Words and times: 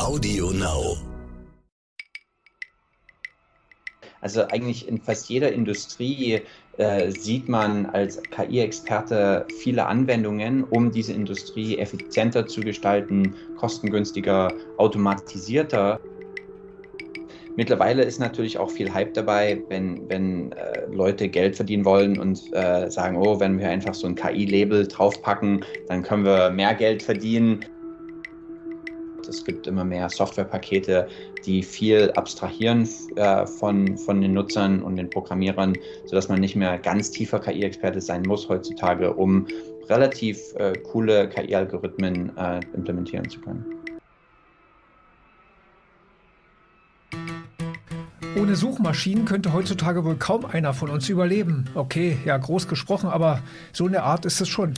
Audio 0.00 0.50
Now. 0.50 0.96
Also 4.22 4.46
eigentlich 4.46 4.88
in 4.88 4.98
fast 4.98 5.28
jeder 5.28 5.52
Industrie 5.52 6.40
äh, 6.78 7.10
sieht 7.10 7.50
man 7.50 7.84
als 7.84 8.20
KI-Experte 8.22 9.46
viele 9.58 9.84
Anwendungen, 9.84 10.64
um 10.64 10.90
diese 10.90 11.12
Industrie 11.12 11.76
effizienter 11.76 12.46
zu 12.46 12.62
gestalten, 12.62 13.34
kostengünstiger, 13.58 14.54
automatisierter. 14.78 16.00
Mittlerweile 17.56 18.02
ist 18.02 18.20
natürlich 18.20 18.56
auch 18.56 18.70
viel 18.70 18.94
Hype 18.94 19.12
dabei, 19.12 19.62
wenn, 19.68 20.08
wenn 20.08 20.52
äh, 20.52 20.86
Leute 20.90 21.28
Geld 21.28 21.56
verdienen 21.56 21.84
wollen 21.84 22.18
und 22.18 22.40
äh, 22.54 22.90
sagen, 22.90 23.18
oh, 23.18 23.38
wenn 23.38 23.58
wir 23.58 23.68
einfach 23.68 23.92
so 23.92 24.06
ein 24.06 24.14
KI-Label 24.14 24.88
draufpacken, 24.88 25.62
dann 25.88 26.02
können 26.02 26.24
wir 26.24 26.50
mehr 26.50 26.74
Geld 26.74 27.02
verdienen. 27.02 27.66
Es 29.30 29.44
gibt 29.44 29.68
immer 29.68 29.84
mehr 29.84 30.10
Softwarepakete, 30.10 31.06
die 31.46 31.62
viel 31.62 32.10
abstrahieren 32.16 32.88
äh, 33.14 33.46
von, 33.46 33.96
von 33.96 34.20
den 34.20 34.34
Nutzern 34.34 34.82
und 34.82 34.96
den 34.96 35.08
Programmierern, 35.08 35.74
sodass 36.04 36.28
man 36.28 36.40
nicht 36.40 36.56
mehr 36.56 36.78
ganz 36.78 37.12
tiefer 37.12 37.38
KI-Experte 37.38 38.00
sein 38.00 38.22
muss 38.22 38.48
heutzutage, 38.48 39.14
um 39.14 39.46
relativ 39.88 40.38
äh, 40.56 40.72
coole 40.92 41.28
KI-Algorithmen 41.28 42.36
äh, 42.36 42.60
implementieren 42.74 43.28
zu 43.30 43.40
können. 43.40 43.64
Ohne 48.36 48.56
Suchmaschinen 48.56 49.26
könnte 49.26 49.52
heutzutage 49.52 50.04
wohl 50.04 50.16
kaum 50.16 50.44
einer 50.44 50.72
von 50.72 50.90
uns 50.90 51.08
überleben. 51.08 51.68
Okay, 51.74 52.16
ja, 52.24 52.36
groß 52.36 52.68
gesprochen, 52.68 53.08
aber 53.08 53.42
so 53.72 53.86
eine 53.86 54.02
Art 54.02 54.24
ist 54.24 54.40
es 54.40 54.48
schon. 54.48 54.74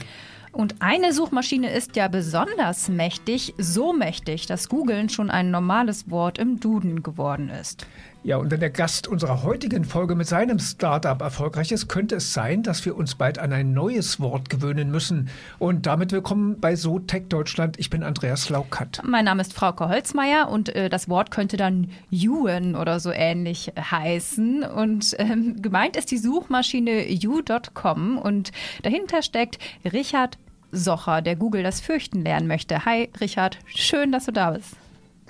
Und 0.53 0.75
eine 0.81 1.13
Suchmaschine 1.13 1.71
ist 1.71 1.95
ja 1.95 2.07
besonders 2.07 2.87
mächtig, 2.87 3.55
so 3.57 3.91
mächtig, 3.91 4.45
dass 4.45 4.69
Googlen 4.69 5.09
schon 5.09 5.31
ein 5.31 5.49
normales 5.49 6.11
Wort 6.11 6.37
im 6.37 6.59
Duden 6.59 7.01
geworden 7.01 7.49
ist. 7.49 7.87
Ja, 8.25 8.37
und 8.37 8.51
wenn 8.51 8.61
der 8.61 8.69
Gast 8.69 9.09
unserer 9.09 9.43
heutigen 9.43 9.83
Folge 9.83 10.15
mit 10.15 10.27
seinem 10.27 10.57
Startup 10.57 11.19
erfolgreich 11.19 11.73
ist, 11.73 11.89
könnte 11.89 12.15
es 12.15 12.33
sein, 12.33 12.63
dass 12.63 12.85
wir 12.85 12.95
uns 12.95 13.15
bald 13.15 13.37
an 13.37 13.51
ein 13.51 13.73
neues 13.73 14.21
Wort 14.21 14.49
gewöhnen 14.49 14.91
müssen. 14.91 15.27
Und 15.59 15.87
damit 15.87 16.13
willkommen 16.13 16.61
bei 16.61 16.77
SoTech 16.77 17.27
Deutschland. 17.27 17.77
Ich 17.79 17.89
bin 17.89 18.01
Andreas 18.01 18.47
Laukat. 18.49 19.01
Mein 19.03 19.25
Name 19.25 19.41
ist 19.41 19.53
Frauke 19.53 19.89
Holzmeier 19.89 20.47
und 20.49 20.69
äh, 20.69 20.87
das 20.87 21.09
Wort 21.09 21.31
könnte 21.31 21.57
dann 21.57 21.89
Yuen 22.11 22.77
oder 22.77 23.01
so 23.01 23.11
ähnlich 23.11 23.73
heißen. 23.77 24.63
Und 24.63 25.15
ähm, 25.17 25.61
gemeint 25.61 25.97
ist 25.97 26.09
die 26.09 26.17
Suchmaschine 26.17 27.11
you.com 27.11 28.17
und 28.17 28.53
dahinter 28.83 29.21
steckt 29.21 29.59
Richard 29.91 30.37
Socher, 30.73 31.21
der 31.21 31.35
Google 31.35 31.63
das 31.63 31.79
Fürchten 31.79 32.23
lernen 32.23 32.47
möchte. 32.47 32.85
Hi, 32.85 33.09
Richard, 33.21 33.59
schön, 33.65 34.11
dass 34.11 34.25
du 34.25 34.31
da 34.31 34.51
bist. 34.51 34.75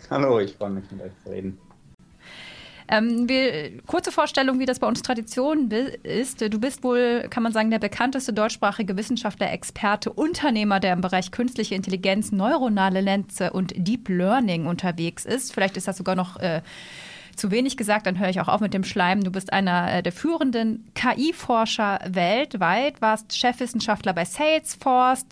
Hallo, 0.09 0.39
ich 0.39 0.53
freue 0.53 0.71
mich, 0.71 0.89
mit 0.91 1.01
euch 1.01 1.11
zu 1.23 1.29
reden. 1.29 1.57
Ähm, 2.87 3.29
wir, 3.29 3.81
kurze 3.85 4.11
Vorstellung, 4.11 4.59
wie 4.59 4.65
das 4.65 4.79
bei 4.79 4.87
uns 4.87 5.01
Tradition 5.01 5.71
ist. 6.03 6.41
Du 6.41 6.59
bist 6.59 6.83
wohl, 6.83 7.25
kann 7.29 7.43
man 7.43 7.53
sagen, 7.53 7.71
der 7.71 7.79
bekannteste 7.79 8.33
deutschsprachige 8.33 8.97
Wissenschaftler, 8.97 9.51
Experte, 9.51 10.11
Unternehmer, 10.11 10.79
der 10.79 10.93
im 10.93 11.01
Bereich 11.01 11.31
künstliche 11.31 11.75
Intelligenz, 11.75 12.31
neuronale 12.31 13.01
Netze 13.01 13.51
und 13.51 13.73
Deep 13.75 14.09
Learning 14.09 14.65
unterwegs 14.65 15.25
ist. 15.25 15.53
Vielleicht 15.53 15.77
ist 15.77 15.87
das 15.87 15.97
sogar 15.97 16.15
noch 16.15 16.37
äh, 16.39 16.61
zu 17.35 17.51
wenig 17.51 17.77
gesagt, 17.77 18.05
dann 18.05 18.19
höre 18.19 18.29
ich 18.29 18.39
auch 18.39 18.47
auf 18.47 18.61
mit 18.61 18.73
dem 18.73 18.83
Schleim. 18.83 19.23
Du 19.23 19.31
bist 19.31 19.51
einer 19.51 19.91
äh, 19.91 20.03
der 20.03 20.11
führenden 20.11 20.85
KI-Forscher 20.93 21.99
weltweit, 22.07 23.01
warst 23.01 23.35
Chefwissenschaftler 23.37 24.13
bei 24.13 24.25
Salesforce, 24.25 25.25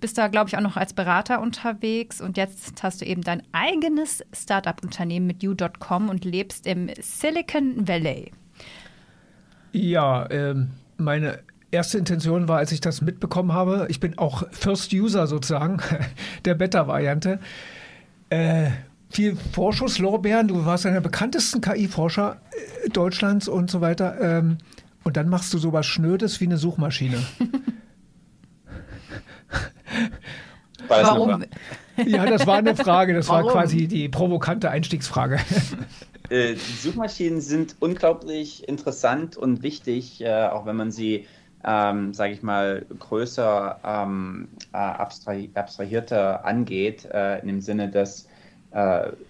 bist 0.00 0.18
da, 0.18 0.28
glaube 0.28 0.48
ich, 0.48 0.56
auch 0.56 0.62
noch 0.62 0.76
als 0.76 0.92
Berater 0.92 1.40
unterwegs 1.40 2.20
und 2.20 2.36
jetzt 2.36 2.82
hast 2.82 3.00
du 3.00 3.04
eben 3.04 3.22
dein 3.22 3.42
eigenes 3.52 4.24
Startup-Unternehmen 4.32 5.26
mit 5.26 5.42
you.com 5.42 6.08
und 6.08 6.24
lebst 6.24 6.66
im 6.66 6.90
Silicon 7.00 7.86
Valley. 7.86 8.32
Ja, 9.72 10.30
ähm, 10.30 10.70
meine 10.96 11.38
erste 11.70 11.98
Intention 11.98 12.48
war, 12.48 12.58
als 12.58 12.72
ich 12.72 12.80
das 12.80 13.00
mitbekommen 13.00 13.52
habe, 13.52 13.86
ich 13.88 14.00
bin 14.00 14.18
auch 14.18 14.44
First 14.50 14.92
User 14.92 15.26
sozusagen 15.26 15.78
der 16.44 16.54
Beta-Variante. 16.54 17.40
Äh, 18.28 18.70
viel 19.12 19.36
Vorschusslorbeeren. 19.36 20.48
Du 20.48 20.64
warst 20.64 20.86
einer 20.86 20.94
der 20.94 21.02
bekanntesten 21.02 21.60
KI-Forscher 21.60 22.40
äh, 22.84 22.88
Deutschlands 22.88 23.46
und 23.46 23.70
so 23.70 23.80
weiter. 23.80 24.18
Ähm, 24.20 24.58
und 25.04 25.16
dann 25.16 25.28
machst 25.28 25.52
du 25.52 25.58
sowas 25.58 25.86
Schnödes 25.86 26.40
wie 26.40 26.46
eine 26.46 26.56
Suchmaschine. 26.58 27.18
Warum? 30.88 31.44
Ja, 32.06 32.26
das 32.26 32.46
war 32.46 32.56
eine 32.56 32.74
Frage. 32.74 33.14
Das 33.14 33.28
Warum? 33.28 33.46
war 33.46 33.52
quasi 33.52 33.86
die 33.86 34.08
provokante 34.08 34.70
Einstiegsfrage. 34.70 35.38
Äh, 36.30 36.54
Suchmaschinen 36.54 37.40
sind 37.42 37.76
unglaublich 37.80 38.66
interessant 38.66 39.36
und 39.36 39.62
wichtig, 39.62 40.22
äh, 40.22 40.46
auch 40.46 40.64
wenn 40.64 40.76
man 40.76 40.90
sie, 40.90 41.26
ähm, 41.62 42.14
sage 42.14 42.32
ich 42.32 42.42
mal, 42.42 42.86
größer 42.98 43.78
ähm, 43.84 44.48
äh, 44.72 44.76
abstrahi 44.78 45.50
abstrahierter 45.52 46.46
angeht, 46.46 47.04
äh, 47.04 47.40
in 47.40 47.48
dem 47.48 47.60
Sinne, 47.60 47.90
dass 47.90 48.28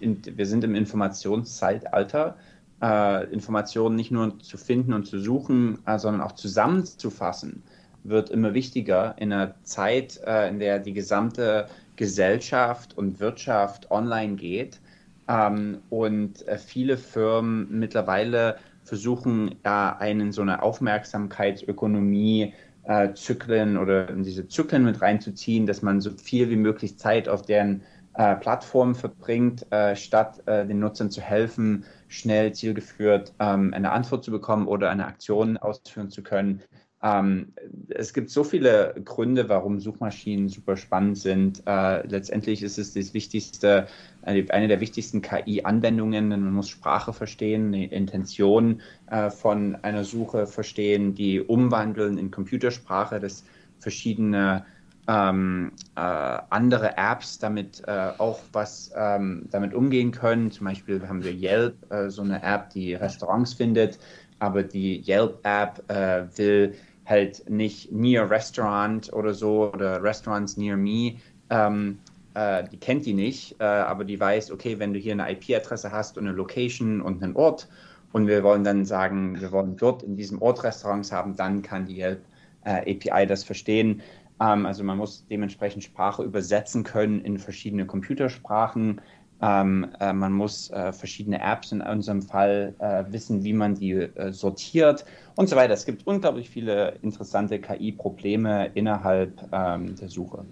in, 0.00 0.22
wir 0.24 0.46
sind 0.46 0.64
im 0.64 0.74
Informationszeitalter. 0.74 2.36
Äh, 2.82 3.32
Informationen 3.32 3.94
nicht 3.94 4.10
nur 4.10 4.40
zu 4.40 4.58
finden 4.58 4.92
und 4.92 5.06
zu 5.06 5.20
suchen, 5.20 5.78
äh, 5.86 5.98
sondern 5.98 6.20
auch 6.20 6.32
zusammenzufassen, 6.32 7.62
wird 8.02 8.30
immer 8.30 8.54
wichtiger 8.54 9.14
in 9.18 9.32
einer 9.32 9.54
Zeit, 9.62 10.20
äh, 10.26 10.48
in 10.48 10.58
der 10.58 10.80
die 10.80 10.92
gesamte 10.92 11.68
Gesellschaft 11.94 12.98
und 12.98 13.20
Wirtschaft 13.20 13.92
online 13.92 14.34
geht 14.34 14.80
ähm, 15.28 15.78
und 15.90 16.46
äh, 16.48 16.58
viele 16.58 16.96
Firmen 16.96 17.68
mittlerweile 17.70 18.56
versuchen, 18.82 19.54
einen 19.62 20.32
so 20.32 20.42
eine 20.42 20.60
Aufmerksamkeitsökonomie 20.60 22.52
äh, 22.82 23.14
Zyklen 23.14 23.76
oder 23.76 24.08
in 24.08 24.24
diese 24.24 24.48
Zyklen 24.48 24.84
mit 24.84 25.00
reinzuziehen, 25.00 25.66
dass 25.66 25.82
man 25.82 26.00
so 26.00 26.10
viel 26.10 26.50
wie 26.50 26.56
möglich 26.56 26.98
Zeit 26.98 27.28
auf 27.28 27.42
deren 27.42 27.82
äh, 28.14 28.36
Plattform 28.36 28.94
verbringt, 28.94 29.70
äh, 29.72 29.96
statt 29.96 30.42
äh, 30.46 30.66
den 30.66 30.80
Nutzern 30.80 31.10
zu 31.10 31.20
helfen, 31.20 31.84
schnell 32.08 32.52
zielgeführt 32.52 33.32
ähm, 33.38 33.72
eine 33.74 33.90
Antwort 33.90 34.24
zu 34.24 34.30
bekommen 34.30 34.66
oder 34.66 34.90
eine 34.90 35.06
Aktion 35.06 35.56
ausführen 35.56 36.10
zu 36.10 36.22
können. 36.22 36.62
Ähm, 37.02 37.52
es 37.88 38.14
gibt 38.14 38.30
so 38.30 38.44
viele 38.44 38.94
Gründe, 39.04 39.48
warum 39.48 39.80
Suchmaschinen 39.80 40.48
super 40.48 40.76
spannend 40.76 41.18
sind. 41.18 41.62
Äh, 41.66 42.06
letztendlich 42.06 42.62
ist 42.62 42.78
es 42.78 42.94
das 42.94 43.12
wichtigste, 43.12 43.88
eine 44.22 44.68
der 44.68 44.80
wichtigsten 44.80 45.20
KI-Anwendungen, 45.20 46.30
denn 46.30 46.44
man 46.44 46.52
muss 46.52 46.68
Sprache 46.68 47.12
verstehen, 47.12 47.72
die 47.72 47.86
Intention 47.86 48.80
äh, 49.10 49.30
von 49.30 49.74
einer 49.82 50.04
Suche 50.04 50.46
verstehen, 50.46 51.14
die 51.14 51.40
umwandeln 51.40 52.18
in 52.18 52.30
Computersprache, 52.30 53.18
dass 53.18 53.44
verschiedene 53.80 54.64
ähm, 55.08 55.72
äh, 55.96 56.00
andere 56.00 56.96
Apps 56.96 57.38
damit 57.38 57.82
äh, 57.86 58.10
auch 58.18 58.40
was 58.52 58.92
ähm, 58.96 59.48
damit 59.50 59.74
umgehen 59.74 60.12
können. 60.12 60.50
Zum 60.50 60.66
Beispiel 60.66 61.06
haben 61.06 61.24
wir 61.24 61.32
Yelp, 61.32 61.74
äh, 61.90 62.08
so 62.08 62.22
eine 62.22 62.42
App, 62.42 62.70
die 62.70 62.94
Restaurants 62.94 63.54
findet, 63.54 63.98
aber 64.38 64.62
die 64.62 65.02
Yelp-App 65.04 65.90
äh, 65.90 66.24
will 66.36 66.74
halt 67.04 67.48
nicht 67.50 67.90
Near 67.90 68.30
Restaurant 68.30 69.12
oder 69.12 69.34
so 69.34 69.72
oder 69.72 70.02
Restaurants 70.02 70.56
Near 70.56 70.76
Me. 70.76 71.16
Ähm, 71.50 71.98
äh, 72.34 72.64
die 72.68 72.78
kennt 72.78 73.04
die 73.04 73.12
nicht, 73.12 73.56
äh, 73.60 73.64
aber 73.64 74.04
die 74.04 74.18
weiß, 74.18 74.52
okay, 74.52 74.78
wenn 74.78 74.94
du 74.94 75.00
hier 75.00 75.12
eine 75.12 75.30
IP-Adresse 75.32 75.90
hast 75.90 76.16
und 76.16 76.26
eine 76.28 76.36
Location 76.36 77.00
und 77.00 77.22
einen 77.22 77.34
Ort 77.34 77.68
und 78.12 78.28
wir 78.28 78.44
wollen 78.44 78.62
dann 78.62 78.84
sagen, 78.84 79.40
wir 79.40 79.50
wollen 79.50 79.76
dort 79.76 80.04
in 80.04 80.16
diesem 80.16 80.40
Ort 80.40 80.62
Restaurants 80.62 81.10
haben, 81.10 81.34
dann 81.36 81.62
kann 81.62 81.86
die 81.86 81.98
Yelp 81.98 82.20
API 82.64 83.26
das 83.26 83.42
verstehen. 83.42 84.02
Ähm, 84.42 84.66
also 84.66 84.82
man 84.82 84.98
muss 84.98 85.24
dementsprechend 85.30 85.84
Sprache 85.84 86.22
übersetzen 86.24 86.82
können 86.82 87.20
in 87.20 87.38
verschiedene 87.38 87.86
Computersprachen. 87.86 89.00
Ähm, 89.40 89.88
äh, 90.00 90.12
man 90.12 90.32
muss 90.32 90.70
äh, 90.70 90.92
verschiedene 90.92 91.40
Apps 91.40 91.72
in 91.72 91.80
unserem 91.80 92.22
Fall 92.22 92.74
äh, 92.78 93.04
wissen, 93.12 93.44
wie 93.44 93.52
man 93.52 93.74
die 93.74 94.08
sortiert 94.30 95.04
und 95.36 95.48
so 95.48 95.56
weiter. 95.56 95.74
Es 95.74 95.86
gibt 95.86 96.06
unglaublich 96.06 96.50
viele 96.50 96.98
interessante 97.02 97.60
KI-Probleme 97.60 98.70
innerhalb 98.74 99.48
ähm, 99.52 99.96
der 99.96 100.08
Suche. 100.08 100.44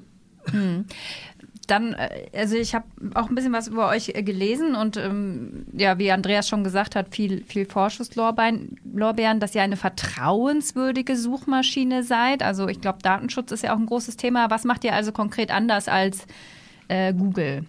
Hm 0.46 0.86
dann, 1.70 1.94
äh, 1.94 2.26
also 2.34 2.56
ich 2.56 2.74
habe 2.74 2.86
auch 3.14 3.28
ein 3.28 3.34
bisschen 3.34 3.52
was 3.52 3.68
über 3.68 3.88
euch 3.88 4.10
äh, 4.14 4.22
gelesen 4.22 4.74
und 4.74 4.96
ähm, 4.96 5.66
ja, 5.72 5.98
wie 5.98 6.10
Andreas 6.10 6.48
schon 6.48 6.64
gesagt 6.64 6.96
hat, 6.96 7.14
viel, 7.14 7.44
viel 7.44 7.66
Vorschusslorbeeren, 7.66 9.40
dass 9.40 9.54
ihr 9.54 9.62
eine 9.62 9.76
vertrauenswürdige 9.76 11.16
Suchmaschine 11.16 12.02
seid. 12.02 12.42
Also 12.42 12.68
ich 12.68 12.80
glaube, 12.80 12.98
Datenschutz 13.02 13.52
ist 13.52 13.62
ja 13.62 13.74
auch 13.74 13.78
ein 13.78 13.86
großes 13.86 14.16
Thema. 14.16 14.50
Was 14.50 14.64
macht 14.64 14.84
ihr 14.84 14.94
also 14.94 15.12
konkret 15.12 15.50
anders 15.50 15.88
als 15.88 16.26
äh, 16.88 17.12
Google? 17.14 17.64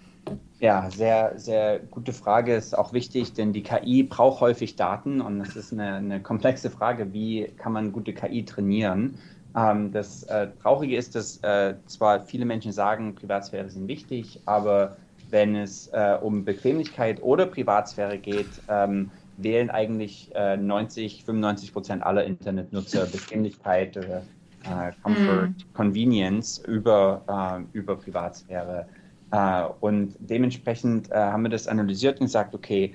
Ja, 0.60 0.92
sehr, 0.92 1.34
sehr 1.38 1.80
gute 1.80 2.14
Frage. 2.14 2.54
Ist 2.54 2.78
auch 2.78 2.94
wichtig, 2.94 3.34
denn 3.34 3.52
die 3.52 3.64
KI 3.64 4.04
braucht 4.04 4.42
häufig 4.42 4.76
Daten 4.76 5.20
und 5.20 5.42
es 5.42 5.56
ist 5.56 5.74
eine, 5.74 5.96
eine 5.96 6.22
komplexe 6.22 6.70
Frage, 6.70 7.14
wie 7.14 7.48
kann 7.58 7.74
man 7.74 7.92
gute 7.92 8.14
KI 8.14 8.46
trainieren. 8.46 9.16
Ähm, 9.56 9.92
das 9.92 10.24
äh, 10.24 10.48
Traurige 10.62 10.96
ist, 10.96 11.16
dass 11.16 11.38
äh, 11.44 11.76
zwar 11.86 12.22
viele 12.22 12.46
Menschen 12.46 12.72
sagen, 12.72 13.16
Privatsphäre 13.16 13.70
sind 13.70 13.88
wichtig, 13.88 14.40
aber 14.46 14.98
wenn 15.30 15.56
es 15.56 15.88
äh, 15.88 16.18
um 16.22 16.44
Bequemlichkeit 16.46 17.22
oder 17.22 17.46
Privatsphäre 17.46 18.18
geht, 18.18 18.50
ähm, 18.68 19.12
wählen 19.38 19.70
eigentlich 19.70 20.30
äh, 20.36 20.58
90, 20.58 21.24
95 21.26 21.74
Prozent 21.74 22.04
aller 22.04 22.24
Internetnutzer 22.24 23.06
Bequemlichkeit 23.06 23.98
oder 23.98 24.24
äh, 24.64 24.92
Comfort, 25.02 25.48
mm. 25.48 25.74
Convenience 25.74 26.60
über, 26.68 27.22
äh, 27.28 27.78
über 27.78 27.96
Privatsphäre. 27.96 28.86
Äh, 29.32 29.64
und 29.80 30.16
dementsprechend 30.20 31.12
äh, 31.12 31.16
haben 31.16 31.44
wir 31.44 31.50
das 31.50 31.68
analysiert 31.68 32.20
und 32.20 32.28
gesagt, 32.28 32.54
okay, 32.54 32.94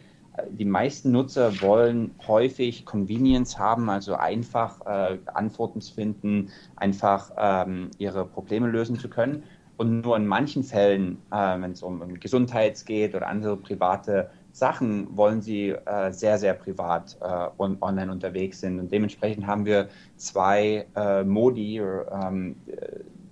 die 0.50 0.64
meisten 0.64 1.12
Nutzer 1.12 1.60
wollen 1.60 2.14
häufig 2.26 2.84
Convenience 2.84 3.58
haben, 3.58 3.88
also 3.88 4.14
einfach 4.14 4.80
äh, 4.86 5.18
Antworten 5.32 5.80
zu 5.80 5.94
finden, 5.94 6.50
einfach 6.76 7.30
ähm, 7.36 7.90
ihre 7.98 8.24
Probleme 8.24 8.68
lösen 8.68 8.98
zu 8.98 9.08
können. 9.08 9.44
Und 9.76 10.00
nur 10.00 10.16
in 10.16 10.26
manchen 10.26 10.64
Fällen, 10.64 11.18
äh, 11.30 11.60
wenn 11.60 11.72
es 11.72 11.82
um, 11.82 12.18
Gesundheit 12.18 12.84
geht 12.86 13.14
oder 13.14 13.26
andere 13.26 13.56
private 13.56 14.30
Sachen, 14.52 15.14
wollen 15.14 15.42
sie 15.42 15.70
äh, 15.70 16.10
sehr, 16.12 16.38
sehr 16.38 16.54
privat 16.54 17.16
äh, 17.20 17.48
und 17.58 17.82
online 17.82 18.10
unterwegs 18.10 18.60
sind. 18.60 18.78
Und 18.78 18.90
dementsprechend 18.90 19.46
haben 19.46 19.66
wir 19.66 19.88
zwei 20.16 20.86
äh, 20.96 21.24
Modi, 21.24 21.78
ähm, 21.78 22.56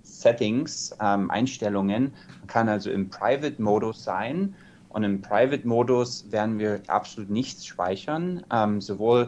Settings, 0.03 0.95
ähm, 1.01 1.31
Einstellungen. 1.31 2.13
Man 2.39 2.47
kann 2.47 2.69
also 2.69 2.91
im 2.91 3.09
Private-Modus 3.09 4.03
sein. 4.03 4.55
Und 4.95 5.03
im 5.03 5.21
Private-Modus 5.21 6.31
werden 6.31 6.57
wir 6.57 6.79
absolut 6.87 7.29
nichts 7.29 7.65
speichern. 7.65 8.45
Ähm, 8.49 8.79
sowohl 8.79 9.27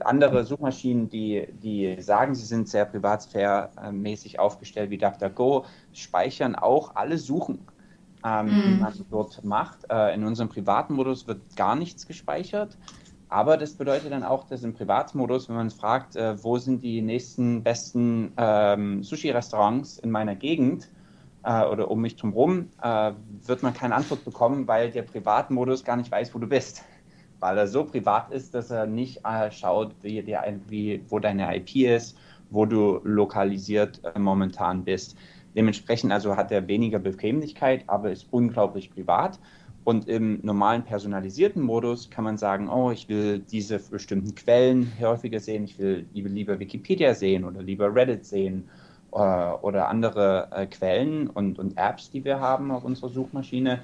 andere 0.00 0.44
Suchmaschinen, 0.44 1.08
die, 1.08 1.46
die 1.62 2.02
sagen, 2.02 2.34
sie 2.34 2.44
sind 2.44 2.68
sehr 2.68 2.86
privatsphäremäßig 2.86 4.40
aufgestellt 4.40 4.90
wie 4.90 4.98
DuckDuckGo, 4.98 5.64
speichern 5.92 6.56
auch 6.56 6.96
alle 6.96 7.18
Suchen, 7.18 7.60
ähm, 8.24 8.46
mhm. 8.46 8.62
die 8.62 8.80
man 8.80 8.92
dort 9.08 9.44
macht. 9.44 9.88
Äh, 9.88 10.12
in 10.12 10.24
unserem 10.24 10.48
Privatmodus 10.48 11.28
wird 11.28 11.54
gar 11.54 11.76
nichts 11.76 12.08
gespeichert. 12.08 12.76
Aber 13.28 13.56
das 13.56 13.74
bedeutet 13.74 14.10
dann 14.10 14.24
auch, 14.24 14.42
dass 14.48 14.64
im 14.64 14.74
Privatmodus, 14.74 15.48
wenn 15.48 15.54
man 15.54 15.70
fragt, 15.70 16.16
äh, 16.16 16.42
wo 16.42 16.58
sind 16.58 16.82
die 16.82 17.00
nächsten 17.00 17.62
besten 17.62 18.32
ähm, 18.38 19.04
Sushi-Restaurants 19.04 20.00
in 20.00 20.10
meiner 20.10 20.34
Gegend 20.34 20.88
äh, 21.46 21.64
oder 21.64 21.90
um 21.90 22.02
mich 22.02 22.16
drumherum, 22.16 22.68
äh, 22.82 23.12
wird 23.46 23.62
man 23.62 23.72
keine 23.72 23.94
Antwort 23.94 24.24
bekommen, 24.24 24.68
weil 24.68 24.90
der 24.90 25.02
Privatmodus 25.02 25.84
gar 25.84 25.96
nicht 25.96 26.10
weiß, 26.10 26.34
wo 26.34 26.38
du 26.38 26.46
bist 26.46 26.84
weil 27.40 27.58
er 27.58 27.66
so 27.66 27.84
privat 27.84 28.30
ist, 28.32 28.54
dass 28.54 28.70
er 28.70 28.86
nicht 28.86 29.20
äh, 29.24 29.50
schaut, 29.50 29.94
wie, 30.02 30.26
wie, 30.68 31.02
wo 31.08 31.18
deine 31.18 31.56
IP 31.56 31.76
ist, 31.76 32.16
wo 32.50 32.64
du 32.64 33.00
lokalisiert 33.04 34.00
äh, 34.04 34.18
momentan 34.18 34.84
bist. 34.84 35.16
Dementsprechend 35.54 36.12
also 36.12 36.36
hat 36.36 36.52
er 36.52 36.68
weniger 36.68 36.98
Bequemlichkeit, 36.98 37.84
aber 37.86 38.10
ist 38.10 38.26
unglaublich 38.30 38.90
privat. 38.90 39.38
Und 39.84 40.08
im 40.08 40.40
normalen 40.42 40.82
personalisierten 40.82 41.62
Modus 41.62 42.10
kann 42.10 42.24
man 42.24 42.36
sagen, 42.36 42.68
oh, 42.68 42.90
ich 42.90 43.08
will 43.08 43.38
diese 43.38 43.78
bestimmten 43.78 44.34
Quellen 44.34 44.90
häufiger 45.00 45.38
sehen, 45.38 45.64
ich 45.64 45.78
will 45.78 46.06
lieber 46.12 46.58
Wikipedia 46.58 47.14
sehen 47.14 47.44
oder 47.44 47.62
lieber 47.62 47.94
Reddit 47.94 48.24
sehen 48.24 48.68
oder 49.16 49.88
andere 49.88 50.48
äh, 50.52 50.66
Quellen 50.66 51.28
und, 51.28 51.58
und 51.58 51.76
Apps, 51.76 52.10
die 52.10 52.24
wir 52.24 52.40
haben 52.40 52.70
auf 52.70 52.84
unserer 52.84 53.08
Suchmaschine, 53.08 53.80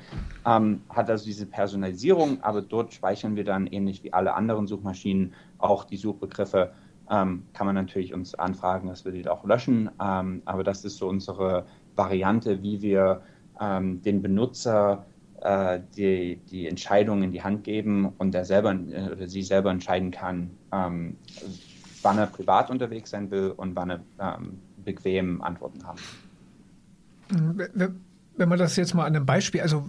ähm, 0.46 0.82
hat 0.88 1.08
also 1.08 1.24
diese 1.24 1.46
Personalisierung, 1.46 2.42
aber 2.42 2.62
dort 2.62 2.92
speichern 2.92 3.36
wir 3.36 3.44
dann 3.44 3.66
ähnlich 3.66 4.04
wie 4.04 4.12
alle 4.12 4.34
anderen 4.34 4.66
Suchmaschinen 4.66 5.32
auch 5.58 5.84
die 5.84 5.96
Suchbegriffe. 5.96 6.72
Ähm, 7.10 7.44
kann 7.52 7.66
man 7.66 7.74
natürlich 7.74 8.14
uns 8.14 8.34
anfragen, 8.34 8.88
dass 8.88 9.04
wir 9.04 9.12
die 9.12 9.26
auch 9.28 9.44
löschen, 9.44 9.90
ähm, 10.00 10.42
aber 10.44 10.64
das 10.64 10.84
ist 10.84 10.98
so 10.98 11.08
unsere 11.08 11.66
Variante, 11.96 12.62
wie 12.62 12.80
wir 12.82 13.22
ähm, 13.60 14.02
den 14.02 14.22
Benutzer 14.22 15.04
äh, 15.40 15.80
die, 15.96 16.36
die 16.50 16.68
Entscheidung 16.68 17.22
in 17.22 17.32
die 17.32 17.42
Hand 17.42 17.64
geben 17.64 18.12
und 18.18 18.34
er 18.34 18.44
selber 18.44 18.72
äh, 18.72 19.10
oder 19.10 19.28
sie 19.28 19.42
selber 19.42 19.70
entscheiden 19.70 20.10
kann, 20.10 20.50
ähm, 20.72 21.16
wann 22.02 22.18
er 22.18 22.26
privat 22.26 22.70
unterwegs 22.70 23.10
sein 23.10 23.30
will 23.30 23.52
und 23.56 23.74
wann 23.76 23.90
er 23.90 24.00
ähm, 24.20 24.60
bequem 24.84 25.42
Antworten 25.42 25.84
haben. 25.84 25.98
Wenn 28.36 28.48
man 28.48 28.58
das 28.58 28.76
jetzt 28.76 28.94
mal 28.94 29.04
an 29.04 29.16
einem 29.16 29.26
Beispiel, 29.26 29.60
also 29.60 29.88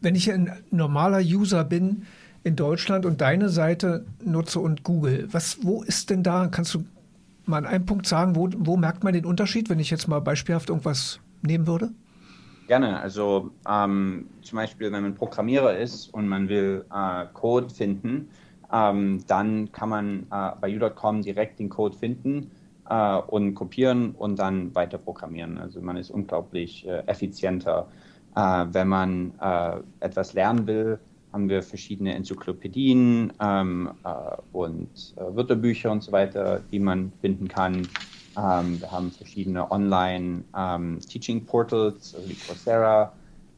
wenn 0.00 0.14
ich 0.14 0.30
ein 0.32 0.52
normaler 0.70 1.20
User 1.20 1.64
bin 1.64 2.04
in 2.44 2.56
Deutschland 2.56 3.04
und 3.04 3.20
deine 3.20 3.48
Seite 3.48 4.06
nutze 4.24 4.60
und 4.60 4.82
Google, 4.84 5.28
was, 5.30 5.58
wo 5.62 5.82
ist 5.82 6.10
denn 6.10 6.22
da, 6.22 6.48
kannst 6.48 6.74
du 6.74 6.84
mal 7.46 7.58
an 7.58 7.66
einem 7.66 7.86
Punkt 7.86 8.06
sagen, 8.06 8.36
wo, 8.36 8.48
wo 8.56 8.76
merkt 8.76 9.04
man 9.04 9.12
den 9.12 9.24
Unterschied, 9.24 9.70
wenn 9.70 9.78
ich 9.78 9.90
jetzt 9.90 10.08
mal 10.08 10.20
beispielhaft 10.20 10.68
irgendwas 10.68 11.20
nehmen 11.42 11.66
würde? 11.66 11.90
Gerne. 12.68 13.00
Also 13.00 13.50
ähm, 13.66 14.26
zum 14.42 14.56
Beispiel, 14.56 14.92
wenn 14.92 15.02
man 15.02 15.14
Programmierer 15.14 15.76
ist 15.78 16.12
und 16.12 16.28
man 16.28 16.48
will 16.50 16.84
äh, 16.92 17.24
Code 17.32 17.70
finden, 17.70 18.28
ähm, 18.70 19.24
dann 19.26 19.72
kann 19.72 19.88
man 19.88 20.26
äh, 20.30 20.50
bei 20.60 20.78
u.com 20.78 21.22
direkt 21.22 21.58
den 21.58 21.70
Code 21.70 21.96
finden 21.96 22.50
äh, 22.88 23.16
und 23.16 23.54
kopieren 23.54 24.12
und 24.12 24.38
dann 24.38 24.74
weiter 24.74 24.98
programmieren. 24.98 25.58
Also 25.58 25.80
man 25.80 25.96
ist 25.96 26.10
unglaublich 26.10 26.86
äh, 26.86 27.02
effizienter. 27.06 27.88
Äh, 28.36 28.66
wenn 28.72 28.88
man 28.88 29.32
äh, 29.40 29.80
etwas 30.00 30.34
lernen 30.34 30.66
will, 30.66 30.98
haben 31.32 31.48
wir 31.48 31.62
verschiedene 31.62 32.14
Enzyklopädien 32.14 33.32
ähm, 33.40 33.90
äh, 34.04 34.36
und 34.52 35.14
äh, 35.16 35.36
Wörterbücher 35.36 35.90
und 35.90 36.02
so 36.02 36.12
weiter, 36.12 36.60
die 36.70 36.78
man 36.78 37.10
finden 37.20 37.48
kann. 37.48 37.88
Ähm, 38.36 38.78
wir 38.80 38.90
haben 38.90 39.10
verschiedene 39.10 39.70
Online-Teaching-Portals, 39.70 42.14
ähm, 42.14 42.18
also 42.18 42.30
wie 42.30 42.34
Coursera 42.34 43.12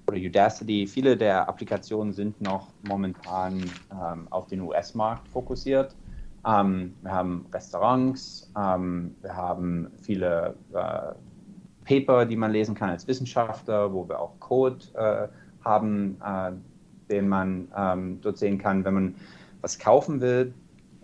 oder 0.09 0.19
Udacity. 0.19 0.87
Viele 0.87 1.17
der 1.17 1.49
Applikationen 1.49 2.13
sind 2.13 2.39
noch 2.41 2.69
momentan 2.83 3.65
ähm, 3.93 4.27
auf 4.31 4.47
den 4.49 4.61
US-Markt 4.63 5.29
fokussiert. 5.29 5.95
Ähm, 6.47 6.95
wir 7.03 7.13
haben 7.13 7.47
Restaurants, 7.53 8.51
ähm, 8.57 9.15
wir 9.21 9.37
haben 9.37 9.89
viele 10.01 10.55
äh, 10.73 11.15
Paper, 11.85 12.25
die 12.25 12.37
man 12.37 12.53
lesen 12.53 12.75
kann 12.75 12.91
als 12.91 13.07
Wissenschaftler, 13.07 13.93
wo 13.93 14.09
wir 14.09 14.19
auch 14.19 14.39
Code 14.41 14.85
äh, 14.95 15.29
haben, 15.65 16.21
äh, 16.25 16.53
den 17.11 17.29
man 17.29 17.69
ähm, 17.77 18.21
dort 18.23 18.39
sehen 18.39 18.59
kann. 18.59 18.85
Wenn 18.85 18.95
man 18.95 19.15
was 19.61 19.79
kaufen 19.79 20.21
will, 20.21 20.55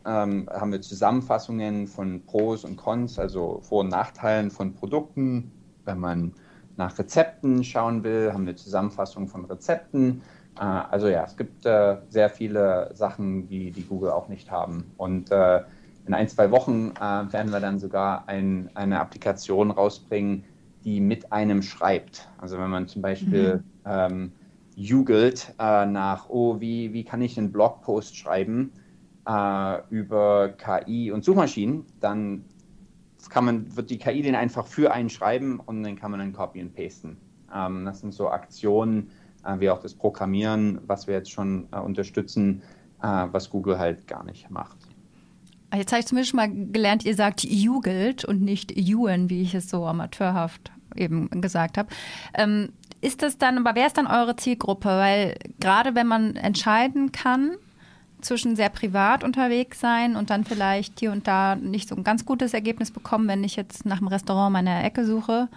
ähm, 0.07 0.49
haben 0.53 0.73
wir 0.73 0.81
Zusammenfassungen 0.81 1.87
von 1.87 2.25
Pros 2.25 2.65
und 2.65 2.77
Cons, 2.77 3.19
also 3.19 3.61
Vor- 3.63 3.81
und 3.81 3.89
Nachteilen 3.89 4.51
von 4.51 4.75
Produkten. 4.75 5.51
Wenn 5.85 5.99
man 5.99 6.33
nach 6.77 6.99
Rezepten 6.99 7.65
schauen 7.65 8.05
will, 8.05 8.33
haben 8.33 8.47
wir 8.47 8.57
Zusammenfassungen 8.57 9.29
von 9.29 9.45
Rezepten. 9.47 10.23
Äh, 10.59 10.63
also 10.63 11.09
ja, 11.09 11.25
es 11.25 11.37
gibt 11.37 11.67
äh, 11.67 11.97
sehr 12.09 12.31
viele 12.31 12.91
Sachen, 12.95 13.49
die, 13.49 13.71
die 13.71 13.83
Google 13.83 14.11
auch 14.11 14.29
nicht 14.29 14.51
haben. 14.51 14.93
Und 14.97 15.31
äh, 15.31 15.63
in 16.07 16.15
ein, 16.15 16.29
zwei 16.29 16.53
Wochen 16.53 16.95
werden 16.95 17.51
wir 17.51 17.59
dann 17.59 17.81
sogar 17.81 18.29
ein, 18.29 18.71
eine 18.75 19.01
Applikation 19.01 19.73
rausbringen, 19.73 20.45
die 20.85 21.01
mit 21.01 21.33
einem 21.33 21.63
schreibt. 21.63 22.29
Also 22.39 22.59
wenn 22.59 22.71
man 22.71 22.87
zum 22.87 23.03
Beispiel 23.03 23.57
mhm. 23.57 23.91
ähm, 23.91 24.33
googelt 24.77 25.53
äh, 25.59 25.85
nach, 25.85 26.29
oh, 26.29 26.61
wie, 26.61 26.93
wie 26.93 27.03
kann 27.03 27.23
ich 27.23 27.37
einen 27.37 27.51
Blogpost 27.51 28.17
schreiben 28.17 28.73
äh, 29.27 29.79
über 29.91 30.51
KI 30.51 31.11
und 31.11 31.25
Suchmaschinen, 31.25 31.85
dann 31.99 32.45
kann 33.31 33.45
man, 33.45 33.77
wird 33.77 33.91
die 33.91 33.99
KI 33.99 34.23
den 34.23 34.37
einfach 34.37 34.67
für 34.67 34.93
einen 34.93 35.11
schreiben 35.11 35.59
und 35.59 35.83
dann 35.83 35.97
kann 35.97 36.13
man 36.13 36.21
dann 36.21 36.33
copy 36.33 36.63
und 36.63 36.75
pasten. 36.75 37.17
Ähm, 37.53 37.85
das 37.85 38.01
sind 38.01 38.15
so 38.15 38.29
Aktionen, 38.29 39.09
äh, 39.09 39.13
wie 39.59 39.71
auch 39.71 39.81
das 39.81 39.95
Programmieren, 39.95 40.81
was 40.87 41.07
wir 41.07 41.15
jetzt 41.15 41.31
schon 41.31 41.69
äh, 41.73 41.79
unterstützen, 41.79 42.63
äh, 43.03 43.07
was 43.07 43.51
Google 43.51 43.79
halt 43.79 44.07
gar 44.07 44.25
nicht 44.25 44.51
macht. 44.51 44.77
Jetzt 45.75 45.93
habe 45.93 46.01
ich 46.01 46.07
zumindest 46.07 46.35
mal 46.35 46.49
gelernt, 46.49 47.05
ihr 47.05 47.15
sagt 47.15 47.45
Jugend 47.45 48.25
und 48.25 48.41
nicht 48.41 48.73
Ewan, 48.73 49.31
wie 49.31 49.43
ich 49.43 49.55
es 49.55 49.69
so 49.69 49.85
amateurhaft 49.85 50.71
eben 50.95 51.29
gesagt 51.41 51.77
habe. 51.77 51.89
Ähm, 52.35 52.71
ist 53.01 53.23
das 53.23 53.37
dann, 53.37 53.59
aber 53.59 53.75
wer 53.75 53.87
ist 53.87 53.99
dann 53.99 54.07
eure 54.07 54.37
Zielgruppe? 54.37 54.89
Weil 54.89 55.37
gerade 55.61 55.95
wenn 55.95 56.07
man 56.07 56.37
entscheiden 56.37 57.13
kann, 57.13 57.57
zwischen 58.21 58.57
sehr 58.57 58.71
privat 58.71 59.23
unterwegs 59.23 59.79
sein 59.79 60.17
und 60.17 60.31
dann 60.31 60.45
vielleicht 60.45 60.99
hier 61.01 61.13
und 61.13 61.29
da 61.29 61.55
nicht 61.55 61.89
so 61.89 61.95
ein 61.95 62.05
ganz 62.05 62.25
gutes 62.25 62.55
Ergebnis 62.55 62.91
bekommen, 62.91 63.29
wenn 63.29 63.45
ich 63.45 63.57
jetzt 63.57 63.85
nach 63.85 63.99
einem 63.99 64.09
Restaurant 64.09 64.53
meiner 64.53 64.85
Ecke 64.85 65.05
suche 65.05 65.49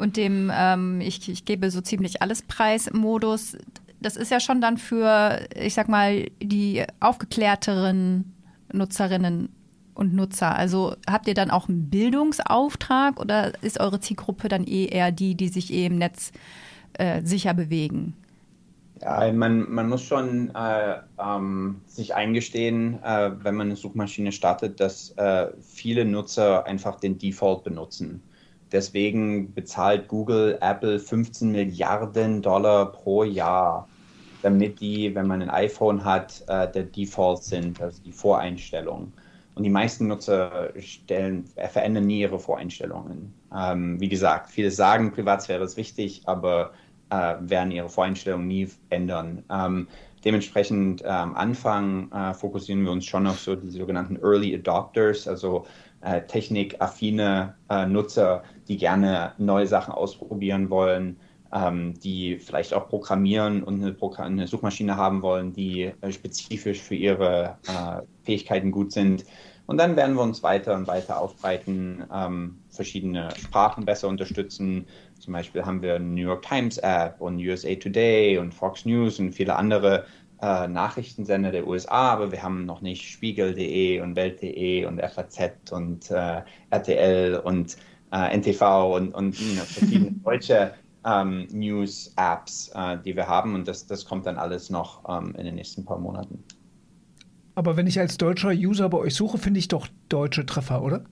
und 0.00 0.16
dem 0.16 0.50
ähm, 0.52 1.00
ich, 1.00 1.28
ich 1.28 1.44
gebe 1.44 1.70
so 1.70 1.80
ziemlich 1.80 2.22
alles 2.22 2.42
Preis-Modus. 2.42 3.56
Das 4.00 4.16
ist 4.16 4.30
ja 4.30 4.40
schon 4.40 4.60
dann 4.60 4.78
für, 4.78 5.46
ich 5.54 5.74
sag 5.74 5.88
mal, 5.88 6.26
die 6.42 6.84
aufgeklärteren 7.00 8.32
Nutzerinnen 8.72 9.50
und 9.94 10.14
Nutzer. 10.14 10.56
Also 10.56 10.94
habt 11.08 11.28
ihr 11.28 11.34
dann 11.34 11.50
auch 11.50 11.68
einen 11.68 11.90
Bildungsauftrag 11.90 13.20
oder 13.20 13.52
ist 13.62 13.78
eure 13.78 14.00
Zielgruppe 14.00 14.48
dann 14.48 14.64
eh 14.64 14.86
eher 14.86 15.12
die, 15.12 15.34
die 15.34 15.48
sich 15.48 15.72
eh 15.72 15.86
im 15.86 15.98
Netz 15.98 16.32
äh, 16.94 17.20
sicher 17.22 17.52
bewegen? 17.52 18.14
Ja, 19.02 19.32
man, 19.32 19.70
man 19.70 19.88
muss 19.88 20.02
schon 20.02 20.54
äh, 20.54 20.96
ähm, 21.18 21.80
sich 21.86 22.14
eingestehen, 22.14 23.02
äh, 23.02 23.32
wenn 23.42 23.54
man 23.54 23.68
eine 23.68 23.76
Suchmaschine 23.76 24.32
startet, 24.32 24.78
dass 24.80 25.12
äh, 25.12 25.48
viele 25.62 26.04
Nutzer 26.04 26.66
einfach 26.66 27.00
den 27.00 27.18
Default 27.18 27.64
benutzen. 27.64 28.22
Deswegen 28.72 29.52
bezahlt 29.52 30.08
Google 30.08 30.58
Apple 30.60 30.98
15 30.98 31.52
Milliarden 31.52 32.42
Dollar 32.42 32.92
pro 32.92 33.24
Jahr, 33.24 33.88
damit 34.42 34.80
die, 34.80 35.14
wenn 35.14 35.26
man 35.26 35.42
ein 35.42 35.50
iPhone 35.50 36.04
hat, 36.04 36.42
äh, 36.48 36.70
der 36.70 36.84
Default 36.84 37.42
sind, 37.42 37.80
also 37.80 38.02
die 38.02 38.12
Voreinstellungen. 38.12 39.12
Und 39.54 39.64
die 39.64 39.70
meisten 39.70 40.06
Nutzer 40.06 40.70
stellen, 40.78 41.44
verändern 41.70 42.06
nie 42.06 42.20
ihre 42.20 42.38
Voreinstellungen. 42.38 43.34
Ähm, 43.54 44.00
wie 44.00 44.08
gesagt, 44.08 44.50
viele 44.50 44.70
sagen, 44.70 45.12
Privatsphäre 45.12 45.64
ist 45.64 45.76
wichtig, 45.76 46.22
aber 46.26 46.72
äh, 47.10 47.34
werden 47.40 47.72
ihre 47.72 47.88
Voreinstellungen 47.88 48.46
nie 48.46 48.68
ändern. 48.88 49.44
Ähm, 49.50 49.88
dementsprechend 50.24 51.02
äh, 51.02 51.08
am 51.08 51.34
Anfang 51.34 52.10
äh, 52.12 52.32
fokussieren 52.32 52.84
wir 52.84 52.92
uns 52.92 53.04
schon 53.04 53.26
auf 53.26 53.40
so 53.40 53.56
die 53.56 53.70
sogenannten 53.70 54.16
Early 54.22 54.54
Adopters, 54.54 55.26
also 55.26 55.66
äh, 56.02 56.22
technikaffine 56.22 57.54
äh, 57.68 57.86
Nutzer, 57.86 58.42
die 58.68 58.76
gerne 58.76 59.32
neue 59.38 59.66
Sachen 59.66 59.92
ausprobieren 59.92 60.70
wollen, 60.70 61.16
ähm, 61.52 61.94
die 62.00 62.38
vielleicht 62.38 62.74
auch 62.74 62.88
programmieren 62.88 63.62
und 63.62 63.82
eine, 63.82 63.92
Progr 63.92 64.22
eine 64.22 64.46
Suchmaschine 64.46 64.96
haben 64.96 65.22
wollen, 65.22 65.52
die 65.52 65.92
äh, 66.00 66.12
spezifisch 66.12 66.80
für 66.80 66.94
ihre 66.94 67.58
äh, 67.66 68.02
Fähigkeiten 68.24 68.70
gut 68.70 68.92
sind. 68.92 69.24
Und 69.66 69.76
dann 69.76 69.94
werden 69.94 70.16
wir 70.16 70.22
uns 70.22 70.42
weiter 70.42 70.74
und 70.74 70.88
weiter 70.88 71.20
aufbreiten, 71.20 72.04
ähm, 72.12 72.58
verschiedene 72.70 73.28
Sprachen 73.36 73.84
besser 73.84 74.08
unterstützen. 74.08 74.86
Zum 75.20 75.32
Beispiel 75.32 75.64
haben 75.64 75.80
wir 75.80 75.94
eine 75.94 76.06
New 76.06 76.22
York 76.22 76.42
Times 76.42 76.78
App 76.78 77.20
und 77.20 77.38
USA 77.38 77.74
Today 77.76 78.38
und 78.38 78.52
Fox 78.52 78.84
News 78.84 79.20
und 79.20 79.32
viele 79.32 79.54
andere 79.54 80.06
äh, 80.42 80.66
Nachrichtensender 80.66 81.52
der 81.52 81.66
USA, 81.66 82.12
aber 82.12 82.32
wir 82.32 82.42
haben 82.42 82.64
noch 82.64 82.80
nicht 82.80 83.08
Spiegel.de 83.08 84.00
und 84.00 84.16
Welt.de 84.16 84.86
und 84.86 85.00
FAZ 85.00 85.70
und 85.70 86.10
äh, 86.10 86.42
RTL 86.70 87.36
und 87.36 87.76
äh, 88.12 88.36
NTV 88.36 88.96
und, 88.96 89.14
und 89.14 89.38
you 89.38 89.54
know, 89.54 89.62
verschiedene 89.62 90.12
deutsche 90.24 90.72
ähm, 91.04 91.46
News-Apps, 91.50 92.72
äh, 92.74 92.98
die 93.04 93.16
wir 93.16 93.26
haben 93.26 93.54
und 93.54 93.66
das, 93.66 93.86
das 93.86 94.04
kommt 94.04 94.26
dann 94.26 94.36
alles 94.36 94.70
noch 94.70 95.02
ähm, 95.08 95.34
in 95.36 95.44
den 95.44 95.54
nächsten 95.54 95.84
paar 95.84 95.98
Monaten. 95.98 96.42
Aber 97.54 97.76
wenn 97.76 97.86
ich 97.86 97.98
als 97.98 98.16
deutscher 98.16 98.50
User 98.50 98.88
bei 98.88 98.98
euch 98.98 99.14
suche, 99.14 99.38
finde 99.38 99.58
ich 99.58 99.68
doch 99.68 99.88
deutsche 100.08 100.46
Treffer, 100.46 100.82
oder? 100.82 101.04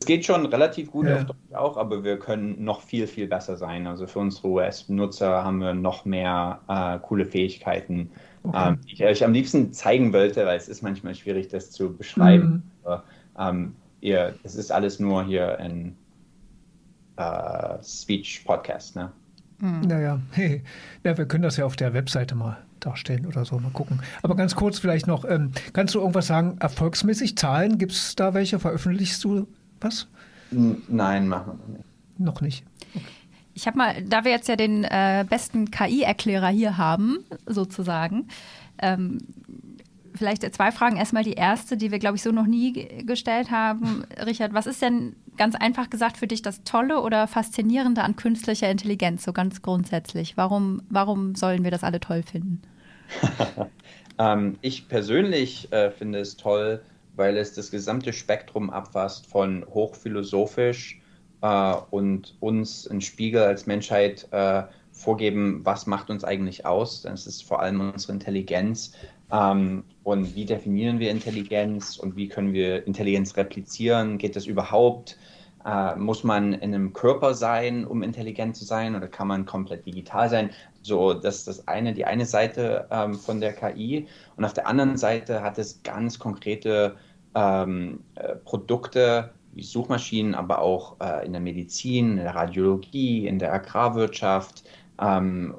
Es 0.00 0.06
geht 0.06 0.24
schon 0.24 0.46
relativ 0.46 0.90
gut 0.90 1.06
ja. 1.06 1.16
auf 1.16 1.24
Deutsch 1.26 1.52
auch, 1.52 1.76
aber 1.76 2.02
wir 2.02 2.18
können 2.18 2.64
noch 2.64 2.80
viel, 2.80 3.06
viel 3.06 3.26
besser 3.26 3.58
sein. 3.58 3.86
Also 3.86 4.06
für 4.06 4.18
unsere 4.18 4.48
US-Nutzer 4.48 5.44
haben 5.44 5.58
wir 5.58 5.74
noch 5.74 6.06
mehr 6.06 6.60
äh, 6.68 6.98
coole 7.06 7.26
Fähigkeiten, 7.26 8.10
okay. 8.42 8.68
ähm, 8.68 8.78
die 8.86 8.94
ich 8.94 9.04
euch 9.04 9.22
am 9.22 9.34
liebsten 9.34 9.72
zeigen 9.74 10.14
wollte, 10.14 10.46
weil 10.46 10.56
es 10.56 10.68
ist 10.68 10.82
manchmal 10.82 11.14
schwierig, 11.14 11.48
das 11.48 11.70
zu 11.70 11.94
beschreiben. 11.94 12.48
Mhm. 12.48 12.62
Aber, 12.82 13.04
ähm, 13.38 13.76
ihr, 14.00 14.34
es 14.42 14.54
ist 14.54 14.72
alles 14.72 15.00
nur 15.00 15.22
hier 15.24 15.58
ein 15.58 15.96
äh, 17.20 17.82
Speech-Podcast, 17.82 18.96
ne? 18.96 19.12
Mhm. 19.58 19.80
Naja, 19.82 20.20
hey, 20.32 20.62
ja, 21.04 21.16
wir 21.16 21.26
können 21.26 21.42
das 21.42 21.56
ja 21.56 21.64
auf 21.64 21.76
der 21.76 21.92
Webseite 21.92 22.34
mal 22.34 22.58
darstellen 22.80 23.26
oder 23.26 23.44
so. 23.44 23.58
Mal 23.58 23.70
gucken. 23.72 24.00
Aber 24.22 24.34
ganz 24.34 24.54
kurz 24.54 24.78
vielleicht 24.78 25.06
noch, 25.06 25.24
ähm, 25.24 25.52
kannst 25.72 25.94
du 25.94 26.00
irgendwas 26.00 26.26
sagen, 26.26 26.56
erfolgsmäßig 26.60 27.36
Zahlen? 27.36 27.78
Gibt 27.78 27.92
es 27.92 28.16
da 28.16 28.32
welche? 28.32 28.58
Veröffentlichst 28.58 29.22
du 29.22 29.46
was? 29.80 30.08
Nein, 30.50 31.28
machen 31.28 31.46
wir 31.46 31.54
noch 31.54 31.68
nicht. 31.68 31.84
Noch 32.18 32.40
nicht. 32.40 32.64
Okay. 32.94 33.04
Ich 33.54 33.66
habe 33.66 33.76
mal, 33.76 34.02
da 34.02 34.24
wir 34.24 34.30
jetzt 34.30 34.48
ja 34.48 34.56
den 34.56 34.84
äh, 34.84 35.24
besten 35.28 35.70
KI-Erklärer 35.70 36.48
hier 36.48 36.78
haben, 36.78 37.18
sozusagen, 37.46 38.28
ähm, 38.80 39.18
vielleicht 40.20 40.54
zwei 40.54 40.70
Fragen. 40.70 40.98
Erstmal 40.98 41.24
die 41.24 41.32
erste, 41.32 41.78
die 41.78 41.90
wir, 41.90 41.98
glaube 41.98 42.16
ich, 42.16 42.22
so 42.22 42.30
noch 42.30 42.46
nie 42.46 42.72
gestellt 43.06 43.50
haben. 43.50 44.04
Richard, 44.26 44.52
was 44.52 44.66
ist 44.66 44.82
denn 44.82 45.16
ganz 45.38 45.54
einfach 45.54 45.88
gesagt 45.88 46.18
für 46.18 46.26
dich 46.26 46.42
das 46.42 46.62
Tolle 46.62 47.00
oder 47.00 47.26
Faszinierende 47.26 48.02
an 48.02 48.16
künstlicher 48.16 48.70
Intelligenz, 48.70 49.24
so 49.24 49.32
ganz 49.32 49.62
grundsätzlich? 49.62 50.36
Warum, 50.36 50.82
warum 50.90 51.34
sollen 51.34 51.64
wir 51.64 51.70
das 51.70 51.82
alle 51.82 52.00
toll 52.00 52.22
finden? 52.22 52.60
ähm, 54.18 54.58
ich 54.60 54.88
persönlich 54.88 55.72
äh, 55.72 55.90
finde 55.90 56.20
es 56.20 56.36
toll, 56.36 56.82
weil 57.16 57.38
es 57.38 57.54
das 57.54 57.70
gesamte 57.70 58.12
Spektrum 58.12 58.68
abfasst 58.68 59.26
von 59.26 59.64
hochphilosophisch 59.66 61.00
äh, 61.40 61.74
und 61.90 62.36
uns 62.40 62.86
einen 62.86 63.00
Spiegel 63.00 63.42
als 63.42 63.66
Menschheit 63.66 64.28
äh, 64.32 64.64
vorgeben, 64.92 65.62
was 65.64 65.86
macht 65.86 66.10
uns 66.10 66.24
eigentlich 66.24 66.66
aus. 66.66 67.02
Das 67.02 67.26
ist 67.26 67.42
vor 67.42 67.60
allem 67.62 67.80
unsere 67.80 68.12
Intelligenz. 68.12 68.92
Ähm, 69.32 69.84
und 70.02 70.34
wie 70.34 70.44
definieren 70.44 70.98
wir 70.98 71.10
Intelligenz 71.10 71.96
und 71.96 72.16
wie 72.16 72.28
können 72.28 72.52
wir 72.52 72.86
Intelligenz 72.86 73.36
replizieren? 73.36 74.18
Geht 74.18 74.36
das 74.36 74.46
überhaupt? 74.46 75.16
Äh, 75.64 75.96
muss 75.96 76.24
man 76.24 76.54
in 76.54 76.74
einem 76.74 76.92
Körper 76.92 77.34
sein, 77.34 77.84
um 77.84 78.02
intelligent 78.02 78.56
zu 78.56 78.64
sein, 78.64 78.96
oder 78.96 79.08
kann 79.08 79.28
man 79.28 79.44
komplett 79.44 79.84
digital 79.84 80.30
sein? 80.30 80.50
So, 80.82 81.12
das 81.12 81.38
ist 81.38 81.48
das 81.48 81.68
eine, 81.68 81.92
die 81.92 82.06
eine 82.06 82.24
Seite 82.24 82.88
ähm, 82.90 83.14
von 83.14 83.40
der 83.40 83.52
KI. 83.52 84.06
Und 84.36 84.44
auf 84.44 84.54
der 84.54 84.66
anderen 84.66 84.96
Seite 84.96 85.42
hat 85.42 85.58
es 85.58 85.82
ganz 85.82 86.18
konkrete 86.18 86.96
ähm, 87.34 88.00
äh, 88.14 88.36
Produkte 88.36 89.30
wie 89.52 89.62
Suchmaschinen, 89.62 90.34
aber 90.34 90.60
auch 90.60 90.96
äh, 91.00 91.26
in 91.26 91.32
der 91.32 91.42
Medizin, 91.42 92.12
in 92.12 92.16
der 92.24 92.34
Radiologie, 92.34 93.26
in 93.26 93.38
der 93.38 93.52
Agrarwirtschaft, 93.52 94.64
ähm, 95.00 95.54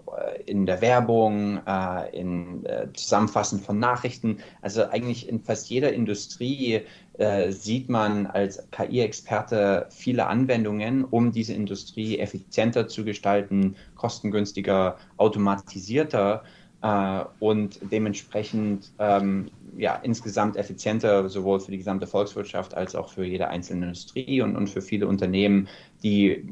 in 0.46 0.66
der 0.66 0.82
Werbung, 0.82 1.60
äh, 1.66 2.18
in 2.18 2.66
äh, 2.66 2.88
Zusammenfassen 2.94 3.60
von 3.60 3.80
Nachrichten. 3.80 4.38
Also 4.62 4.84
eigentlich 4.86 5.28
in 5.28 5.42
fast 5.42 5.70
jeder 5.70 5.94
Industrie 5.94 6.82
äh, 7.18 7.52
sieht 7.52 7.90
man 7.90 8.28
als 8.28 8.70
KI-Experte 8.72 9.88
viele 9.90 10.28
Anwendungen, 10.28 11.04
um 11.04 11.32
diese 11.32 11.54
Industrie 11.54 12.20
effizienter 12.20 12.88
zu 12.88 13.04
gestalten, 13.04 13.76
kostengünstiger, 13.96 14.98
automatisierter 15.18 16.44
äh, 16.82 17.24
und 17.40 17.80
dementsprechend 17.92 18.92
ähm, 19.00 19.50
ja, 19.78 19.96
insgesamt 19.96 20.58
effizienter, 20.58 21.30
sowohl 21.30 21.60
für 21.60 21.72
die 21.72 21.78
gesamte 21.78 22.08
Volkswirtschaft 22.08 22.76
als 22.76 22.96
auch 22.96 23.10
für 23.10 23.24
jede 23.26 23.48
einzelne 23.48 23.86
Industrie 23.88 24.42
und, 24.42 24.56
und 24.56 24.70
für 24.70 24.82
viele 24.82 25.08
Unternehmen, 25.08 25.68
die 26.04 26.46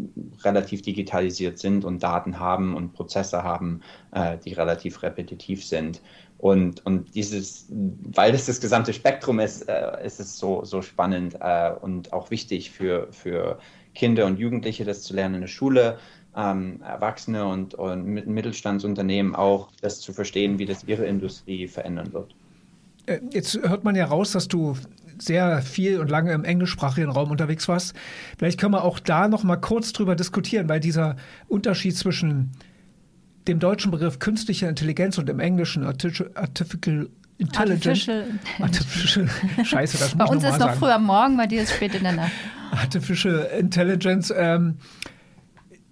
relativ 0.43 0.81
digitalisiert 0.81 1.59
sind 1.59 1.85
und 1.85 2.01
Daten 2.01 2.39
haben 2.39 2.75
und 2.75 2.93
Prozesse 2.93 3.43
haben, 3.43 3.81
äh, 4.11 4.38
die 4.38 4.53
relativ 4.53 5.03
repetitiv 5.03 5.65
sind. 5.65 6.01
Und, 6.38 6.85
und 6.85 7.15
dieses, 7.15 7.67
weil 7.69 8.31
das 8.31 8.45
das 8.45 8.61
gesamte 8.61 8.93
Spektrum 8.93 9.39
ist, 9.39 9.67
äh, 9.67 10.05
ist 10.05 10.21
es 10.21 10.39
so, 10.39 10.63
so 10.63 10.81
spannend 10.81 11.35
äh, 11.41 11.71
und 11.81 12.13
auch 12.13 12.31
wichtig 12.31 12.71
für, 12.71 13.11
für 13.11 13.59
Kinder 13.93 14.25
und 14.25 14.39
Jugendliche, 14.39 14.85
das 14.85 15.03
zu 15.03 15.13
lernen 15.13 15.35
in 15.35 15.41
der 15.41 15.47
Schule, 15.47 15.99
ähm, 16.35 16.81
Erwachsene 16.81 17.45
und, 17.45 17.73
und 17.73 18.05
Mittelstandsunternehmen 18.05 19.35
auch, 19.35 19.69
das 19.81 19.99
zu 19.99 20.13
verstehen, 20.13 20.59
wie 20.59 20.65
das 20.65 20.85
ihre 20.85 21.05
Industrie 21.05 21.67
verändern 21.67 22.13
wird. 22.13 22.35
Äh, 23.09 23.21
jetzt 23.31 23.59
hört 23.61 23.83
man 23.83 23.95
ja 23.95 24.05
raus, 24.05 24.31
dass 24.31 24.47
du 24.47 24.77
sehr 25.17 25.61
viel 25.61 25.99
und 25.99 26.09
lange 26.09 26.31
im 26.31 26.45
englischsprachigen 26.45 27.09
Raum 27.09 27.31
unterwegs 27.31 27.67
warst. 27.67 27.93
Vielleicht 28.37 28.59
können 28.59 28.73
wir 28.73 28.83
auch 28.83 28.99
da 28.99 29.27
noch 29.27 29.43
mal 29.43 29.57
kurz 29.57 29.91
drüber 29.91 30.15
diskutieren, 30.15 30.69
weil 30.69 30.79
dieser 30.79 31.17
Unterschied 31.47 31.97
zwischen 31.97 32.51
dem 33.47 33.59
deutschen 33.59 33.91
Begriff 33.91 34.19
künstliche 34.19 34.67
Intelligenz 34.67 35.17
und 35.17 35.29
im 35.29 35.39
englischen 35.39 35.83
Artificial 35.83 36.29
Intelligence. 37.37 38.07
Artificial. 38.07 38.25
Artificial. 38.59 39.29
Scheiße, 39.65 39.97
das 39.97 40.15
muss 40.15 40.27
Bei 40.27 40.33
uns 40.33 40.43
ist 40.43 40.59
noch 40.59 40.75
früh 40.75 40.89
am 40.89 41.05
Morgen, 41.05 41.35
bei 41.35 41.47
dir 41.47 41.63
ist 41.63 41.73
spät 41.73 41.95
in 41.95 42.03
der 42.03 42.13
Nacht. 42.13 42.31
Artificial 42.71 43.49
Intelligence. 43.57 44.33
Ähm, 44.35 44.77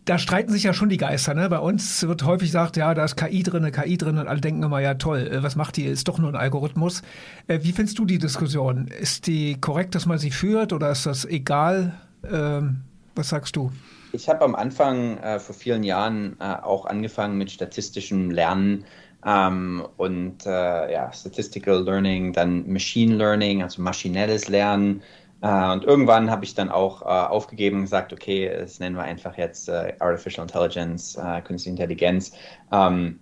da 0.08 0.18
streiten 0.18 0.52
sich 0.52 0.64
ja 0.64 0.74
schon 0.74 0.88
die 0.88 0.98
Geister. 0.98 1.34
Ne? 1.34 1.50
Bei 1.50 1.60
uns 1.60 2.08
wird 2.08 2.24
häufig 2.24 2.48
gesagt, 2.48 2.78
ja, 2.78 2.94
da 2.94 3.04
ist 3.04 3.18
KI 3.18 3.44
drin, 3.44 3.70
KI 3.72 3.98
drin 3.98 4.18
und 4.18 4.28
alle 4.28 4.40
denken 4.40 4.64
immer, 4.64 4.80
ja 4.80 4.94
toll, 4.94 5.28
äh, 5.28 5.44
was 5.44 5.56
macht 5.56 5.76
die? 5.76 5.84
Ist 5.84 6.08
doch 6.08 6.18
nur 6.18 6.30
ein 6.30 6.36
Algorithmus. 6.36 7.02
Äh, 7.48 7.60
wie 7.62 7.74
findest 7.74 8.00
du 8.00 8.06
die 8.06 8.18
Diskussion? 8.18 8.88
Ist 8.88 9.28
die 9.28 9.60
korrekt, 9.60 9.96
dass 9.96 10.06
man 10.06 10.18
sie 10.18 10.32
führt 10.32 10.72
oder 10.72 10.92
ist 10.92 11.06
das 11.06 11.26
egal? 11.26 11.94
Ähm, 12.32 12.82
was 13.16 13.30
sagst 13.30 13.58
du? 13.58 13.72
Ich 14.14 14.30
habe 14.30 14.46
am 14.46 14.56
Anfang 14.56 15.18
äh, 15.18 15.40
vor 15.40 15.54
vielen 15.54 15.84
Jahren 15.84 16.38
äh, 16.40 16.46
auch 16.46 16.86
angefangen 16.86 17.38
mit 17.38 17.52
statistischem 17.52 18.32
Lernen 18.32 18.86
ähm, 19.26 19.86
und 19.98 20.46
äh, 20.46 20.94
ja, 20.94 21.12
Statistical 21.12 21.84
Learning, 21.84 22.32
dann 22.32 22.72
Machine 22.72 23.16
Learning, 23.16 23.62
also 23.62 23.82
maschinelles 23.82 24.48
Lernen. 24.48 25.02
Äh, 25.42 25.72
und 25.72 25.84
irgendwann 25.84 26.32
habe 26.32 26.46
ich 26.46 26.56
dann 26.56 26.70
auch 26.70 27.02
äh, 27.02 27.06
aufgegeben 27.06 27.78
und 27.78 27.84
gesagt, 27.84 28.14
okay, 28.14 28.50
das 28.60 28.80
nennen 28.80 28.96
wir 28.96 29.04
einfach 29.04 29.38
jetzt 29.38 29.70
äh, 29.70 29.94
Artificial 30.00 30.46
Intelligence, 30.46 31.16
äh, 31.16 31.42
Künstliche 31.42 31.72
Intelligenz. 31.72 32.32
Ähm, 32.72 33.20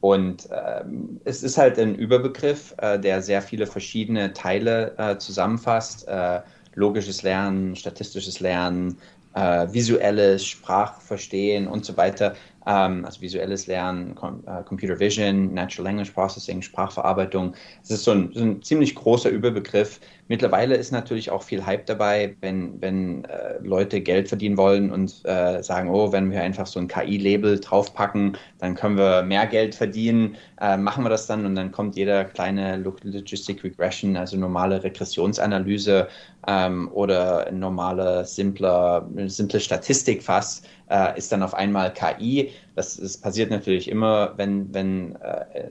und 0.00 0.48
ähm, 0.52 1.20
es 1.24 1.42
ist 1.42 1.58
halt 1.58 1.78
ein 1.78 1.94
Überbegriff, 1.96 2.74
äh, 2.78 2.98
der 2.98 3.22
sehr 3.22 3.42
viele 3.42 3.66
verschiedene 3.66 4.32
Teile 4.32 5.16
zusammenfasst. 5.18 6.06
logisches 6.74 7.22
Lernen, 7.22 7.74
statistisches 7.74 8.40
Lernen, 8.40 8.98
visuelles 9.34 10.46
Sprachverstehen 10.46 11.66
und 11.66 11.84
so 11.84 11.96
weiter. 11.96 12.34
ähm, 12.66 13.04
also 13.04 13.20
visuelles 13.20 13.66
Lernen, 13.66 14.14
Com 14.14 14.44
Computer 14.66 14.98
Vision, 14.98 15.54
Natural 15.54 15.84
Language 15.84 16.12
Processing, 16.12 16.62
Sprachverarbeitung. 16.62 17.54
Es 17.82 17.90
ist 17.90 18.04
so 18.04 18.12
ein, 18.12 18.30
so 18.34 18.42
ein, 18.42 18.62
ziemlich 18.62 18.94
großer 18.94 19.30
Überbegriff. 19.30 20.00
Mittlerweile 20.28 20.74
ist 20.74 20.90
natürlich 20.90 21.30
auch 21.30 21.42
viel 21.42 21.64
Hype 21.64 21.86
dabei, 21.86 22.36
wenn, 22.40 22.80
wenn 22.82 23.24
äh, 23.26 23.58
Leute 23.62 24.00
Geld 24.00 24.28
verdienen 24.28 24.56
wollen 24.56 24.90
und 24.90 25.24
äh, 25.24 25.62
sagen, 25.62 25.88
oh, 25.88 26.10
wenn 26.10 26.32
wir 26.32 26.42
einfach 26.42 26.66
so 26.66 26.80
ein 26.80 26.88
KI-Label 26.88 27.60
draufpacken, 27.60 28.36
dann 28.58 28.74
können 28.74 28.98
wir 28.98 29.22
mehr 29.22 29.46
Geld 29.46 29.76
verdienen, 29.76 30.36
äh, 30.60 30.76
machen 30.76 31.04
wir 31.04 31.10
das 31.10 31.28
dann 31.28 31.46
und 31.46 31.54
dann 31.54 31.70
kommt 31.70 31.94
jeder 31.94 32.24
kleine 32.24 32.76
Logistic 32.76 33.62
Regression, 33.62 34.16
also 34.16 34.36
normale 34.36 34.82
Regressionsanalyse 34.82 36.08
ähm, 36.48 36.90
oder 36.92 37.50
normale, 37.52 38.24
simpler, 38.24 39.08
simple 39.26 39.60
Statistik 39.60 40.24
fast, 40.24 40.66
äh, 40.90 41.16
ist 41.16 41.30
dann 41.30 41.42
auf 41.42 41.54
einmal 41.54 41.92
KI. 41.92 42.50
Das, 42.74 42.96
das 42.96 43.16
passiert 43.16 43.50
natürlich 43.50 43.88
immer, 43.88 44.32
wenn, 44.36 44.74
wenn 44.74 45.16
äh, 45.16 45.70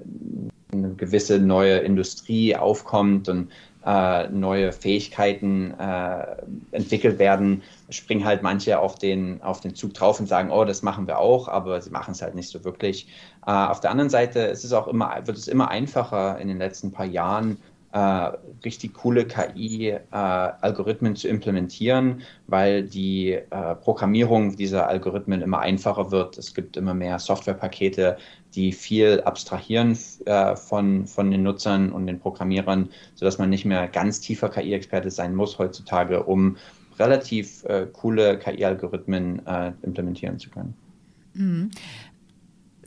eine 0.71 0.93
gewisse 0.95 1.39
neue 1.39 1.77
Industrie 1.77 2.55
aufkommt 2.55 3.29
und 3.29 3.49
äh, 3.85 4.27
neue 4.29 4.71
Fähigkeiten 4.71 5.73
äh, 5.79 6.37
entwickelt 6.71 7.19
werden, 7.19 7.61
springen 7.89 8.25
halt 8.25 8.41
manche 8.41 8.79
auf 8.79 8.95
den, 8.95 9.41
auf 9.43 9.59
den 9.59 9.75
Zug 9.75 9.93
drauf 9.93 10.19
und 10.19 10.27
sagen, 10.27 10.49
oh, 10.49 10.65
das 10.65 10.81
machen 10.81 11.07
wir 11.07 11.19
auch, 11.19 11.47
aber 11.47 11.79
sie 11.81 11.91
machen 11.91 12.11
es 12.11 12.21
halt 12.21 12.35
nicht 12.35 12.49
so 12.49 12.63
wirklich. 12.63 13.07
Äh, 13.45 13.51
auf 13.51 13.79
der 13.81 13.91
anderen 13.91 14.09
Seite 14.09 14.39
ist 14.39 14.63
es 14.63 14.73
auch 14.73 14.87
immer, 14.87 15.15
wird 15.25 15.37
es 15.37 15.47
immer 15.47 15.69
einfacher 15.69 16.39
in 16.39 16.47
den 16.47 16.57
letzten 16.57 16.91
paar 16.91 17.05
Jahren, 17.05 17.57
richtig 17.95 18.93
coole 18.93 19.25
KI-Algorithmen 19.25 21.13
äh, 21.13 21.15
zu 21.15 21.27
implementieren, 21.29 22.23
weil 22.47 22.83
die 22.83 23.31
äh, 23.31 23.75
Programmierung 23.75 24.57
dieser 24.57 24.87
Algorithmen 24.87 25.41
immer 25.41 25.59
einfacher 25.59 26.11
wird. 26.11 26.37
Es 26.37 26.53
gibt 26.53 26.75
immer 26.75 26.93
mehr 26.93 27.19
Softwarepakete, 27.19 28.17
die 28.53 28.73
viel 28.73 29.21
abstrahieren 29.21 29.97
äh, 30.25 30.55
von, 30.55 31.07
von 31.07 31.31
den 31.31 31.43
Nutzern 31.43 31.91
und 31.91 32.07
den 32.07 32.19
Programmierern, 32.19 32.89
sodass 33.13 33.37
man 33.37 33.49
nicht 33.49 33.65
mehr 33.65 33.87
ganz 33.87 34.19
tiefer 34.19 34.49
KI-Experte 34.49 35.09
sein 35.09 35.33
muss 35.33 35.57
heutzutage, 35.57 36.23
um 36.23 36.57
relativ 36.99 37.63
äh, 37.65 37.87
coole 37.91 38.37
KI-Algorithmen 38.39 39.45
äh, 39.45 39.71
implementieren 39.83 40.37
zu 40.37 40.49
können. 40.49 40.73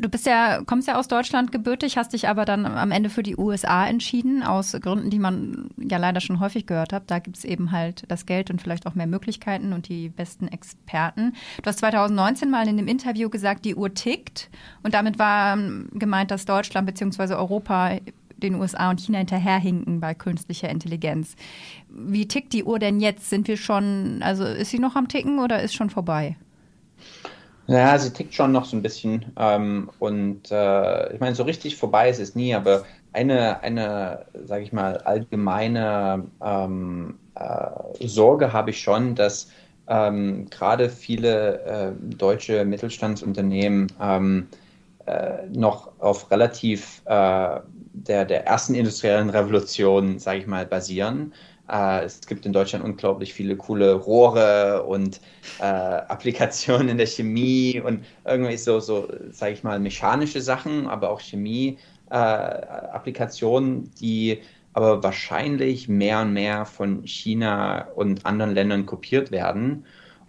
Du 0.00 0.08
bist 0.08 0.26
ja, 0.26 0.62
kommst 0.64 0.86
ja 0.86 0.96
aus 0.96 1.08
Deutschland 1.08 1.50
gebürtig, 1.50 1.96
hast 1.96 2.12
dich 2.12 2.28
aber 2.28 2.44
dann 2.44 2.66
am 2.66 2.92
Ende 2.92 3.10
für 3.10 3.24
die 3.24 3.36
USA 3.36 3.84
entschieden, 3.84 4.44
aus 4.44 4.72
Gründen, 4.80 5.10
die 5.10 5.18
man 5.18 5.70
ja 5.76 5.98
leider 5.98 6.20
schon 6.20 6.38
häufig 6.38 6.66
gehört 6.66 6.92
hat. 6.92 7.10
Da 7.10 7.18
gibt 7.18 7.36
es 7.36 7.44
eben 7.44 7.72
halt 7.72 8.04
das 8.06 8.24
Geld 8.24 8.50
und 8.50 8.62
vielleicht 8.62 8.86
auch 8.86 8.94
mehr 8.94 9.08
Möglichkeiten 9.08 9.72
und 9.72 9.88
die 9.88 10.08
besten 10.08 10.46
Experten. 10.46 11.34
Du 11.62 11.66
hast 11.66 11.80
2019 11.80 12.48
mal 12.48 12.62
in 12.62 12.78
einem 12.78 12.86
Interview 12.86 13.28
gesagt, 13.28 13.64
die 13.64 13.74
Uhr 13.74 13.92
tickt. 13.92 14.50
Und 14.84 14.94
damit 14.94 15.18
war 15.18 15.54
ähm, 15.54 15.88
gemeint, 15.92 16.30
dass 16.30 16.44
Deutschland 16.44 16.86
bzw. 16.86 17.34
Europa 17.34 17.98
den 18.36 18.54
USA 18.54 18.90
und 18.90 19.00
China 19.00 19.18
hinterherhinken 19.18 19.98
bei 19.98 20.14
künstlicher 20.14 20.68
Intelligenz. 20.68 21.34
Wie 21.88 22.28
tickt 22.28 22.52
die 22.52 22.62
Uhr 22.62 22.78
denn 22.78 23.00
jetzt? 23.00 23.30
Sind 23.30 23.48
wir 23.48 23.56
schon, 23.56 24.22
also 24.22 24.44
ist 24.44 24.70
sie 24.70 24.78
noch 24.78 24.94
am 24.94 25.08
Ticken 25.08 25.40
oder 25.40 25.60
ist 25.60 25.74
schon 25.74 25.90
vorbei? 25.90 26.36
Ja, 27.70 27.98
sie 27.98 28.12
tickt 28.12 28.32
schon 28.34 28.52
noch 28.52 28.64
so 28.64 28.76
ein 28.76 28.82
bisschen. 28.82 29.32
Ähm, 29.36 29.90
und 29.98 30.50
äh, 30.50 31.12
ich 31.12 31.20
meine, 31.20 31.34
so 31.34 31.42
richtig 31.42 31.76
vorbei 31.76 32.08
ist 32.08 32.18
es 32.18 32.34
nie, 32.34 32.54
aber 32.54 32.84
eine, 33.12 33.60
eine 33.62 34.26
sage 34.44 34.62
ich 34.64 34.72
mal, 34.72 34.96
allgemeine 34.98 36.30
ähm, 36.42 37.20
äh, 37.34 38.06
Sorge 38.06 38.52
habe 38.54 38.70
ich 38.70 38.80
schon, 38.80 39.14
dass 39.14 39.50
ähm, 39.86 40.48
gerade 40.50 40.88
viele 40.88 41.60
äh, 41.64 41.92
deutsche 42.16 42.64
Mittelstandsunternehmen 42.64 43.92
ähm, 44.00 44.48
äh, 45.06 45.46
noch 45.48 45.98
auf 46.00 46.30
relativ 46.30 47.02
äh, 47.06 47.60
der, 47.92 48.24
der 48.24 48.46
ersten 48.46 48.74
industriellen 48.74 49.30
Revolution, 49.30 50.18
sage 50.18 50.40
ich 50.40 50.46
mal, 50.46 50.66
basieren. 50.66 51.34
Äh, 51.70 52.04
es 52.04 52.26
gibt 52.26 52.46
in 52.46 52.52
Deutschland 52.52 52.84
unglaublich 52.84 53.32
viele 53.34 53.56
coole 53.56 53.94
Rohre 53.94 54.82
und 54.84 55.20
äh, 55.60 55.64
Applikationen 55.64 56.88
in 56.88 56.98
der 56.98 57.06
Chemie 57.06 57.80
und 57.84 58.04
irgendwie 58.24 58.56
so, 58.56 58.80
so 58.80 59.06
sage 59.30 59.52
ich 59.52 59.62
mal, 59.62 59.78
mechanische 59.78 60.40
Sachen, 60.40 60.88
aber 60.88 61.10
auch 61.10 61.20
Chemie-Applikationen, 61.20 63.84
äh, 63.84 63.88
die 64.00 64.40
aber 64.72 65.02
wahrscheinlich 65.02 65.88
mehr 65.88 66.20
und 66.20 66.32
mehr 66.32 66.64
von 66.64 67.04
China 67.04 67.88
und 67.96 68.24
anderen 68.26 68.54
Ländern 68.54 68.86
kopiert 68.86 69.30
werden. 69.30 69.84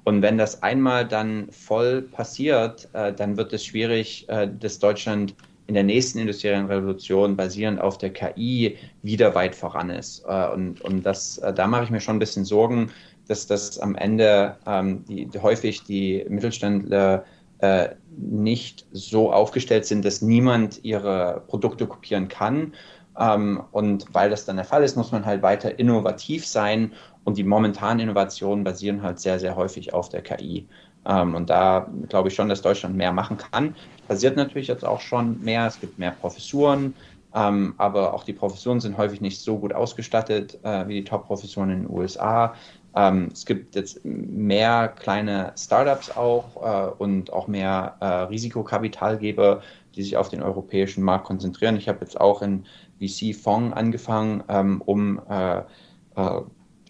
Und 0.06 0.22
wenn 0.24 0.38
das 0.40 0.64
einmal 0.64 1.08
dann 1.08 1.52
voll 1.52 2.02
passiert, 2.02 2.90
äh, 2.94 3.14
dann 3.14 3.38
wird 3.38 3.54
es 3.54 3.64
schwierig, 3.66 4.28
äh, 4.28 4.50
dass 4.60 4.80
Deutschland 4.80 5.36
in 5.70 5.76
der 5.76 5.84
nächsten 5.84 6.18
industriellen 6.18 6.66
Revolution 6.66 7.38
basierend 7.38 7.80
auf 7.80 8.00
der 8.00 8.10
KI 8.10 8.76
wieder 9.04 9.36
weit 9.36 9.54
voran 9.54 9.92
ist. 9.92 10.26
Äh, 10.28 10.50
und, 10.50 10.82
und 10.82 11.06
das, 11.06 11.38
äh, 11.38 11.54
da 11.54 11.68
mache 11.68 11.84
ich 11.84 11.92
mir 11.92 12.00
schon 12.00 12.16
ein 12.16 12.20
bisschen 12.20 12.44
Sorgen, 12.44 12.90
dass 13.28 13.46
das 13.46 13.78
am 13.78 13.94
Ende 13.94 14.58
ähm, 14.66 15.06
die, 15.06 15.30
häufig 15.40 15.84
die 15.84 16.26
Mittelständler 16.28 17.24
äh, 17.60 17.90
nicht 18.18 18.88
so 18.92 19.32
aufgestellt 19.32 19.86
sind, 19.86 20.04
dass 20.04 20.24
niemand 20.24 20.84
ihre 20.84 21.44
Produkte 21.46 21.86
kopieren 21.86 22.30
kann. 22.30 22.74
Ähm, 23.20 23.62
und 23.72 24.08
weil 24.12 24.32
das 24.32 24.46
dann 24.46 24.56
der 24.56 24.66
Fall 24.66 24.84
ist, 24.84 24.96
muss 24.96 25.12
man 25.12 25.24
halt 25.24 25.44
weiter 25.44 25.78
innovativ 25.78 26.48
sein. 26.48 26.94
Und 27.26 27.38
die 27.38 27.44
momentanen 27.44 28.00
Innovationen 28.00 28.64
basieren 28.64 29.04
halt 29.04 29.20
sehr, 29.20 29.38
sehr 29.38 29.56
häufig 29.56 29.94
auf 29.94 30.10
der 30.10 30.24
KI. 30.24 30.68
Ähm, 31.06 31.36
und 31.36 31.50
da 31.50 31.88
glaube 32.10 32.30
ich 32.30 32.36
schon, 32.36 32.50
dass 32.50 32.62
Deutschland 32.62 32.96
mehr 32.96 33.12
machen 33.12 33.38
kann 33.38 33.76
passiert 34.10 34.36
natürlich 34.36 34.68
jetzt 34.68 34.84
auch 34.84 35.00
schon 35.00 35.40
mehr. 35.42 35.68
Es 35.68 35.80
gibt 35.80 36.00
mehr 36.00 36.12
Professuren, 36.12 36.96
ähm, 37.34 37.76
aber 37.78 38.14
auch 38.14 38.24
die 38.24 38.34
Professuren 38.34 38.82
sind 38.82 38.98
häufig 38.98 39.22
nicht 39.22 39.40
so 39.40 39.60
gut 39.60 39.72
ausgestattet 39.72 40.60
äh, 40.64 40.88
wie 40.88 40.96
die 40.96 41.04
Top-Professuren 41.04 41.70
in 41.70 41.84
den 41.84 41.90
USA. 41.90 42.56
Ähm, 42.96 43.30
es 43.32 43.46
gibt 43.46 43.76
jetzt 43.76 44.04
mehr 44.04 44.88
kleine 44.88 45.54
Startups 45.56 46.18
auch 46.18 46.58
äh, 46.58 46.92
und 46.98 47.32
auch 47.32 47.48
mehr 47.48 47.98
äh, 48.00 48.06
Risikokapitalgeber, 48.06 49.62
die 49.96 50.02
sich 50.02 50.18
auf 50.18 50.30
den 50.30 50.42
europäischen 50.42 51.04
Markt 51.04 51.26
konzentrieren. 51.26 51.78
Ich 51.78 51.88
habe 51.88 52.00
jetzt 52.02 52.20
auch 52.20 52.42
in 52.42 52.66
VC-Fonds 53.00 53.78
angefangen, 53.78 54.42
um 54.86 55.22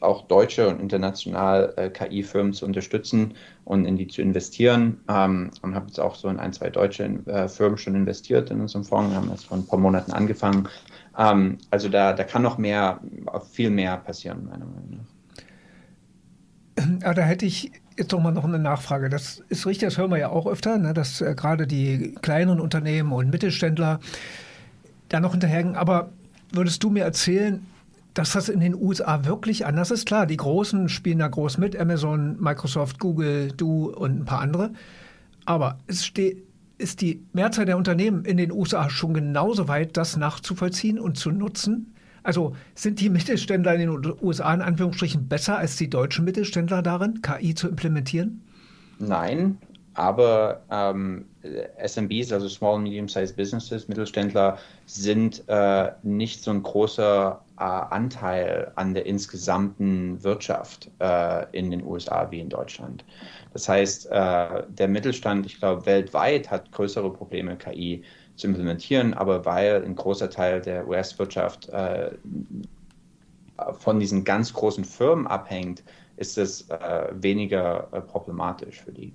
auch 0.02 0.28
deutsche 0.28 0.68
und 0.68 0.80
international 0.80 1.74
äh, 1.76 1.90
KI-Firmen 1.90 2.54
zu 2.54 2.66
unterstützen 2.66 3.34
und 3.66 3.86
in 3.86 3.98
die 3.98 4.08
zu 4.08 4.22
investieren. 4.22 5.02
Ähm, 5.10 5.52
und 5.62 5.76
habe 5.76 5.88
jetzt 5.88 6.00
auch 6.00 6.16
so 6.16 6.30
in 6.30 6.40
ein, 6.40 6.54
zwei 6.54 6.70
deutsche 6.70 7.06
äh, 7.26 7.48
Firmen 7.48 7.78
schon 7.78 7.96
investiert 7.96 8.50
in 8.52 8.62
unserem 8.62 8.86
Fonds. 8.86 9.16
Haben 9.16 9.30
jetzt 9.30 9.46
vor 9.46 9.58
ein 9.58 9.66
paar 9.66 9.80
Monaten 9.80 10.12
angefangen. 10.12 10.68
Ähm, 11.18 11.58
also 11.70 11.90
da, 11.90 12.14
da 12.14 12.24
kann 12.24 12.42
noch 12.42 12.58
mehr, 12.58 13.00
viel 13.52 13.70
mehr 13.70 13.98
passieren, 13.98 14.46
meiner 14.46 14.66
Meinung 14.66 14.90
nach. 14.92 17.02
Ja, 17.02 17.14
da 17.14 17.24
hätte 17.24 17.46
ich 17.46 17.72
jetzt 17.98 18.14
doch 18.14 18.22
mal 18.22 18.32
noch 18.32 18.46
eine 18.46 18.60
Nachfrage. 18.60 19.10
Das 19.10 19.44
ist 19.50 19.66
richtig, 19.66 19.90
das 19.90 19.98
hören 19.98 20.12
wir 20.12 20.18
ja 20.18 20.30
auch 20.30 20.48
öfter, 20.48 20.78
ne, 20.78 20.94
dass 20.94 21.22
äh, 21.22 21.36
gerade 21.36 21.68
die 21.68 22.16
kleineren 22.22 22.60
Unternehmen 22.60 23.12
und 23.12 23.30
Mittelständler 23.30 24.00
da 25.10 25.20
noch 25.20 25.32
hinterhergehen. 25.32 25.76
Aber 25.76 26.10
würdest 26.52 26.84
du 26.84 26.90
mir 26.90 27.04
erzählen, 27.04 27.66
dass 28.20 28.34
das 28.34 28.50
in 28.50 28.60
den 28.60 28.76
USA 28.76 29.24
wirklich 29.24 29.66
anders 29.66 29.92
ist. 29.92 30.06
Klar, 30.06 30.26
die 30.26 30.36
Großen 30.36 30.90
spielen 30.90 31.20
da 31.20 31.30
groß 31.30 31.58
mit, 31.58 31.80
Amazon, 31.80 32.36
Microsoft, 32.38 33.00
Google, 33.00 33.54
Du 33.56 33.90
und 33.92 34.20
ein 34.20 34.26
paar 34.26 34.42
andere. 34.42 34.72
Aber 35.46 35.78
es 35.88 36.06
steht, 36.06 36.44
ist 36.78 37.00
die 37.00 37.24
Mehrzahl 37.32 37.64
der 37.64 37.78
Unternehmen 37.78 38.26
in 38.26 38.36
den 38.36 38.52
USA 38.52 38.90
schon 38.90 39.14
genauso 39.14 39.70
weit, 39.70 39.96
das 39.96 40.18
nachzuvollziehen 40.18 41.00
und 41.00 41.18
zu 41.18 41.32
nutzen? 41.32 41.94
Also 42.22 42.58
sind 42.76 43.00
die 43.00 43.10
Mittelständler 43.10 43.74
in 43.76 43.90
den 43.90 44.14
USA 44.22 44.54
in 44.54 44.62
Anführungsstrichen 44.62 45.30
besser 45.30 45.58
als 45.58 45.78
die 45.78 45.90
deutschen 45.90 46.26
Mittelständler 46.26 46.82
darin, 46.82 47.22
KI 47.22 47.56
zu 47.56 47.70
implementieren? 47.70 48.42
Nein, 49.00 49.60
aber 50.00 50.62
ähm, 50.72 51.26
SMBs, 51.78 52.32
also 52.32 52.48
Small 52.48 52.76
and 52.76 52.86
Medium-Sized 52.86 53.36
Businesses, 53.36 53.90
Mittelständler, 53.90 54.58
sind 54.86 55.44
äh, 55.48 55.92
nicht 56.04 56.42
so 56.42 56.52
ein 56.52 56.64
großer 56.64 57.44
äh, 57.58 57.64
Anteil 57.64 58.72
an 58.76 58.94
der 58.94 59.06
insgesamten 59.06 60.24
Wirtschaft 60.24 60.90
äh, 61.00 61.46
in 61.52 61.70
den 61.70 61.84
USA 61.84 62.32
wie 62.32 62.40
in 62.40 62.48
Deutschland. 62.48 63.04
Das 63.52 63.68
heißt, 63.68 64.06
äh, 64.10 64.64
der 64.70 64.88
Mittelstand, 64.88 65.46
ich 65.46 65.60
glaube, 65.60 65.86
weltweit 65.86 66.50
hat 66.50 66.72
größere 66.72 67.12
Probleme, 67.12 67.58
KI 67.58 68.02
zu 68.38 68.48
implementieren, 68.48 69.14
aber 69.14 69.44
weil 69.44 69.84
ein 69.84 69.96
großer 69.96 70.30
Teil 70.30 70.62
der 70.62 70.88
US-Wirtschaft 70.88 71.68
äh, 71.70 72.12
von 73.80 74.00
diesen 74.00 74.24
ganz 74.24 74.54
großen 74.54 74.86
Firmen 74.86 75.28
abhängt, 75.28 75.84
ist 76.16 76.38
es 76.38 76.70
äh, 76.70 77.08
weniger 77.12 77.82
problematisch 78.08 78.80
für 78.80 78.94
die. 78.94 79.12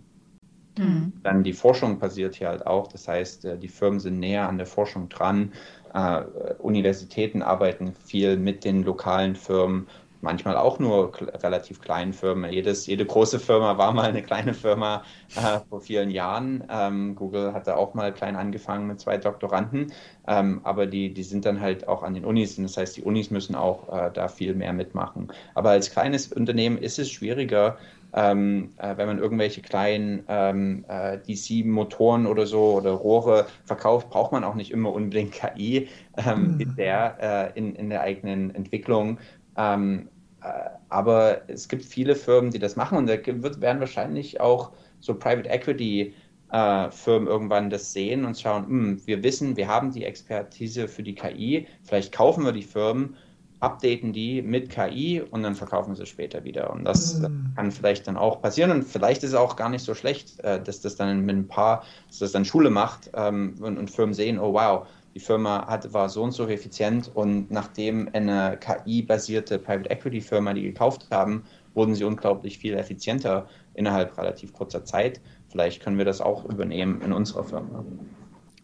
Mhm. 0.79 1.13
Dann 1.23 1.43
die 1.45 1.53
Forschung 1.53 1.99
passiert 1.99 2.35
hier 2.35 2.49
halt 2.49 2.67
auch. 2.67 2.89
Das 2.89 3.07
heißt, 3.09 3.45
äh, 3.45 3.59
die 3.59 3.69
Firmen 3.69 4.01
sind 4.01 4.19
näher 4.19 4.49
an 4.49 4.59
der 4.59 4.67
Forschung 4.67 5.09
dran. 5.09 5.53
Uh, 5.97 6.25
Universitäten 6.59 7.41
arbeiten 7.41 7.95
viel 7.95 8.37
mit 8.37 8.65
den 8.65 8.83
lokalen 8.83 9.37
Firmen, 9.37 9.87
manchmal 10.25 10.57
auch 10.57 10.81
nur 10.81 11.13
relativ 11.21 11.81
kleinen 11.81 12.13
Firmen. 12.13 12.51
Jedes, 12.51 12.87
jede 12.87 13.07
große 13.07 13.39
Firma 13.39 13.79
war 13.79 13.93
mal 13.93 14.09
eine 14.09 14.23
kleine 14.23 14.55
Firma 14.55 15.05
äh, 15.37 15.61
vor 15.69 15.83
vielen 15.83 16.11
Jahren. 16.11 16.65
Ähm, 16.69 17.15
Google 17.15 17.53
hatte 17.53 17.77
auch 17.77 17.95
mal 17.95 18.13
klein 18.13 18.35
angefangen 18.35 18.89
mit 18.89 18.99
zwei 18.99 19.19
Doktoranden, 19.19 19.93
ähm, 20.27 20.63
aber 20.65 20.87
die, 20.87 21.15
die 21.15 21.23
sind 21.23 21.45
dann 21.45 21.61
halt 21.61 21.87
auch 21.87 22.03
an 22.03 22.15
den 22.15 22.25
Unis 22.25 22.59
und 22.59 22.65
das 22.65 22.77
heißt, 22.77 22.97
die 22.97 23.03
Unis 23.03 23.31
müssen 23.31 23.55
auch 23.55 23.89
äh, 23.93 24.11
da 24.13 24.27
viel 24.29 24.55
mehr 24.55 24.73
mitmachen. 24.73 25.29
Aber 25.55 25.71
als 25.71 25.91
kleines 25.93 26.33
Unternehmen 26.33 26.79
ist 26.79 26.99
es 26.99 27.11
schwieriger, 27.11 27.79
ähm, 28.15 28.71
äh, 28.79 28.97
wenn 28.97 29.09
man 29.09 29.19
irgendwelche 29.19 29.61
kleinen 29.61 30.25
ähm, 30.29 30.85
äh, 30.89 31.19
DC-Motoren 31.19 32.27
oder 32.27 32.47
so 32.47 32.75
oder 32.75 32.93
Rohre 32.93 33.47
verkauft, 33.65 34.09
braucht 34.11 34.33
man 34.33 34.45
auch 34.45 34.55
nicht 34.55 34.71
immer 34.71 34.93
unbedingt 34.93 35.33
KI 35.33 35.89
ähm, 36.17 36.55
mhm. 36.55 36.61
in, 36.61 36.77
der, 36.77 37.53
äh, 37.55 37.59
in, 37.59 37.75
in 37.75 37.91
der 37.91 38.03
eigenen 38.03 38.55
Entwicklung. 38.55 39.19
Ähm, 39.57 40.09
äh, 40.43 40.47
aber 40.91 41.43
es 41.49 41.69
gibt 41.69 41.85
viele 41.85 42.15
Firmen, 42.15 42.53
die 42.53 42.61
das 42.61 42.77
machen 42.77 42.99
und 42.99 43.09
da 43.09 43.15
wird, 43.27 43.61
werden 43.61 43.81
wahrscheinlich 43.81 44.41
auch 44.41 44.71
so 45.01 45.15
Private 45.15 45.49
Equity 45.49 46.15
äh, 46.53 46.91
Firmen 46.93 47.27
irgendwann 47.27 47.69
das 47.69 47.93
sehen 47.93 48.25
und 48.25 48.39
schauen, 48.39 48.67
hm, 48.67 49.07
wir 49.07 49.25
wissen, 49.25 49.57
wir 49.57 49.67
haben 49.67 49.91
die 49.91 50.05
Expertise 50.05 50.87
für 50.87 51.03
die 51.03 51.17
KI, 51.17 51.67
vielleicht 51.83 52.13
kaufen 52.13 52.45
wir 52.45 52.53
die 52.53 52.63
Firmen 52.63 53.17
updaten 53.65 54.13
die 54.13 54.43
mit 54.43 54.71
KI 54.71 55.23
und 55.23 55.43
dann 55.43 55.55
verkaufen 55.55 55.95
sie 55.95 56.07
später 56.07 56.45
wieder. 56.45 56.71
Und 56.71 56.85
das 56.85 57.21
mhm. 57.21 57.53
kann 57.57 57.73
vielleicht 57.73 58.07
dann 58.07 58.17
auch 58.17 58.41
passieren. 58.43 58.71
Und 58.71 58.85
vielleicht 58.85 59.23
ist 59.23 59.31
es 59.31 59.37
auch 59.37 59.57
gar 59.57 59.69
nicht 59.69 59.85
so 59.85 59.95
schlecht, 59.95 60.39
äh, 60.41 60.63
dass 60.63 60.81
das 60.81 60.97
dann 60.97 61.25
mit 61.25 61.37
ein 61.37 61.49
paar, 61.49 61.85
dass 62.09 62.19
das 62.19 62.33
dann 62.33 62.45
Schule 62.45 62.71
macht 62.71 63.11
ähm, 63.15 63.55
und, 63.61 63.79
und, 63.79 63.91
Firmen 63.91 64.15
sehen, 64.15 64.39
oh 64.39 64.53
wow, 64.53 64.87
die 65.15 65.21
Firma 65.21 65.67
hat, 65.67 65.93
war 65.93 66.09
so 66.09 66.23
und 66.23 66.33
so 66.33 66.47
effizient 66.49 67.11
und 67.15 67.51
nachdem 67.51 68.09
eine 68.13 68.59
KI-basierte 68.59 69.59
Private 69.59 69.89
Equity 69.91 70.21
Firma 70.21 70.53
die 70.53 70.63
gekauft 70.63 71.07
haben, 71.11 71.45
wurden 71.75 71.95
sie 71.95 72.05
unglaublich 72.05 72.59
viel 72.59 72.75
effizienter 72.75 73.49
innerhalb 73.75 74.17
relativ 74.19 74.53
kurzer 74.53 74.85
Zeit. 74.85 75.21
Vielleicht 75.49 75.83
können 75.83 75.99
wir 75.99 76.05
das 76.05 76.21
auch 76.21 76.45
übernehmen 76.45 77.01
in 77.03 77.13
unserer 77.13 77.45
Firma. 77.45 77.85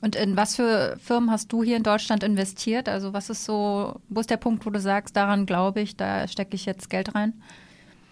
Und 0.02 0.16
in 0.16 0.36
was 0.36 0.56
für 0.56 0.96
Firmen 1.00 1.30
hast 1.30 1.52
du 1.52 1.62
hier 1.62 1.76
in 1.76 1.82
Deutschland 1.82 2.22
investiert? 2.22 2.88
Also 2.88 3.12
was 3.12 3.28
ist 3.28 3.44
so, 3.44 4.00
wo 4.08 4.20
ist 4.20 4.30
der 4.30 4.38
Punkt, 4.38 4.64
wo 4.64 4.70
du 4.70 4.80
sagst, 4.80 5.16
daran 5.16 5.46
glaube 5.46 5.80
ich, 5.80 5.96
da 5.96 6.26
stecke 6.26 6.54
ich 6.54 6.64
jetzt 6.64 6.88
Geld 6.88 7.14
rein? 7.14 7.34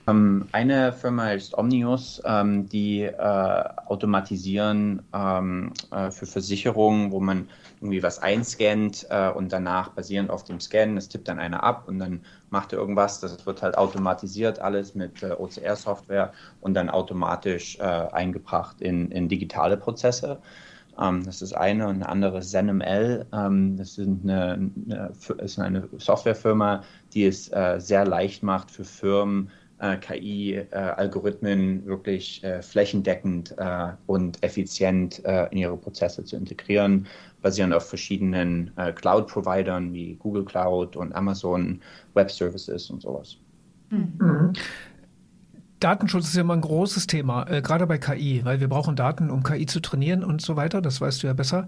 Ähm, 0.09 0.49
eine 0.53 0.93
Firma 0.93 1.33
ist 1.33 1.57
Omnius, 1.57 2.23
ähm, 2.25 2.69
die 2.69 3.03
äh, 3.03 3.65
automatisieren 3.87 5.03
ähm, 5.15 5.73
äh, 5.91 6.11
für 6.11 6.25
Versicherungen, 6.25 7.13
wo 7.13 7.21
man 7.21 7.49
irgendwie 7.81 8.03
was 8.03 8.19
einscannt 8.19 9.07
äh, 9.11 9.31
und 9.31 9.53
danach 9.53 9.91
basierend 9.91 10.31
auf 10.31 10.45
dem 10.45 10.61
Scan, 10.61 10.95
das 10.95 11.09
tippt 11.09 11.29
dann 11.29 11.39
einer 11.39 11.63
ab 11.63 11.85
und 11.89 11.99
dann 11.99 12.21
macht 12.51 12.73
er 12.73 12.79
irgendwas. 12.79 13.21
Das 13.21 13.45
wird 13.45 13.63
halt 13.63 13.77
automatisiert 13.77 14.61
alles 14.61 14.95
mit 14.95 15.23
OCR-Software 15.23 16.33
und 16.63 16.75
dann 16.75 16.89
automatisch 16.89 17.79
eingebracht 17.81 18.81
in, 18.81 19.11
in 19.11 19.29
digitale 19.29 19.77
Prozesse. 19.77 20.39
Ähm, 21.01 21.25
das 21.25 21.43
ist 21.43 21.53
eine 21.53 21.87
und 21.87 21.97
eine 21.97 22.09
andere 22.09 22.41
ZenML. 22.41 23.27
Ähm, 23.33 23.77
das 23.77 23.99
ist 23.99 24.09
eine, 24.25 24.71
eine, 24.91 25.13
ist 25.39 25.59
eine 25.59 25.89
Softwarefirma, 25.97 26.83
die 27.13 27.27
es 27.27 27.53
äh, 27.53 27.77
sehr 27.79 28.05
leicht 28.05 28.43
macht 28.43 28.71
für 28.71 28.85
Firmen, 28.85 29.51
äh, 29.79 29.97
KI-Algorithmen 29.97 31.83
äh, 31.83 31.87
wirklich 31.87 32.43
äh, 32.43 32.63
flächendeckend 32.63 33.55
äh, 33.59 33.93
und 34.07 34.43
effizient 34.43 35.25
äh, 35.25 35.47
in 35.51 35.59
ihre 35.59 35.77
Prozesse 35.77 36.25
zu 36.25 36.37
integrieren, 36.37 37.07
basierend 37.43 37.73
auf 37.75 37.89
verschiedenen 37.89 38.73
Cloud-Providern 38.97 39.93
wie 39.93 40.17
Google 40.17 40.45
Cloud 40.45 40.97
und 40.97 41.15
Amazon 41.15 41.81
Web 42.15 42.33
Services 42.33 42.91
und 42.91 43.03
sowas. 43.03 43.37
Mhm. 43.91 44.53
Datenschutz 45.81 46.29
ist 46.29 46.35
ja 46.35 46.41
immer 46.41 46.55
ein 46.55 46.61
großes 46.61 47.07
Thema, 47.07 47.49
äh, 47.49 47.63
gerade 47.63 47.87
bei 47.87 47.99
KI, 47.99 48.41
weil 48.45 48.61
wir 48.61 48.69
brauchen 48.69 48.97
Daten, 48.97 49.31
um 49.31 49.43
KI 49.43 49.67
zu 49.67 49.81
trainieren 49.81 50.25
und 50.25 50.41
so 50.41 50.57
weiter. 50.57 50.81
Das 50.83 51.01
weißt 51.01 51.23
du 51.23 51.29
ja 51.29 51.33
besser. 51.33 51.67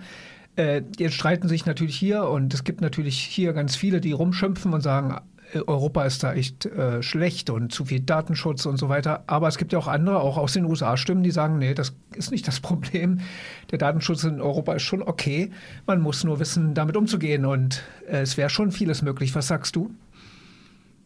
Äh, 0.57 0.83
jetzt 0.99 1.15
streiten 1.15 1.49
sich 1.49 1.65
natürlich 1.67 1.97
hier 1.97 2.25
und 2.25 2.53
es 2.53 2.65
gibt 2.65 2.81
natürlich 2.81 3.19
hier 3.19 3.53
ganz 3.53 3.77
viele, 3.77 4.01
die 4.01 4.13
rumschimpfen 4.13 4.73
und 4.75 4.81
sagen, 4.81 5.17
äh, 5.53 5.61
Europa 5.67 6.05
ist 6.05 6.23
da 6.23 6.35
echt 6.35 6.67
äh, 6.67 7.03
schlecht 7.03 7.51
und 7.51 7.73
zu 7.73 7.85
viel 7.85 8.01
Datenschutz 8.01 8.67
und 8.67 8.77
so 8.77 8.89
weiter. 8.89 9.25
Aber 9.27 9.49
es 9.49 9.59
gibt 9.59 9.73
ja 9.73 9.79
auch 9.79 9.87
andere, 9.87 10.21
auch 10.21 10.37
aus 10.37 10.53
den 10.55 10.65
USA 10.65 10.97
Stimmen, 10.97 11.23
die 11.23 11.31
sagen, 11.31 11.59
nee, 11.59 11.75
das 11.75 11.95
ist 12.15 12.33
nicht 12.33 12.49
das 12.49 12.61
Problem. 12.61 13.21
Der 13.71 13.79
Datenschutz 13.79 14.25
in 14.25 14.41
Europa 14.41 14.75
ist 14.75 14.83
schon 14.83 15.03
okay. 15.03 15.51
Man 15.87 16.01
muss 16.01 16.25
nur 16.25 16.41
wissen, 16.41 16.75
damit 16.75 16.97
umzugehen 16.97 17.45
und 17.45 17.83
äh, 18.09 18.23
es 18.23 18.37
wäre 18.37 18.51
schon 18.51 18.73
vieles 18.73 19.03
möglich. 19.03 19.35
Was 19.35 19.49
sagst 19.49 19.77
du? 19.77 19.91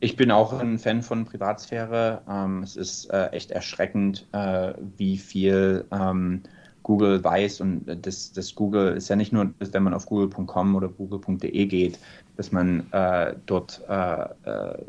Ich 0.04 0.16
bin 0.16 0.30
auch 0.30 0.52
ein 0.52 0.78
Fan 0.78 1.02
von 1.02 1.24
Privatsphäre. 1.24 2.20
Ähm, 2.28 2.62
es 2.62 2.76
ist 2.76 3.06
äh, 3.06 3.28
echt 3.28 3.50
erschreckend, 3.50 4.28
äh, 4.32 4.74
wie 4.98 5.16
viel 5.16 5.86
ähm, 5.90 6.42
Google 6.82 7.24
weiß. 7.24 7.62
Und 7.62 7.86
das, 7.86 8.30
das, 8.30 8.54
Google 8.54 8.98
ist 8.98 9.08
ja 9.08 9.16
nicht 9.16 9.32
nur, 9.32 9.54
wenn 9.58 9.82
man 9.82 9.94
auf 9.94 10.04
google.com 10.04 10.76
oder 10.76 10.88
google.de 10.88 11.64
geht, 11.64 11.98
dass 12.36 12.52
man 12.52 12.86
äh, 12.92 13.34
dort 13.46 13.80
äh, 13.88 14.24
äh, 14.44 14.84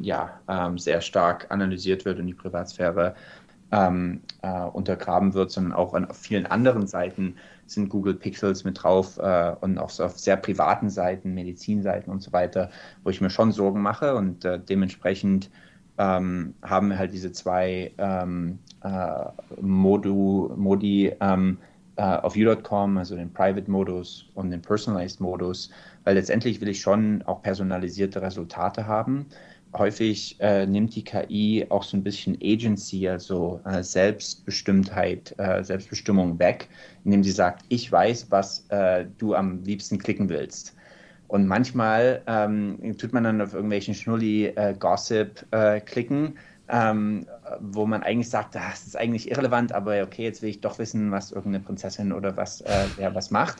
ja, 0.00 0.40
ähm, 0.48 0.78
sehr 0.78 1.00
stark 1.00 1.46
analysiert 1.50 2.04
wird 2.04 2.18
und 2.18 2.26
die 2.26 2.34
Privatsphäre 2.34 3.14
ähm, 3.72 4.20
äh, 4.42 4.62
untergraben 4.62 5.34
wird, 5.34 5.50
sondern 5.50 5.72
auch 5.72 5.94
an 5.94 6.08
vielen 6.12 6.46
anderen 6.46 6.86
Seiten 6.86 7.36
sind 7.66 7.88
Google 7.88 8.14
Pixels 8.14 8.64
mit 8.64 8.82
drauf 8.82 9.18
äh, 9.18 9.54
und 9.60 9.78
auch 9.78 9.90
so 9.90 10.04
auf 10.04 10.18
sehr 10.18 10.36
privaten 10.36 10.90
Seiten, 10.90 11.34
Medizinseiten 11.34 12.12
und 12.12 12.20
so 12.22 12.32
weiter, 12.32 12.70
wo 13.04 13.10
ich 13.10 13.20
mir 13.20 13.30
schon 13.30 13.52
Sorgen 13.52 13.80
mache. 13.80 14.16
Und 14.16 14.44
äh, 14.44 14.58
dementsprechend 14.58 15.50
ähm, 15.98 16.54
haben 16.62 16.88
wir 16.88 16.98
halt 16.98 17.12
diese 17.12 17.30
zwei 17.30 17.92
ähm, 17.98 18.58
äh, 18.82 19.24
Modu, 19.60 20.52
Modi 20.56 21.12
ähm, 21.20 21.58
äh, 21.96 22.02
auf 22.02 22.34
U.com, 22.34 22.98
also 22.98 23.14
den 23.14 23.32
Private-Modus 23.32 24.30
und 24.34 24.50
den 24.50 24.62
Personalized-Modus, 24.62 25.70
weil 26.04 26.14
letztendlich 26.14 26.60
will 26.60 26.70
ich 26.70 26.80
schon 26.80 27.22
auch 27.26 27.42
personalisierte 27.42 28.20
Resultate 28.20 28.86
haben 28.86 29.26
häufig 29.74 30.36
äh, 30.40 30.66
nimmt 30.66 30.94
die 30.94 31.04
KI 31.04 31.66
auch 31.68 31.82
so 31.82 31.96
ein 31.96 32.02
bisschen 32.02 32.36
Agency, 32.42 33.08
also 33.08 33.60
äh, 33.64 33.82
Selbstbestimmtheit, 33.82 35.34
äh, 35.38 35.62
Selbstbestimmung 35.62 36.38
weg, 36.38 36.68
indem 37.04 37.22
sie 37.22 37.30
sagt, 37.30 37.64
ich 37.68 37.90
weiß, 37.90 38.30
was 38.30 38.66
äh, 38.68 39.06
du 39.18 39.34
am 39.34 39.62
liebsten 39.64 39.98
klicken 39.98 40.28
willst. 40.28 40.74
Und 41.28 41.46
manchmal 41.46 42.22
ähm, 42.26 42.96
tut 42.98 43.12
man 43.12 43.22
dann 43.22 43.40
auf 43.40 43.54
irgendwelchen 43.54 43.94
Schnulli-Gossip 43.94 45.46
äh, 45.52 45.76
äh, 45.76 45.80
klicken, 45.80 46.36
ähm, 46.70 47.26
wo 47.60 47.84
man 47.86 48.02
eigentlich 48.02 48.30
sagt, 48.30 48.56
ah, 48.56 48.70
das 48.70 48.86
ist 48.86 48.96
eigentlich 48.96 49.30
irrelevant, 49.30 49.72
aber 49.72 50.02
okay, 50.02 50.22
jetzt 50.22 50.40
will 50.40 50.50
ich 50.50 50.60
doch 50.60 50.78
wissen, 50.78 51.10
was 51.10 51.32
irgendeine 51.32 51.64
Prinzessin 51.64 52.12
oder 52.12 52.36
was, 52.36 52.60
äh, 52.60 52.84
wer 52.96 53.14
was 53.14 53.30
macht. 53.30 53.58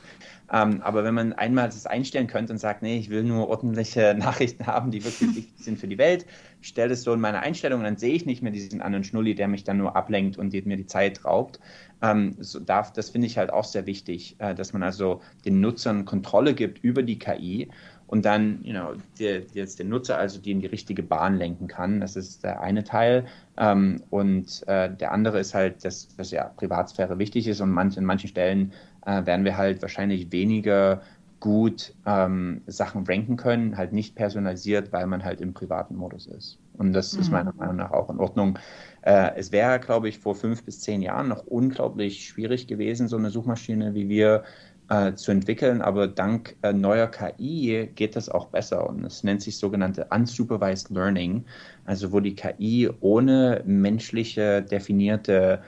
Ähm, 0.52 0.80
aber 0.82 1.04
wenn 1.04 1.14
man 1.14 1.32
einmal 1.32 1.66
das 1.66 1.86
einstellen 1.86 2.26
könnte 2.26 2.52
und 2.52 2.58
sagt, 2.58 2.82
nee, 2.82 2.98
ich 2.98 3.10
will 3.10 3.24
nur 3.24 3.48
ordentliche 3.48 4.14
Nachrichten 4.18 4.66
haben, 4.66 4.90
die 4.90 5.04
wirklich 5.04 5.30
wichtig 5.36 5.64
sind 5.64 5.78
für 5.78 5.88
die 5.88 5.98
Welt, 5.98 6.24
stelle 6.60 6.92
es 6.92 7.02
so 7.02 7.12
in 7.12 7.20
meine 7.20 7.40
Einstellung 7.40 7.80
und 7.80 7.84
dann 7.84 7.96
sehe 7.96 8.14
ich 8.14 8.26
nicht 8.26 8.42
mehr 8.42 8.52
diesen 8.52 8.80
anderen 8.80 9.04
Schnulli, 9.04 9.34
der 9.34 9.48
mich 9.48 9.64
dann 9.64 9.78
nur 9.78 9.96
ablenkt 9.96 10.38
und 10.38 10.52
mir 10.52 10.76
die 10.76 10.86
Zeit 10.86 11.24
raubt. 11.24 11.58
Ähm, 12.02 12.36
so 12.38 12.60
darf, 12.60 12.92
das 12.92 13.10
finde 13.10 13.26
ich 13.26 13.38
halt 13.38 13.52
auch 13.52 13.64
sehr 13.64 13.86
wichtig, 13.86 14.36
äh, 14.38 14.54
dass 14.54 14.72
man 14.72 14.82
also 14.82 15.20
den 15.44 15.60
Nutzern 15.60 16.04
Kontrolle 16.04 16.54
gibt 16.54 16.82
über 16.82 17.02
die 17.02 17.18
KI 17.18 17.68
und 18.10 18.24
dann 18.24 18.58
you 18.64 18.72
know, 18.72 18.94
der, 19.20 19.42
jetzt 19.52 19.78
den 19.78 19.88
Nutzer 19.88 20.18
also 20.18 20.40
die 20.40 20.50
in 20.50 20.60
die 20.60 20.66
richtige 20.66 21.00
Bahn 21.00 21.36
lenken 21.36 21.68
kann. 21.68 22.00
Das 22.00 22.16
ist 22.16 22.42
der 22.42 22.60
eine 22.60 22.82
Teil. 22.82 23.26
Ähm, 23.56 24.02
und 24.10 24.66
äh, 24.66 24.92
der 24.92 25.12
andere 25.12 25.38
ist 25.38 25.54
halt, 25.54 25.84
dass, 25.84 26.08
dass 26.16 26.32
ja 26.32 26.50
Privatsphäre 26.56 27.20
wichtig 27.20 27.46
ist 27.46 27.60
und 27.60 27.70
manch, 27.70 27.96
an 27.96 28.04
manchen 28.04 28.28
Stellen 28.28 28.72
äh, 29.06 29.24
werden 29.26 29.44
wir 29.44 29.56
halt 29.56 29.80
wahrscheinlich 29.80 30.32
weniger 30.32 31.02
gut 31.38 31.94
ähm, 32.04 32.62
Sachen 32.66 33.06
ranken 33.06 33.36
können, 33.36 33.76
halt 33.76 33.92
nicht 33.92 34.16
personalisiert, 34.16 34.92
weil 34.92 35.06
man 35.06 35.22
halt 35.22 35.40
im 35.40 35.54
privaten 35.54 35.94
Modus 35.94 36.26
ist. 36.26 36.58
Und 36.78 36.92
das 36.92 37.14
mhm. 37.14 37.20
ist 37.20 37.30
meiner 37.30 37.52
Meinung 37.54 37.76
nach 37.76 37.92
auch 37.92 38.10
in 38.10 38.18
Ordnung. 38.18 38.58
Äh, 39.02 39.36
es 39.36 39.52
wäre, 39.52 39.78
glaube 39.78 40.08
ich, 40.08 40.18
vor 40.18 40.34
fünf 40.34 40.64
bis 40.64 40.80
zehn 40.80 41.00
Jahren 41.00 41.28
noch 41.28 41.46
unglaublich 41.46 42.26
schwierig 42.26 42.66
gewesen, 42.66 43.06
so 43.06 43.16
eine 43.16 43.30
Suchmaschine 43.30 43.94
wie 43.94 44.08
wir 44.08 44.42
äh, 44.90 45.14
zu 45.14 45.30
entwickeln, 45.30 45.80
aber 45.80 46.08
dank 46.08 46.56
äh, 46.62 46.72
neuer 46.72 47.06
KI 47.06 47.88
geht 47.94 48.16
das 48.16 48.28
auch 48.28 48.46
besser 48.46 48.88
und 48.88 49.04
es 49.04 49.24
nennt 49.24 49.40
sich 49.40 49.56
sogenannte 49.56 50.06
Unsupervised 50.10 50.90
Learning, 50.90 51.44
also 51.86 52.12
wo 52.12 52.20
die 52.20 52.34
KI 52.34 52.90
ohne 53.00 53.62
menschliche 53.64 54.62
definierte 54.62 55.62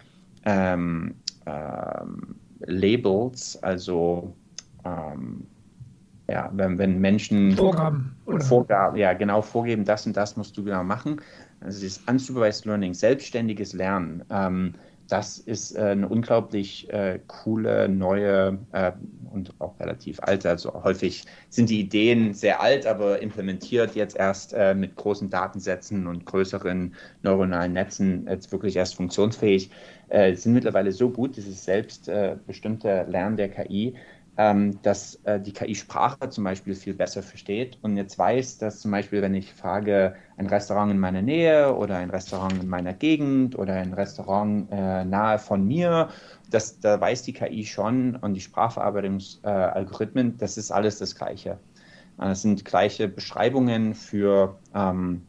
ähm, 0.44 1.14
ähm, 1.46 2.34
Labels, 2.66 3.62
also 3.62 4.34
ähm, 4.84 5.46
ja, 6.28 6.50
wenn, 6.54 6.78
wenn 6.78 7.00
Menschen 7.00 7.52
Vorgaben, 7.52 8.16
Vorgaben, 8.40 8.96
ja 8.96 9.12
genau 9.12 9.42
vorgeben, 9.42 9.84
das 9.84 10.06
und 10.06 10.16
das 10.16 10.36
musst 10.36 10.56
du 10.56 10.64
genau 10.64 10.82
machen. 10.82 11.20
Also 11.60 11.80
dieses 11.80 12.02
Unsupervised 12.08 12.64
Learning, 12.64 12.94
selbstständiges 12.94 13.72
Lernen, 13.72 14.24
ähm, 14.30 14.74
das 15.12 15.36
ist 15.36 15.76
äh, 15.76 15.80
eine 15.80 16.08
unglaublich 16.08 16.90
äh, 16.90 17.20
coole, 17.26 17.86
neue 17.86 18.58
äh, 18.72 18.92
und 19.30 19.52
auch 19.60 19.78
relativ 19.78 20.18
alte. 20.22 20.48
Also 20.48 20.72
häufig 20.84 21.26
sind 21.50 21.68
die 21.68 21.80
Ideen 21.80 22.32
sehr 22.32 22.62
alt, 22.62 22.86
aber 22.86 23.20
implementiert 23.20 23.94
jetzt 23.94 24.16
erst 24.16 24.54
äh, 24.54 24.74
mit 24.74 24.96
großen 24.96 25.28
Datensätzen 25.28 26.06
und 26.06 26.24
größeren 26.24 26.94
neuronalen 27.22 27.74
Netzen 27.74 28.26
jetzt 28.26 28.52
wirklich 28.52 28.74
erst 28.74 28.94
funktionsfähig. 28.94 29.70
Äh, 30.08 30.34
sind 30.34 30.54
mittlerweile 30.54 30.92
so 30.92 31.10
gut, 31.10 31.36
dieses 31.36 31.62
selbstbestimmte 31.62 33.04
Lernen 33.06 33.36
der 33.36 33.50
KI, 33.50 33.94
ähm, 34.38 34.80
dass 34.82 35.16
äh, 35.24 35.38
die 35.40 35.52
KI 35.52 35.74
Sprache 35.74 36.30
zum 36.30 36.44
Beispiel 36.44 36.74
viel 36.74 36.94
besser 36.94 37.22
versteht 37.22 37.78
und 37.82 37.96
jetzt 37.96 38.18
weiß, 38.18 38.58
dass 38.58 38.80
zum 38.80 38.90
Beispiel, 38.90 39.20
wenn 39.20 39.34
ich 39.34 39.52
frage, 39.52 40.14
ein 40.38 40.46
Restaurant 40.46 40.90
in 40.90 40.98
meiner 40.98 41.20
Nähe 41.20 41.74
oder 41.74 41.98
ein 41.98 42.08
Restaurant 42.08 42.54
in 42.62 42.68
meiner 42.68 42.94
Gegend 42.94 43.58
oder 43.58 43.74
ein 43.74 43.92
Restaurant 43.92 44.68
äh, 44.70 45.04
nahe 45.04 45.38
von 45.38 45.66
mir, 45.66 46.08
das, 46.50 46.80
da 46.80 46.98
weiß 46.98 47.24
die 47.24 47.34
KI 47.34 47.64
schon 47.66 48.16
und 48.16 48.34
die 48.34 48.40
Sprachverarbeitungsalgorithmen, 48.40 50.28
äh, 50.28 50.36
das 50.38 50.56
ist 50.56 50.70
alles 50.70 50.98
das 50.98 51.14
Gleiche. 51.14 51.58
Das 52.16 52.42
sind 52.42 52.64
gleiche 52.64 53.08
Beschreibungen 53.08 53.94
für, 53.94 54.58
ähm, 54.74 55.22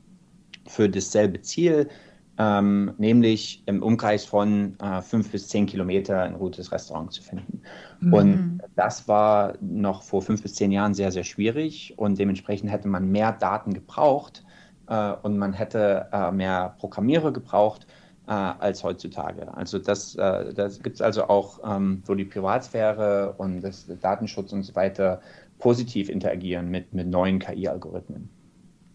für 0.67 0.89
dasselbe 0.89 1.41
Ziel 1.41 1.89
ähm, 2.37 2.93
nämlich 2.97 3.63
im 3.67 3.83
Umkreis 3.83 4.25
von 4.25 4.77
äh, 4.79 5.01
fünf 5.01 5.31
bis 5.31 5.47
zehn 5.47 5.65
Kilometer 5.65 6.21
ein 6.21 6.39
gutes 6.39 6.71
Restaurant 6.71 7.11
zu 7.11 7.21
finden. 7.21 7.61
Mhm. 7.99 8.13
Und 8.13 8.61
das 8.75 9.07
war 9.07 9.53
noch 9.61 10.01
vor 10.01 10.21
fünf 10.21 10.41
bis 10.41 10.55
zehn 10.55 10.71
Jahren 10.71 10.93
sehr, 10.93 11.11
sehr 11.11 11.23
schwierig 11.23 11.93
und 11.97 12.17
dementsprechend 12.17 12.71
hätte 12.71 12.87
man 12.87 13.11
mehr 13.11 13.33
Daten 13.33 13.73
gebraucht 13.73 14.43
äh, 14.87 15.13
und 15.21 15.37
man 15.37 15.53
hätte 15.53 16.07
äh, 16.11 16.31
mehr 16.31 16.75
Programmierer 16.79 17.31
gebraucht 17.31 17.85
äh, 18.27 18.31
als 18.31 18.83
heutzutage. 18.83 19.53
Also 19.55 19.77
das, 19.77 20.15
äh, 20.15 20.53
das 20.53 20.81
gibt 20.81 20.95
es 20.95 21.01
also 21.01 21.27
auch, 21.27 21.59
ähm, 21.63 22.01
wo 22.05 22.15
die 22.15 22.25
Privatsphäre 22.25 23.35
und 23.37 23.61
das 23.61 23.85
Datenschutz 24.01 24.53
und 24.53 24.63
so 24.63 24.75
weiter 24.75 25.21
positiv 25.59 26.09
interagieren 26.09 26.69
mit, 26.69 26.93
mit 26.93 27.07
neuen 27.07 27.39
KI-Algorithmen. 27.39 28.29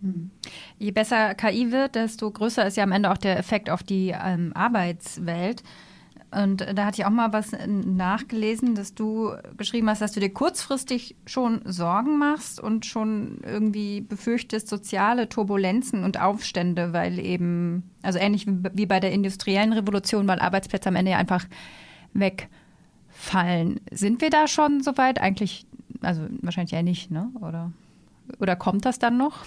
Hm. 0.01 0.31
Je 0.79 0.91
besser 0.91 1.35
KI 1.35 1.73
wird, 1.73 1.95
desto 1.95 2.31
größer 2.31 2.67
ist 2.67 2.77
ja 2.77 2.85
am 2.85 2.93
Ende 2.93 3.11
auch 3.11 3.19
der 3.19 3.39
Effekt 3.39 3.71
auf 3.71 3.83
die 3.83 4.15
ähm, 4.19 4.53
Arbeitswelt. 4.55 5.63
Und 6.31 6.61
da 6.61 6.85
hatte 6.85 7.01
ich 7.01 7.07
auch 7.07 7.11
mal 7.11 7.33
was 7.33 7.53
nachgelesen, 7.67 8.75
dass 8.75 8.95
du 8.95 9.33
geschrieben 9.57 9.89
hast, 9.89 10.03
dass 10.03 10.13
du 10.13 10.21
dir 10.21 10.29
kurzfristig 10.29 11.17
schon 11.25 11.63
Sorgen 11.65 12.19
machst 12.19 12.61
und 12.61 12.85
schon 12.85 13.39
irgendwie 13.47 14.03
befürchtest 14.03 14.69
soziale 14.69 15.31
Turbulenzen 15.31 16.05
und 16.05 16.21
Aufstände, 16.21 16.93
weil 16.93 17.19
eben, 17.19 17.91
also 18.03 18.19
ähnlich 18.19 18.47
wie 18.47 18.85
bei 18.85 19.01
der 19.01 19.13
industriellen 19.13 19.73
Revolution, 19.73 20.29
weil 20.29 20.39
Arbeitsplätze 20.39 20.91
am 20.91 20.97
Ende 20.97 21.13
ja 21.13 21.17
einfach 21.17 21.47
wegfallen. 22.13 23.81
Sind 23.91 24.21
wir 24.21 24.29
da 24.29 24.49
schon 24.49 24.83
soweit? 24.83 25.19
Eigentlich, 25.23 25.67
also 26.03 26.27
wahrscheinlich 26.43 26.73
ja 26.73 26.83
nicht, 26.83 27.11
ne? 27.11 27.31
Oder, 27.41 27.73
oder 28.39 28.55
kommt 28.55 28.85
das 28.85 28.99
dann 28.99 29.17
noch? 29.17 29.47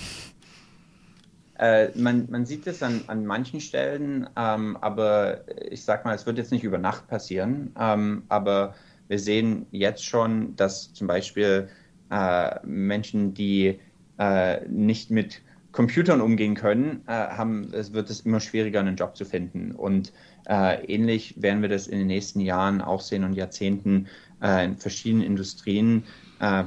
Äh, 1.62 1.92
man, 1.96 2.28
man, 2.32 2.48
sieht 2.48 2.66
es 2.66 2.82
an, 2.82 3.02
an 3.06 3.24
manchen 3.24 3.62
Stellen, 3.62 4.28
ähm, 4.36 4.78
aber 4.82 5.42
ich 5.70 5.84
sag 5.84 6.06
mal, 6.06 6.16
es 6.16 6.26
wird 6.26 6.40
jetzt 6.40 6.52
nicht 6.52 6.64
über 6.64 6.80
Nacht 6.80 7.08
passieren. 7.08 7.72
Ähm, 7.80 8.24
aber 8.30 8.74
wir 9.08 9.20
sehen 9.20 9.68
jetzt 9.70 10.04
schon, 10.04 10.56
dass 10.56 10.92
zum 10.92 11.06
Beispiel 11.06 11.70
äh, 12.10 12.66
Menschen, 12.66 13.36
die 13.36 13.80
äh, 14.18 14.68
nicht 14.70 15.12
mit 15.12 15.44
Computern 15.72 16.20
umgehen 16.20 16.56
können, 16.56 17.04
äh, 17.06 17.12
haben, 17.12 17.72
es 17.74 17.94
wird 17.94 18.10
es 18.10 18.22
immer 18.22 18.40
schwieriger, 18.40 18.80
einen 18.80 18.96
Job 18.96 19.16
zu 19.16 19.24
finden. 19.24 19.74
Und 19.74 20.14
äh, 20.48 20.84
ähnlich 20.86 21.40
werden 21.44 21.62
wir 21.62 21.70
das 21.70 21.86
in 21.86 22.00
den 22.00 22.08
nächsten 22.08 22.40
Jahren 22.40 22.82
auch 22.82 23.02
sehen 23.02 23.24
und 23.24 23.34
Jahrzehnten 23.34 24.08
äh, 24.42 24.66
in 24.66 24.78
verschiedenen 24.78 25.24
Industrien 25.24 26.06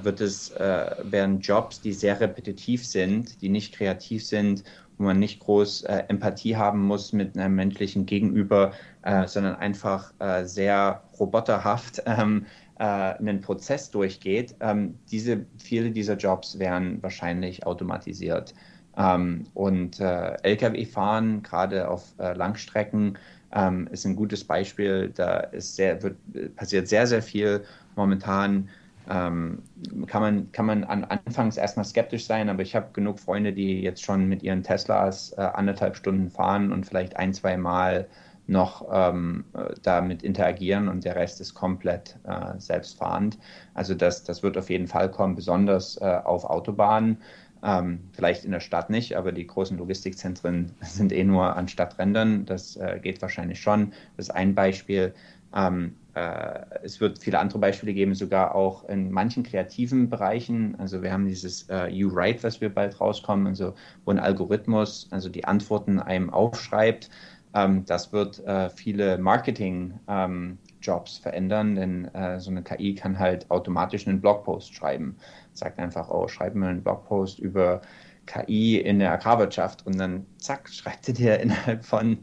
wird 0.05 0.21
es 0.21 0.53
werden 0.53 1.41
Jobs, 1.41 1.81
die 1.81 1.93
sehr 1.93 2.21
repetitiv 2.21 2.87
sind, 2.87 3.43
die 3.43 3.49
nicht 3.49 3.75
kreativ 3.75 4.25
sind 4.25 4.63
wo 4.99 5.05
man 5.05 5.19
nicht 5.19 5.41
groß 5.41 5.83
äh, 5.83 6.05
Empathie 6.09 6.57
haben 6.57 6.83
muss 6.83 7.13
mit 7.13 7.37
einem 7.37 7.55
menschlichen 7.55 8.07
Gegenüber, 8.07 8.73
äh, 9.03 9.27
sondern 9.27 9.57
einfach 9.57 10.13
äh, 10.19 10.45
sehr 10.45 11.03
roboterhaft 11.19 12.03
ähm, 12.07 12.47
äh, 12.79 12.85
einen 12.85 13.41
Prozess 13.41 13.91
durchgeht. 13.91 14.55
Ähm, 14.61 14.99
diese, 15.11 15.47
viele 15.59 15.91
dieser 15.91 16.17
Jobs 16.17 16.59
werden 16.59 17.03
wahrscheinlich 17.03 17.67
automatisiert. 17.67 18.55
Ähm, 18.97 19.45
und 19.55 20.01
äh, 20.01 20.35
Lkw-Fahren, 20.43 21.43
gerade 21.43 21.89
auf 21.89 22.15
äh, 22.19 22.33
Langstrecken, 22.35 23.19
ähm, 23.53 23.89
ist 23.91 24.05
ein 24.05 24.17
gutes 24.17 24.45
Beispiel. 24.45 25.11
Da 25.15 25.49
sehr, 25.57 26.03
wird, 26.03 26.17
passiert 26.57 26.89
sehr, 26.89 27.07
sehr 27.07 27.23
viel 27.23 27.65
momentan 27.97 28.69
ähm, 29.09 29.63
kann 30.07 30.23
man, 30.23 30.53
kann 30.53 30.67
man 30.67 30.85
an, 30.85 31.05
anfangs 31.05 31.57
erstmal 31.57 31.85
skeptisch 31.85 32.27
sein, 32.27 32.49
aber 32.49 32.63
ich 32.63 32.75
habe 32.75 32.93
genug 32.93 33.19
Freunde, 33.21 33.53
die 33.53 33.83
jetzt 33.83 34.03
schon 34.03 34.29
mit 34.29 34.43
ihren 34.43 34.63
Teslas 34.63 35.33
äh, 35.33 35.43
anderthalb 35.43 35.97
Stunden 35.97 36.31
fahren 36.31 36.73
und 36.73 36.87
vielleicht 36.87 37.17
ein, 37.17 37.35
zwei 37.35 37.57
Mal 37.57 38.09
noch 38.47 38.87
ähm, 38.93 39.45
damit 39.83 40.23
interagieren 40.23 40.89
und 40.89 41.05
der 41.05 41.17
Rest 41.17 41.41
ist 41.41 41.55
komplett 41.55 42.19
äh, 42.25 42.59
selbstfahrend. 42.59 43.39
Also 43.73 43.95
das, 43.95 44.25
das 44.25 44.43
wird 44.43 44.59
auf 44.59 44.69
jeden 44.69 44.87
Fall 44.87 45.11
kommen, 45.11 45.35
besonders 45.35 45.97
äh, 46.01 46.21
auf 46.25 46.45
Autobahnen. 46.45 47.19
Ähm, 47.63 48.01
vielleicht 48.13 48.45
in 48.45 48.51
der 48.51 48.61
Stadt 48.61 48.91
nicht, 48.91 49.17
aber 49.17 49.33
die 49.33 49.47
großen 49.47 49.79
Logistikzentren 49.79 50.73
sind 50.83 51.13
eh 51.13 51.25
nur 51.25 51.57
an 51.57 51.69
Stadträndern. 51.69 52.45
Das 52.45 52.77
äh, 52.77 53.01
geht 53.03 53.23
wahrscheinlich 53.23 53.61
schon. 53.61 53.93
Das 54.17 54.29
ist 54.29 54.35
ein 54.35 54.55
Beispiel. 54.55 55.15
Ähm, 55.55 55.95
äh, 55.95 56.04
es 56.15 57.01
wird 57.01 57.19
viele 57.19 57.41
andere 57.41 57.59
Beispiele 57.59 57.93
geben, 57.93 58.15
sogar 58.15 58.55
auch 58.55 58.89
in 58.89 59.11
manchen 59.11 59.43
kreativen 59.43 60.09
Bereichen. 60.09 60.77
Also 60.79 61.03
wir 61.03 61.13
haben 61.13 61.27
dieses 61.27 61.69
äh, 61.69 61.89
You-Write, 61.89 62.45
was 62.45 62.61
wir 62.61 62.73
bald 62.73 63.01
rauskommen, 63.01 63.49
also 63.49 63.75
wo 64.05 64.13
ein 64.13 64.21
Algorithmus 64.21 65.09
also 65.11 65.29
die 65.29 65.45
Antworten 65.45 65.99
einem 65.99 66.31
aufschreibt. 66.31 67.11
Ähm, 67.55 67.85
das 67.87 68.13
wird 68.13 68.45
äh, 68.47 68.69
viele 68.71 69.19
Marketing-Jobs 69.19 71.17
ähm, 71.17 71.23
verändern, 71.23 71.75
denn 71.77 72.15
äh, 72.15 72.39
so 72.41 72.51
eine 72.51 72.63
KI 72.63 72.95
kann 72.95 73.19
halt 73.19 73.51
automatisch 73.51 74.07
einen 74.07 74.21
Blogpost 74.21 74.75
schreiben. 74.75 75.17
Sagt 75.53 75.79
einfach, 75.79 76.11
oh, 76.11 76.29
schreib 76.29 76.55
mir 76.55 76.67
einen 76.67 76.83
Blogpost 76.83 77.39
über 77.39 77.81
KI 78.27 78.79
in 78.79 78.99
der 78.99 79.13
Agrarwirtschaft 79.13 79.87
und 79.87 79.99
dann 79.99 80.27
zack, 80.39 80.69
schreibt 80.69 81.09
er 81.09 81.15
dir 81.15 81.41
innerhalb 81.41 81.85
von 81.85 82.19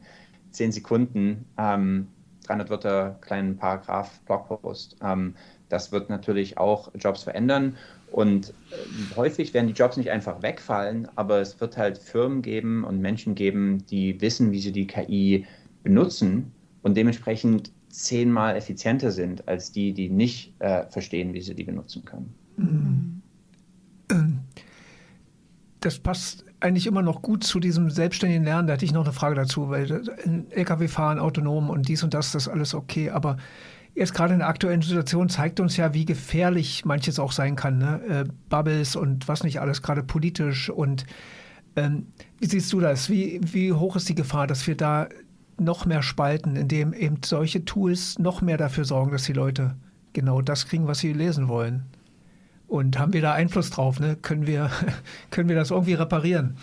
zehn 0.51 0.71
Sekunden 0.71 1.45
ähm, 1.57 2.07
300 2.43 2.69
Wörter, 2.69 3.17
kleinen 3.21 3.57
Paragraph, 3.57 4.19
Blogpost. 4.21 4.97
Ähm, 5.03 5.35
das 5.69 5.91
wird 5.91 6.09
natürlich 6.09 6.57
auch 6.57 6.91
Jobs 6.95 7.23
verändern. 7.23 7.77
Und 8.11 8.49
äh, 8.49 9.15
häufig 9.15 9.53
werden 9.53 9.67
die 9.67 9.73
Jobs 9.73 9.97
nicht 9.97 10.09
einfach 10.11 10.41
wegfallen, 10.41 11.07
aber 11.15 11.39
es 11.39 11.59
wird 11.61 11.77
halt 11.77 11.97
Firmen 11.97 12.41
geben 12.41 12.83
und 12.83 12.99
Menschen 12.99 13.35
geben, 13.35 13.85
die 13.87 14.19
wissen, 14.19 14.51
wie 14.51 14.59
sie 14.59 14.71
die 14.71 14.87
KI 14.87 15.45
benutzen 15.83 16.51
und 16.81 16.97
dementsprechend 16.97 17.71
zehnmal 17.89 18.55
effizienter 18.55 19.11
sind 19.11 19.47
als 19.47 19.71
die, 19.71 19.93
die 19.93 20.09
nicht 20.09 20.53
äh, 20.59 20.85
verstehen, 20.87 21.33
wie 21.33 21.41
sie 21.41 21.55
die 21.55 21.63
benutzen 21.63 22.03
können. 22.05 22.33
Mhm. 22.57 23.21
Ähm, 24.11 24.39
das 25.79 25.99
passt 25.99 26.45
eigentlich 26.61 26.87
immer 26.87 27.01
noch 27.01 27.21
gut 27.21 27.43
zu 27.43 27.59
diesem 27.59 27.89
selbstständigen 27.89 28.43
Lernen. 28.43 28.67
Da 28.67 28.73
hätte 28.73 28.85
ich 28.85 28.93
noch 28.93 29.03
eine 29.03 29.13
Frage 29.13 29.35
dazu, 29.35 29.69
weil 29.69 30.03
LKW 30.51 30.87
fahren, 30.87 31.19
autonom 31.19 31.69
und 31.69 31.87
dies 31.87 32.03
und 32.03 32.13
das, 32.13 32.31
das 32.31 32.47
ist 32.47 32.53
alles 32.53 32.73
okay. 32.73 33.09
Aber 33.09 33.37
jetzt 33.95 34.13
gerade 34.13 34.33
in 34.33 34.39
der 34.39 34.47
aktuellen 34.47 34.81
Situation 34.81 35.29
zeigt 35.29 35.59
uns 35.59 35.77
ja, 35.77 35.93
wie 35.93 36.05
gefährlich 36.05 36.85
manches 36.85 37.19
auch 37.19 37.31
sein 37.31 37.55
kann. 37.55 37.79
Ne? 37.79 38.01
Äh, 38.07 38.23
Bubbles 38.49 38.95
und 38.95 39.27
was 39.27 39.43
nicht 39.43 39.59
alles, 39.59 39.81
gerade 39.81 40.03
politisch. 40.03 40.69
Und 40.69 41.05
ähm, 41.75 42.07
wie 42.39 42.47
siehst 42.47 42.71
du 42.73 42.79
das? 42.79 43.09
Wie, 43.09 43.41
wie 43.43 43.73
hoch 43.73 43.95
ist 43.95 44.09
die 44.09 44.15
Gefahr, 44.15 44.47
dass 44.47 44.65
wir 44.67 44.77
da 44.77 45.09
noch 45.57 45.85
mehr 45.85 46.03
spalten, 46.03 46.55
indem 46.55 46.93
eben 46.93 47.17
solche 47.23 47.65
Tools 47.65 48.17
noch 48.19 48.41
mehr 48.41 48.57
dafür 48.57 48.85
sorgen, 48.85 49.11
dass 49.11 49.23
die 49.23 49.33
Leute 49.33 49.75
genau 50.13 50.41
das 50.41 50.67
kriegen, 50.67 50.87
was 50.87 50.99
sie 50.99 51.13
lesen 51.13 51.47
wollen? 51.47 51.85
Und 52.71 52.97
haben 52.97 53.11
wir 53.11 53.21
da 53.21 53.33
Einfluss 53.33 53.69
drauf? 53.69 53.99
Ne? 53.99 54.15
Können, 54.21 54.47
wir, 54.47 54.71
können 55.29 55.49
wir 55.49 55.57
das 55.57 55.71
irgendwie 55.71 55.93
reparieren? 55.93 56.55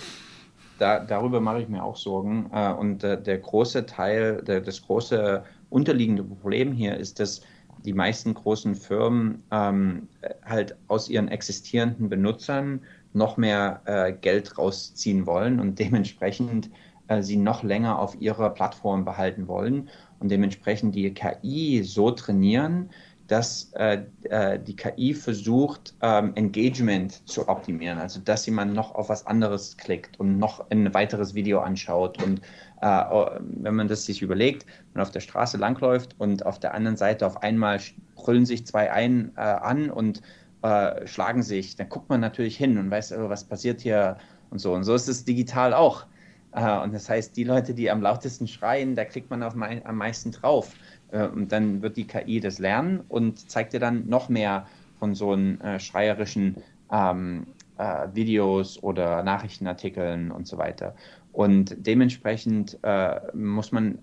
Da, 0.78 1.00
darüber 1.00 1.38
mache 1.38 1.60
ich 1.60 1.68
mir 1.68 1.84
auch 1.84 1.98
Sorgen. 1.98 2.48
Äh, 2.50 2.72
und 2.72 3.04
äh, 3.04 3.22
der 3.22 3.36
große 3.36 3.84
Teil, 3.84 4.42
das 4.42 4.80
große 4.80 5.44
unterliegende 5.68 6.24
Problem 6.24 6.72
hier 6.72 6.96
ist, 6.96 7.20
dass 7.20 7.42
die 7.84 7.92
meisten 7.92 8.32
großen 8.32 8.74
Firmen 8.74 9.42
ähm, 9.50 10.08
halt 10.46 10.78
aus 10.86 11.10
ihren 11.10 11.28
existierenden 11.28 12.08
Benutzern 12.08 12.80
noch 13.12 13.36
mehr 13.36 13.82
äh, 13.84 14.14
Geld 14.14 14.56
rausziehen 14.56 15.26
wollen 15.26 15.60
und 15.60 15.78
dementsprechend 15.78 16.70
äh, 17.08 17.22
sie 17.22 17.36
noch 17.36 17.62
länger 17.62 17.98
auf 17.98 18.18
ihrer 18.18 18.48
Plattform 18.48 19.04
behalten 19.04 19.46
wollen 19.46 19.90
und 20.20 20.30
dementsprechend 20.30 20.94
die 20.94 21.12
KI 21.12 21.82
so 21.82 22.10
trainieren, 22.12 22.88
dass 23.28 23.70
äh, 23.74 24.02
äh 24.24 24.58
die 24.58 24.74
KI 24.74 25.14
versucht, 25.14 25.94
ähm, 26.02 26.32
Engagement 26.34 27.26
zu 27.28 27.48
optimieren. 27.48 27.98
Also, 27.98 28.20
dass 28.20 28.44
jemand 28.46 28.74
noch 28.74 28.94
auf 28.94 29.08
was 29.08 29.26
anderes 29.26 29.76
klickt 29.76 30.18
und 30.18 30.38
noch 30.38 30.68
ein 30.70 30.92
weiteres 30.94 31.34
Video 31.34 31.60
anschaut. 31.60 32.22
Und 32.22 32.40
äh, 32.80 32.86
wenn 33.40 33.74
man 33.74 33.86
das 33.88 34.04
sich 34.04 34.22
überlegt, 34.22 34.66
man 34.94 35.02
auf 35.02 35.10
der 35.10 35.20
Straße 35.20 35.56
langläuft 35.56 36.16
und 36.18 36.44
auf 36.44 36.58
der 36.58 36.74
anderen 36.74 36.96
Seite 36.96 37.26
auf 37.26 37.42
einmal 37.42 37.78
brüllen 38.16 38.46
sich 38.46 38.66
zwei 38.66 38.90
ein, 38.90 39.32
äh, 39.36 39.40
an 39.40 39.90
und 39.90 40.22
äh, 40.62 41.06
schlagen 41.06 41.42
sich, 41.42 41.76
dann 41.76 41.88
guckt 41.88 42.08
man 42.08 42.20
natürlich 42.20 42.56
hin 42.56 42.78
und 42.78 42.90
weiß, 42.90 43.12
oh, 43.12 43.28
was 43.28 43.44
passiert 43.44 43.80
hier 43.80 44.18
und 44.50 44.58
so. 44.58 44.74
Und 44.74 44.84
so 44.84 44.94
ist 44.94 45.08
es 45.08 45.24
digital 45.24 45.74
auch. 45.74 46.06
Äh, 46.52 46.78
und 46.80 46.94
das 46.94 47.08
heißt, 47.08 47.36
die 47.36 47.44
Leute, 47.44 47.74
die 47.74 47.90
am 47.90 48.02
lautesten 48.02 48.46
schreien, 48.48 48.94
da 48.94 49.04
kriegt 49.04 49.30
man 49.30 49.40
mei 49.54 49.84
am 49.84 49.96
meisten 49.96 50.30
drauf. 50.30 50.72
Äh, 51.10 51.26
und 51.26 51.52
dann 51.52 51.82
wird 51.82 51.96
die 51.96 52.06
KI 52.06 52.40
das 52.40 52.58
lernen 52.58 53.00
und 53.08 53.50
zeigt 53.50 53.72
dir 53.72 53.80
dann 53.80 54.08
noch 54.08 54.28
mehr 54.28 54.66
von 54.98 55.14
so 55.14 55.32
einen 55.32 55.60
äh, 55.60 55.78
schreierischen 55.78 56.56
ähm, 56.90 57.46
äh, 57.78 58.08
Videos 58.12 58.82
oder 58.82 59.22
Nachrichtenartikeln 59.22 60.30
und 60.30 60.46
so 60.46 60.58
weiter. 60.58 60.94
Und 61.32 61.76
dementsprechend 61.78 62.78
äh, 62.82 63.20
muss 63.32 63.70
man 63.70 63.98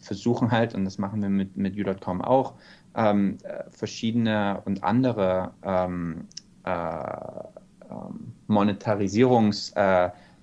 versuchen 0.00 0.52
halt, 0.52 0.72
und 0.74 0.84
das 0.84 0.98
machen 0.98 1.20
wir 1.20 1.28
mit, 1.28 1.56
mit 1.56 1.76
U.com 1.76 2.20
auch, 2.22 2.54
ähm, 2.94 3.38
verschiedene 3.70 4.62
und 4.64 4.84
andere 4.84 5.50
ähm, 5.64 6.28
ähm 6.64 7.48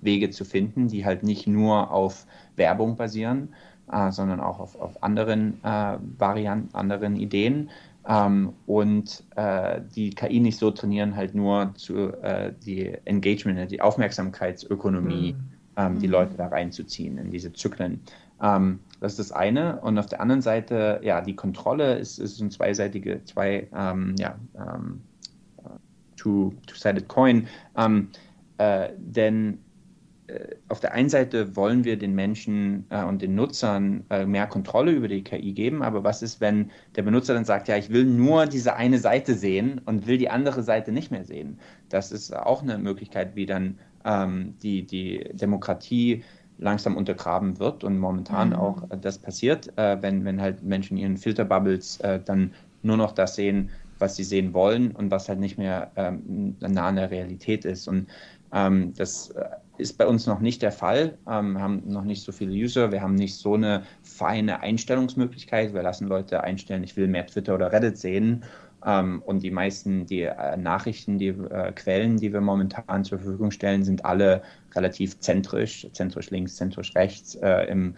Monetarisierungswege 0.02 0.30
zu 0.30 0.44
finden, 0.44 0.88
die 0.88 1.04
halt 1.04 1.22
nicht 1.22 1.46
nur 1.46 1.90
auf 1.90 2.26
Werbung 2.56 2.96
basieren, 2.96 3.54
äh, 3.90 4.10
sondern 4.10 4.40
auch 4.40 4.60
auf, 4.60 4.80
auf 4.80 5.02
anderen 5.02 5.62
äh, 5.64 5.98
Varianten, 6.18 6.74
anderen 6.74 7.16
Ideen. 7.16 7.70
Ähm, 8.06 8.52
und 8.66 9.22
äh, 9.36 9.80
die 9.94 10.10
KI 10.10 10.40
nicht 10.40 10.58
so 10.58 10.72
trainieren, 10.72 11.14
halt 11.14 11.34
nur 11.34 11.72
zu 11.76 12.12
äh, 12.22 12.52
die 12.64 12.92
Engagement, 13.04 13.70
die 13.70 13.80
Aufmerksamkeitsökonomie, 13.80 15.34
mhm. 15.34 15.40
ähm, 15.76 15.98
die 16.00 16.08
mhm. 16.08 16.12
Leute 16.12 16.36
da 16.36 16.48
reinzuziehen 16.48 17.16
in 17.18 17.30
diese 17.30 17.52
Zyklen. 17.52 18.00
Ähm, 18.42 18.80
das 19.00 19.12
ist 19.12 19.30
das 19.30 19.32
eine. 19.32 19.80
Und 19.82 19.98
auf 19.98 20.06
der 20.06 20.20
anderen 20.20 20.42
Seite, 20.42 21.00
ja, 21.04 21.20
die 21.20 21.36
Kontrolle 21.36 21.94
ist, 21.94 22.18
ist 22.18 22.40
ein 22.40 22.50
zweiseitige, 22.50 23.24
zwei, 23.24 23.68
ähm, 23.72 24.16
ja, 24.18 24.34
ähm, 24.56 25.00
two-sided 26.16 27.06
coin. 27.08 27.46
Ähm, 27.76 28.08
äh, 28.58 28.90
denn 28.96 29.54
äh, 29.54 29.71
auf 30.68 30.80
der 30.80 30.92
einen 30.92 31.08
Seite 31.08 31.56
wollen 31.56 31.84
wir 31.84 31.98
den 31.98 32.14
Menschen 32.14 32.86
äh, 32.90 33.02
und 33.04 33.22
den 33.22 33.34
Nutzern 33.34 34.04
äh, 34.10 34.24
mehr 34.24 34.46
Kontrolle 34.46 34.92
über 34.92 35.08
die 35.08 35.22
KI 35.22 35.52
geben, 35.52 35.82
aber 35.82 36.04
was 36.04 36.22
ist, 36.22 36.40
wenn 36.40 36.70
der 36.96 37.02
Benutzer 37.02 37.34
dann 37.34 37.44
sagt, 37.44 37.68
ja, 37.68 37.76
ich 37.76 37.90
will 37.90 38.04
nur 38.04 38.46
diese 38.46 38.74
eine 38.74 38.98
Seite 38.98 39.34
sehen 39.34 39.80
und 39.84 40.06
will 40.06 40.18
die 40.18 40.30
andere 40.30 40.62
Seite 40.62 40.92
nicht 40.92 41.10
mehr 41.10 41.24
sehen? 41.24 41.58
Das 41.88 42.12
ist 42.12 42.34
auch 42.34 42.62
eine 42.62 42.78
Möglichkeit, 42.78 43.36
wie 43.36 43.46
dann 43.46 43.78
ähm, 44.04 44.54
die, 44.62 44.86
die 44.86 45.30
Demokratie 45.32 46.24
langsam 46.58 46.96
untergraben 46.96 47.58
wird 47.58 47.84
und 47.84 47.98
momentan 47.98 48.50
mhm. 48.50 48.56
auch 48.56 48.90
äh, 48.90 48.98
das 48.98 49.18
passiert, 49.18 49.76
äh, 49.76 50.00
wenn, 50.00 50.24
wenn 50.24 50.40
halt 50.40 50.62
Menschen 50.62 50.96
in 50.96 51.02
ihren 51.02 51.16
Filterbubbles 51.16 52.00
äh, 52.00 52.20
dann 52.24 52.52
nur 52.82 52.96
noch 52.96 53.12
das 53.12 53.34
sehen, 53.34 53.70
was 53.98 54.16
sie 54.16 54.24
sehen 54.24 54.52
wollen 54.54 54.92
und 54.92 55.10
was 55.10 55.28
halt 55.28 55.38
nicht 55.38 55.58
mehr 55.58 55.92
ähm, 55.96 56.56
nah 56.60 56.88
an 56.88 56.96
der 56.96 57.10
Realität 57.10 57.64
ist. 57.64 57.86
Und 57.86 58.08
ähm, 58.52 58.92
das 58.96 59.32
ist 59.82 59.98
bei 59.98 60.06
uns 60.06 60.26
noch 60.26 60.40
nicht 60.40 60.62
der 60.62 60.72
Fall. 60.72 61.18
Ähm, 61.28 61.52
wir 61.54 61.60
haben 61.60 61.82
noch 61.86 62.04
nicht 62.04 62.22
so 62.22 62.32
viele 62.32 62.52
User, 62.52 62.92
wir 62.92 63.02
haben 63.02 63.14
nicht 63.14 63.34
so 63.34 63.54
eine 63.54 63.82
feine 64.02 64.60
Einstellungsmöglichkeit. 64.60 65.74
Wir 65.74 65.82
lassen 65.82 66.08
Leute 66.08 66.42
einstellen, 66.42 66.84
ich 66.84 66.96
will 66.96 67.08
mehr 67.08 67.26
Twitter 67.26 67.54
oder 67.54 67.72
Reddit 67.72 67.98
sehen. 67.98 68.44
Ähm, 68.84 69.22
und 69.24 69.42
die 69.42 69.50
meisten, 69.50 70.06
die 70.06 70.22
äh, 70.22 70.56
Nachrichten, 70.56 71.18
die 71.18 71.28
äh, 71.28 71.72
Quellen, 71.72 72.16
die 72.16 72.32
wir 72.32 72.40
momentan 72.40 73.04
zur 73.04 73.18
Verfügung 73.18 73.50
stellen, 73.50 73.84
sind 73.84 74.04
alle 74.04 74.42
relativ 74.74 75.18
zentrisch, 75.20 75.86
zentrisch 75.92 76.30
links, 76.30 76.56
zentrisch 76.56 76.94
rechts 76.94 77.34
äh, 77.36 77.64
im, 77.64 77.94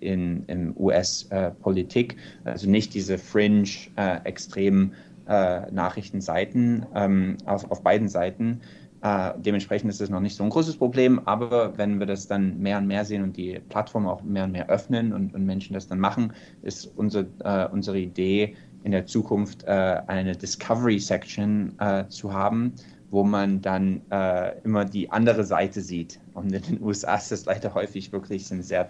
in, 0.00 0.44
in 0.48 0.74
US-Politik. 0.76 2.18
also 2.44 2.68
nicht 2.68 2.92
diese 2.92 3.16
fringe, 3.16 3.66
äh, 3.96 4.18
extremen 4.24 4.92
Nachrichtenseiten 5.26 6.84
ähm, 6.94 7.36
auf, 7.46 7.70
auf 7.70 7.82
beiden 7.82 8.08
Seiten. 8.08 8.60
Äh, 9.00 9.34
dementsprechend 9.38 9.90
ist 9.90 10.00
es 10.00 10.10
noch 10.10 10.20
nicht 10.20 10.34
so 10.34 10.42
ein 10.42 10.50
großes 10.50 10.76
Problem, 10.76 11.20
aber 11.26 11.78
wenn 11.78 12.00
wir 12.00 12.06
das 12.06 12.26
dann 12.26 12.58
mehr 12.58 12.78
und 12.78 12.86
mehr 12.86 13.04
sehen 13.04 13.22
und 13.22 13.36
die 13.36 13.60
Plattform 13.68 14.08
auch 14.08 14.22
mehr 14.22 14.44
und 14.44 14.52
mehr 14.52 14.68
öffnen 14.68 15.12
und, 15.12 15.34
und 15.34 15.44
Menschen 15.46 15.74
das 15.74 15.86
dann 15.86 16.00
machen, 16.00 16.32
ist 16.62 16.86
unser, 16.96 17.24
äh, 17.44 17.68
unsere 17.70 17.98
Idee 17.98 18.56
in 18.82 18.92
der 18.92 19.06
Zukunft 19.06 19.64
äh, 19.64 20.00
eine 20.06 20.32
Discovery 20.34 20.98
Section 20.98 21.78
äh, 21.78 22.08
zu 22.08 22.32
haben, 22.32 22.72
wo 23.10 23.22
man 23.22 23.60
dann 23.62 24.02
äh, 24.10 24.58
immer 24.64 24.84
die 24.84 25.10
andere 25.10 25.44
Seite 25.44 25.80
sieht. 25.80 26.20
Und 26.34 26.52
in 26.52 26.62
den 26.62 26.82
USA 26.82 27.16
ist 27.16 27.30
das 27.30 27.44
leider 27.44 27.74
häufig 27.74 28.12
wirklich 28.12 28.46
sind 28.46 28.64
sehr 28.64 28.88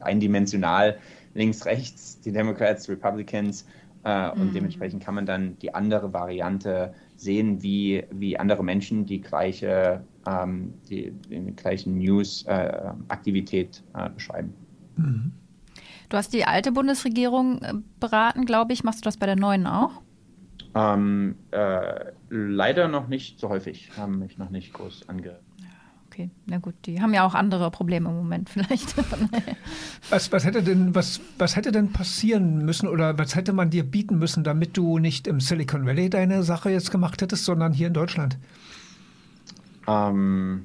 eindimensional, 0.00 0.98
links, 1.34 1.66
rechts, 1.66 2.20
die 2.20 2.32
Democrats, 2.32 2.88
Republicans. 2.88 3.66
Äh, 4.04 4.30
und 4.30 4.48
mhm. 4.48 4.54
dementsprechend 4.54 5.02
kann 5.02 5.14
man 5.14 5.26
dann 5.26 5.58
die 5.58 5.74
andere 5.74 6.12
Variante 6.12 6.94
sehen, 7.24 7.62
wie, 7.62 8.04
wie 8.10 8.38
andere 8.38 8.62
Menschen 8.62 9.04
die 9.04 9.20
gleiche, 9.20 10.04
ähm, 10.26 10.74
die, 10.88 11.12
die 11.28 11.56
gleichen 11.56 11.98
News-Aktivität 11.98 13.82
äh, 13.94 14.06
äh, 14.06 14.10
beschreiben. 14.10 14.54
Mhm. 14.96 15.32
Du 16.08 16.16
hast 16.16 16.32
die 16.32 16.44
alte 16.44 16.70
Bundesregierung 16.70 17.62
äh, 17.62 17.72
beraten, 17.98 18.44
glaube 18.44 18.72
ich. 18.72 18.84
Machst 18.84 19.00
du 19.00 19.04
das 19.04 19.16
bei 19.16 19.26
der 19.26 19.36
neuen 19.36 19.66
auch? 19.66 20.02
Ähm, 20.76 21.36
äh, 21.50 22.12
leider 22.30 22.88
noch 22.88 23.08
nicht 23.08 23.40
so 23.40 23.48
häufig, 23.48 23.90
haben 23.96 24.18
mich 24.18 24.38
noch 24.38 24.50
nicht 24.50 24.72
groß 24.72 25.08
ange 25.08 25.38
okay. 26.14 26.30
Na 26.46 26.58
gut, 26.58 26.74
die 26.86 27.00
haben 27.00 27.12
ja 27.12 27.26
auch 27.26 27.34
andere 27.34 27.70
Probleme 27.70 28.08
im 28.08 28.16
Moment 28.16 28.48
vielleicht. 28.50 28.94
was, 30.10 30.30
was, 30.32 30.44
hätte 30.44 30.62
denn, 30.62 30.94
was, 30.94 31.20
was 31.38 31.56
hätte 31.56 31.72
denn 31.72 31.92
passieren 31.92 32.64
müssen 32.64 32.88
oder 32.88 33.18
was 33.18 33.34
hätte 33.34 33.52
man 33.52 33.70
dir 33.70 33.84
bieten 33.84 34.18
müssen, 34.18 34.44
damit 34.44 34.76
du 34.76 34.98
nicht 34.98 35.26
im 35.26 35.40
Silicon 35.40 35.86
Valley 35.86 36.10
deine 36.10 36.42
Sache 36.42 36.70
jetzt 36.70 36.90
gemacht 36.90 37.20
hättest, 37.20 37.44
sondern 37.44 37.72
hier 37.72 37.88
in 37.88 37.94
Deutschland? 37.94 38.38
Ähm, 39.88 40.64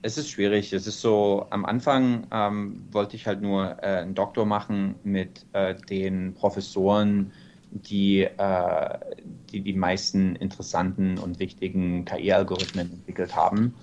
es 0.00 0.16
ist 0.18 0.30
schwierig. 0.30 0.72
Es 0.72 0.86
ist 0.86 1.00
so, 1.00 1.46
am 1.50 1.64
Anfang 1.64 2.26
ähm, 2.30 2.84
wollte 2.90 3.16
ich 3.16 3.26
halt 3.26 3.42
nur 3.42 3.76
äh, 3.82 3.98
einen 3.98 4.14
Doktor 4.14 4.46
machen 4.46 4.94
mit 5.04 5.44
äh, 5.52 5.74
den 5.74 6.34
Professoren, 6.34 7.32
die, 7.70 8.22
äh, 8.22 8.98
die 9.50 9.60
die 9.60 9.72
meisten 9.72 10.36
interessanten 10.36 11.18
und 11.18 11.38
wichtigen 11.38 12.04
KI-Algorithmen 12.04 12.90
entwickelt 12.90 13.34
haben 13.36 13.74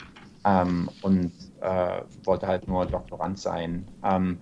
ähm, 0.45 0.89
und 1.01 1.31
äh, 1.61 2.01
wollte 2.23 2.47
halt 2.47 2.67
nur 2.67 2.85
Doktorand 2.85 3.39
sein 3.39 3.87
ähm, 4.03 4.39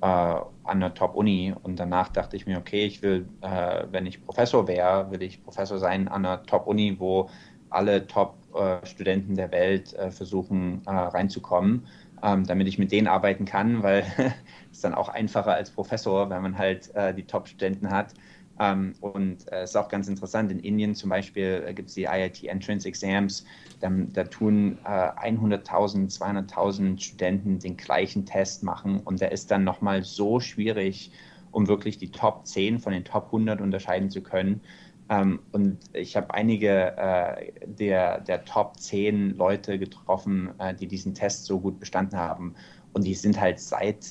äh, 0.00 0.06
an 0.06 0.80
der 0.80 0.94
Top-Uni. 0.94 1.54
Und 1.62 1.78
danach 1.78 2.08
dachte 2.08 2.36
ich 2.36 2.46
mir, 2.46 2.58
okay, 2.58 2.84
ich 2.84 3.02
will, 3.02 3.28
äh, 3.40 3.84
wenn 3.90 4.06
ich 4.06 4.24
Professor 4.24 4.66
wäre, 4.68 5.10
will 5.10 5.22
ich 5.22 5.42
Professor 5.42 5.78
sein 5.78 6.08
an 6.08 6.24
einer 6.24 6.42
Top-Uni, 6.44 6.96
wo 6.98 7.28
alle 7.70 8.06
Top-Studenten 8.06 9.34
der 9.34 9.50
Welt 9.52 9.92
äh, 9.94 10.10
versuchen 10.10 10.82
äh, 10.86 10.90
reinzukommen. 10.90 11.86
Ähm, 12.22 12.46
damit 12.46 12.66
ich 12.66 12.78
mit 12.78 12.92
denen 12.92 13.08
arbeiten 13.08 13.44
kann, 13.44 13.82
weil 13.82 14.04
es 14.72 14.80
dann 14.80 14.94
auch 14.94 15.10
einfacher 15.10 15.52
als 15.52 15.70
Professor, 15.70 16.30
wenn 16.30 16.40
man 16.42 16.56
halt 16.56 16.94
äh, 16.94 17.12
die 17.12 17.24
Top-Studenten 17.24 17.90
hat. 17.90 18.14
Ähm, 18.58 18.94
und 19.00 19.46
es 19.52 19.70
ist 19.70 19.76
auch 19.76 19.88
ganz 19.88 20.08
interessant, 20.08 20.50
in 20.50 20.60
Indien 20.60 20.94
zum 20.94 21.10
Beispiel 21.10 21.64
äh, 21.66 21.74
gibt 21.74 21.88
es 21.88 21.94
die 21.94 22.04
IIT 22.04 22.44
Entrance 22.44 22.88
Exams, 22.88 23.44
da, 23.80 23.90
da 23.90 24.24
tun 24.24 24.78
äh, 24.84 24.88
100.000, 24.88 26.16
200.000 26.16 27.00
Studenten 27.00 27.58
den 27.58 27.76
gleichen 27.76 28.24
Test 28.24 28.62
machen 28.62 29.00
und 29.00 29.20
der 29.20 29.32
ist 29.32 29.50
dann 29.50 29.64
nochmal 29.64 30.02
so 30.02 30.40
schwierig, 30.40 31.10
um 31.50 31.68
wirklich 31.68 31.98
die 31.98 32.10
Top 32.10 32.46
10 32.46 32.78
von 32.78 32.92
den 32.92 33.04
Top 33.04 33.26
100 33.26 33.60
unterscheiden 33.60 34.10
zu 34.10 34.22
können. 34.22 34.62
Ähm, 35.08 35.40
und 35.52 35.78
ich 35.92 36.16
habe 36.16 36.34
einige 36.34 36.96
äh, 36.96 37.52
der, 37.66 38.20
der 38.20 38.44
Top 38.44 38.78
10 38.78 39.36
Leute 39.36 39.78
getroffen, 39.78 40.50
äh, 40.58 40.74
die 40.74 40.86
diesen 40.86 41.14
Test 41.14 41.46
so 41.46 41.60
gut 41.60 41.78
bestanden 41.78 42.18
haben. 42.18 42.54
Und 42.92 43.04
die 43.04 43.14
sind 43.14 43.40
halt 43.40 43.60
seit, 43.60 44.04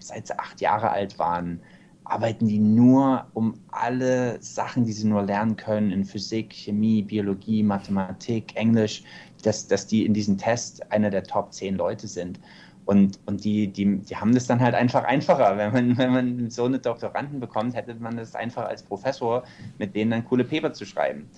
seit 0.00 0.26
sie 0.26 0.38
acht 0.38 0.60
Jahre 0.60 0.90
alt 0.90 1.18
waren, 1.18 1.60
arbeiten 2.04 2.46
die 2.46 2.58
nur 2.58 3.26
um 3.34 3.54
alle 3.70 4.40
Sachen, 4.42 4.84
die 4.84 4.92
sie 4.92 5.06
nur 5.06 5.22
lernen 5.22 5.56
können 5.56 5.90
in 5.90 6.04
Physik, 6.04 6.52
Chemie, 6.52 7.02
Biologie, 7.02 7.62
Mathematik, 7.62 8.56
Englisch, 8.56 9.02
dass, 9.42 9.66
dass 9.66 9.86
die 9.86 10.04
in 10.04 10.14
diesem 10.14 10.38
Test 10.38 10.90
einer 10.92 11.10
der 11.10 11.24
Top 11.24 11.52
10 11.52 11.76
Leute 11.76 12.08
sind. 12.08 12.40
Und, 12.84 13.20
und 13.26 13.44
die, 13.44 13.68
die, 13.68 13.98
die 13.98 14.16
haben 14.16 14.34
das 14.34 14.46
dann 14.46 14.60
halt 14.60 14.74
einfach 14.74 15.04
einfacher. 15.04 15.56
Wenn 15.56 15.72
man, 15.72 15.98
wenn 15.98 16.12
man 16.12 16.50
so 16.50 16.64
eine 16.64 16.78
Doktoranden 16.78 17.38
bekommt, 17.38 17.74
hätte 17.74 17.94
man 17.94 18.16
das 18.16 18.34
einfach 18.34 18.66
als 18.66 18.82
Professor, 18.82 19.44
mit 19.78 19.94
denen 19.94 20.10
dann 20.10 20.24
coole 20.24 20.44
Paper 20.44 20.72
zu 20.72 20.84
schreiben. 20.84 21.28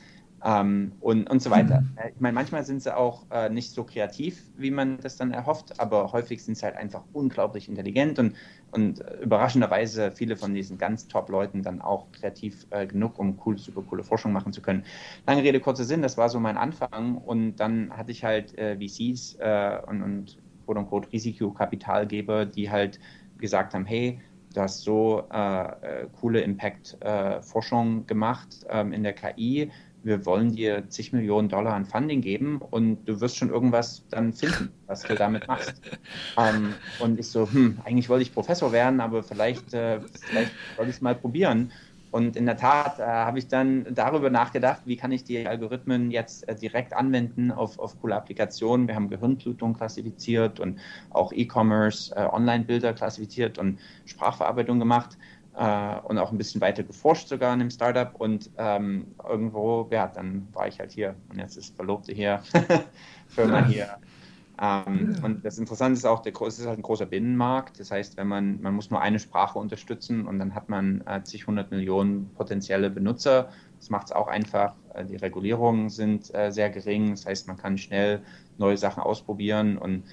Ähm, 0.46 0.92
und, 1.00 1.30
und 1.30 1.40
so 1.40 1.50
weiter. 1.50 1.80
Mhm. 1.80 1.98
Ich 2.14 2.20
meine, 2.20 2.34
manchmal 2.34 2.64
sind 2.64 2.82
sie 2.82 2.94
auch 2.94 3.24
äh, 3.30 3.48
nicht 3.48 3.72
so 3.72 3.82
kreativ, 3.82 4.42
wie 4.58 4.70
man 4.70 4.98
das 5.00 5.16
dann 5.16 5.32
erhofft, 5.32 5.80
aber 5.80 6.12
häufig 6.12 6.44
sind 6.44 6.58
sie 6.58 6.66
halt 6.66 6.76
einfach 6.76 7.02
unglaublich 7.14 7.66
intelligent 7.66 8.18
und, 8.18 8.36
und 8.70 9.00
äh, 9.00 9.22
überraschenderweise 9.22 10.10
viele 10.10 10.36
von 10.36 10.52
diesen 10.52 10.76
ganz 10.76 11.08
top 11.08 11.30
Leuten 11.30 11.62
dann 11.62 11.80
auch 11.80 12.12
kreativ 12.12 12.66
äh, 12.70 12.86
genug, 12.86 13.18
um 13.18 13.40
cool, 13.46 13.56
super 13.56 13.80
coole 13.88 14.02
Forschung 14.02 14.32
machen 14.32 14.52
zu 14.52 14.60
können. 14.60 14.84
Lange 15.26 15.42
Rede, 15.42 15.60
kurzer 15.60 15.84
Sinn, 15.84 16.02
das 16.02 16.18
war 16.18 16.28
so 16.28 16.38
mein 16.38 16.58
Anfang 16.58 17.16
und 17.16 17.56
dann 17.56 17.90
hatte 17.96 18.12
ich 18.12 18.22
halt 18.22 18.56
äh, 18.58 18.76
VCs 18.76 19.36
äh, 19.40 19.78
und, 19.86 20.02
und 20.02 20.36
quote 20.66 20.80
unquote 20.80 21.10
Risikokapitalgeber, 21.10 22.44
die 22.44 22.70
halt 22.70 23.00
gesagt 23.38 23.72
haben, 23.72 23.86
hey, 23.86 24.20
du 24.52 24.60
hast 24.60 24.82
so 24.82 25.26
äh, 25.32 26.02
äh 26.02 26.08
coole 26.12 26.42
Impact-Forschung 26.42 28.06
gemacht 28.06 28.66
ähm, 28.68 28.92
in 28.92 29.02
der 29.02 29.14
KI, 29.14 29.70
wir 30.04 30.24
wollen 30.26 30.54
dir 30.54 30.88
zig 30.88 31.12
Millionen 31.12 31.48
Dollar 31.48 31.74
an 31.74 31.86
Funding 31.86 32.20
geben 32.20 32.60
und 32.70 33.04
du 33.06 33.20
wirst 33.20 33.36
schon 33.36 33.50
irgendwas 33.50 34.04
dann 34.10 34.32
finden, 34.32 34.70
was 34.86 35.02
du 35.02 35.14
damit 35.14 35.48
machst. 35.48 35.80
ähm, 36.38 36.74
und 37.00 37.18
ich 37.18 37.28
so, 37.28 37.50
hm, 37.50 37.78
eigentlich 37.84 38.08
wollte 38.08 38.22
ich 38.22 38.32
Professor 38.32 38.70
werden, 38.70 39.00
aber 39.00 39.22
vielleicht, 39.22 39.72
äh, 39.74 40.00
vielleicht 40.00 40.52
soll 40.76 40.88
ich 40.88 40.96
es 40.96 41.00
mal 41.00 41.14
probieren. 41.14 41.72
Und 42.14 42.36
in 42.36 42.46
der 42.46 42.56
Tat 42.56 43.00
äh, 43.00 43.02
habe 43.02 43.40
ich 43.40 43.48
dann 43.48 43.92
darüber 43.92 44.30
nachgedacht, 44.30 44.82
wie 44.84 44.96
kann 44.96 45.10
ich 45.10 45.24
die 45.24 45.44
Algorithmen 45.48 46.12
jetzt 46.12 46.46
äh, 46.48 46.54
direkt 46.54 46.92
anwenden 46.92 47.50
auf, 47.50 47.76
auf 47.80 48.00
coole 48.00 48.14
Applikationen. 48.14 48.86
Wir 48.86 48.94
haben 48.94 49.08
Gehirnblutung 49.08 49.74
klassifiziert 49.74 50.60
und 50.60 50.78
auch 51.10 51.32
E-Commerce, 51.32 52.14
äh, 52.14 52.28
Online-Bilder 52.32 52.92
klassifiziert 52.92 53.58
und 53.58 53.80
Sprachverarbeitung 54.04 54.78
gemacht 54.78 55.18
äh, 55.56 55.96
und 56.04 56.18
auch 56.18 56.32
ein 56.32 56.38
bisschen 56.38 56.60
weiter 56.60 56.82
geforscht 56.82 57.28
sogar 57.28 57.52
in 57.52 57.60
dem 57.60 57.70
Startup 57.70 58.14
und 58.18 58.50
ähm, 58.58 59.14
irgendwo, 59.28 59.88
ja, 59.90 60.08
dann 60.08 60.48
war 60.52 60.66
ich 60.66 60.78
halt 60.80 60.92
hier 60.92 61.14
und 61.30 61.38
jetzt 61.38 61.56
ist 61.56 61.76
Verlobte 61.76 62.12
hier, 62.12 62.42
Firma 63.28 63.60
ja. 63.60 63.66
hier. 63.66 63.98
Ähm, 64.60 65.14
ja. 65.16 65.24
Und 65.24 65.44
das 65.44 65.58
Interessante 65.58 65.98
ist 65.98 66.04
auch, 66.04 66.20
der, 66.20 66.32
es 66.42 66.58
ist 66.58 66.66
halt 66.66 66.78
ein 66.78 66.82
großer 66.82 67.06
Binnenmarkt. 67.06 67.80
Das 67.80 67.90
heißt, 67.90 68.16
wenn 68.16 68.28
man, 68.28 68.60
man 68.62 68.74
muss 68.74 68.90
nur 68.90 69.00
eine 69.00 69.18
Sprache 69.18 69.58
unterstützen 69.58 70.26
und 70.26 70.38
dann 70.38 70.54
hat 70.54 70.68
man 70.68 71.02
äh, 71.06 71.22
zig 71.24 71.46
hundert 71.46 71.70
Millionen 71.70 72.30
potenzielle 72.34 72.90
Benutzer. 72.90 73.50
Das 73.78 73.90
macht 73.90 74.06
es 74.06 74.12
auch 74.12 74.28
einfach. 74.28 74.74
Äh, 74.94 75.06
die 75.06 75.16
Regulierungen 75.16 75.90
sind 75.90 76.32
äh, 76.34 76.50
sehr 76.52 76.70
gering. 76.70 77.10
Das 77.10 77.26
heißt, 77.26 77.48
man 77.48 77.56
kann 77.56 77.78
schnell 77.78 78.22
neue 78.58 78.76
Sachen 78.76 79.02
ausprobieren 79.02 79.76
und 79.76 80.04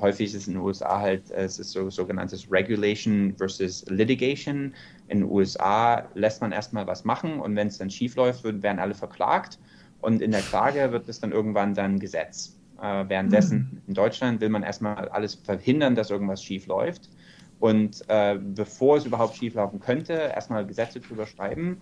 häufig 0.00 0.26
ist 0.26 0.34
es 0.34 0.48
in 0.48 0.54
den 0.54 0.62
USA 0.62 1.00
halt, 1.00 1.30
äh, 1.30 1.44
es 1.44 1.58
ist 1.58 1.72
so 1.72 1.90
sogenanntes 1.90 2.50
Regulation 2.50 3.34
versus 3.36 3.84
Litigation. 3.88 4.74
In 5.08 5.20
den 5.20 5.30
USA 5.30 6.06
lässt 6.14 6.40
man 6.40 6.52
erstmal 6.52 6.86
was 6.86 7.04
machen 7.04 7.40
und 7.40 7.56
wenn 7.56 7.68
es 7.68 7.78
dann 7.78 7.90
schief 7.90 8.16
läuft, 8.16 8.44
werden 8.44 8.78
alle 8.78 8.94
verklagt 8.94 9.58
und 10.00 10.22
in 10.22 10.30
der 10.30 10.42
Klage 10.42 10.92
wird 10.92 11.08
es 11.08 11.20
dann 11.20 11.32
irgendwann 11.32 11.74
dann 11.74 11.98
Gesetz. 11.98 12.56
Äh, 12.80 13.08
währenddessen 13.08 13.58
mhm. 13.58 13.82
in 13.88 13.94
Deutschland 13.94 14.40
will 14.40 14.50
man 14.50 14.62
erstmal 14.62 15.08
alles 15.08 15.34
verhindern, 15.34 15.94
dass 15.94 16.10
irgendwas 16.10 16.42
schief 16.42 16.66
läuft. 16.66 17.10
Und 17.58 18.04
äh, 18.06 18.38
bevor 18.38 18.98
es 18.98 19.06
überhaupt 19.06 19.36
schief 19.36 19.54
laufen 19.54 19.80
könnte, 19.80 20.12
erstmal 20.12 20.64
Gesetze 20.64 21.00
drüber 21.00 21.26
schreiben 21.26 21.80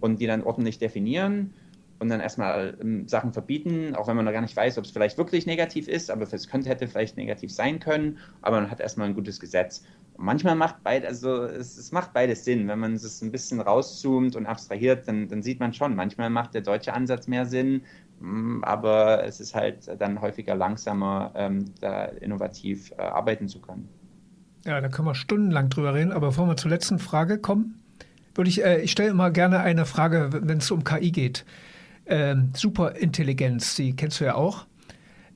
und 0.00 0.20
die 0.20 0.26
dann 0.26 0.42
ordentlich 0.42 0.78
definieren 0.78 1.52
und 1.98 2.08
dann 2.08 2.20
erstmal 2.20 2.76
ähm, 2.80 3.08
Sachen 3.08 3.32
verbieten, 3.32 3.94
auch 3.94 4.08
wenn 4.08 4.16
man 4.16 4.24
noch 4.24 4.32
gar 4.32 4.40
nicht 4.40 4.56
weiß, 4.56 4.78
ob 4.78 4.84
es 4.84 4.90
vielleicht 4.90 5.18
wirklich 5.18 5.46
negativ 5.46 5.88
ist, 5.88 6.10
aber 6.10 6.22
es 6.30 6.48
könnte, 6.48 6.68
hätte 6.68 6.88
vielleicht 6.88 7.16
negativ 7.16 7.52
sein 7.52 7.80
können, 7.80 8.18
aber 8.42 8.60
man 8.60 8.70
hat 8.70 8.80
erstmal 8.80 9.08
ein 9.08 9.14
gutes 9.14 9.40
Gesetz. 9.40 9.84
Und 10.14 10.24
manchmal 10.24 10.54
macht 10.54 10.82
beides, 10.82 11.08
also 11.08 11.44
es, 11.44 11.76
es, 11.76 11.92
macht 11.92 12.12
beides 12.12 12.44
Sinn. 12.44 12.68
Wenn 12.68 12.78
man 12.78 12.94
es 12.94 13.22
ein 13.22 13.32
bisschen 13.32 13.60
rauszoomt 13.60 14.36
und 14.36 14.46
abstrahiert, 14.46 15.08
dann, 15.08 15.28
dann 15.28 15.42
sieht 15.42 15.60
man 15.60 15.72
schon, 15.72 15.94
manchmal 15.94 16.30
macht 16.30 16.54
der 16.54 16.62
deutsche 16.62 16.92
Ansatz 16.92 17.28
mehr 17.28 17.46
Sinn, 17.46 17.82
mm, 18.20 18.62
aber 18.62 19.24
es 19.24 19.40
ist 19.40 19.54
halt 19.54 19.88
dann 19.98 20.20
häufiger 20.20 20.54
langsamer, 20.54 21.32
ähm, 21.34 21.66
da 21.80 22.04
innovativ 22.04 22.92
äh, 22.92 23.02
arbeiten 23.02 23.48
zu 23.48 23.60
können. 23.60 23.88
Ja, 24.64 24.80
da 24.80 24.88
können 24.88 25.06
wir 25.06 25.14
stundenlang 25.14 25.70
drüber 25.70 25.94
reden, 25.94 26.12
aber 26.12 26.28
bevor 26.28 26.46
wir 26.46 26.56
zur 26.56 26.70
letzten 26.70 26.98
Frage 26.98 27.38
kommen, 27.38 27.80
würde 28.34 28.50
ich, 28.50 28.64
äh, 28.64 28.80
ich 28.80 28.90
stelle 28.90 29.10
immer 29.10 29.30
gerne 29.30 29.60
eine 29.60 29.86
Frage, 29.86 30.28
wenn 30.32 30.58
es 30.58 30.70
um 30.70 30.84
KI 30.84 31.10
geht 31.10 31.44
ähm, 32.06 32.50
Superintelligenz, 32.54 33.74
die 33.76 33.94
kennst 33.94 34.20
du 34.20 34.24
ja 34.24 34.34
auch. 34.34 34.66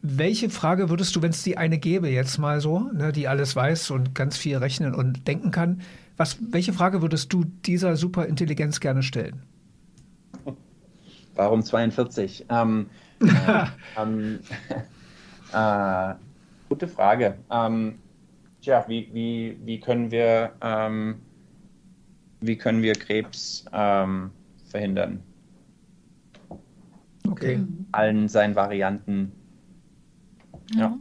Welche 0.02 0.48
Frage 0.48 0.88
würdest 0.88 1.14
du, 1.14 1.22
wenn 1.22 1.30
es 1.30 1.42
die 1.42 1.58
eine 1.58 1.78
gäbe, 1.78 2.08
jetzt 2.08 2.38
mal 2.38 2.60
so, 2.60 2.90
ne, 2.92 3.12
die 3.12 3.28
alles 3.28 3.54
weiß 3.54 3.90
und 3.90 4.14
ganz 4.14 4.36
viel 4.36 4.56
rechnen 4.56 4.94
und 4.94 5.28
denken 5.28 5.50
kann, 5.50 5.82
was, 6.16 6.38
welche 6.50 6.72
Frage 6.72 7.02
würdest 7.02 7.32
du 7.32 7.44
dieser 7.44 7.96
Superintelligenz 7.96 8.80
gerne 8.80 9.02
stellen? 9.02 9.42
Warum 11.34 11.62
42? 11.62 12.46
Ähm, 12.48 12.86
äh, 13.20 13.66
ähm, 13.98 14.40
äh, 15.52 16.14
gute 16.68 16.88
Frage. 16.88 17.36
Ähm, 17.50 17.98
tja, 18.62 18.84
wie, 18.88 19.08
wie, 19.12 19.58
wie 19.64 19.80
können 19.80 20.10
wir, 20.10 20.52
ähm, 20.60 21.20
wie 22.40 22.56
können 22.56 22.82
wir 22.82 22.94
Krebs 22.94 23.64
ähm, 23.72 24.30
verhindern? 24.70 25.22
Okay. 27.28 27.58
Mhm. 27.58 27.86
Allen 27.92 28.28
seinen 28.28 28.54
Varianten. 28.54 29.32
Ja. 30.74 30.80
ja. 30.80 30.98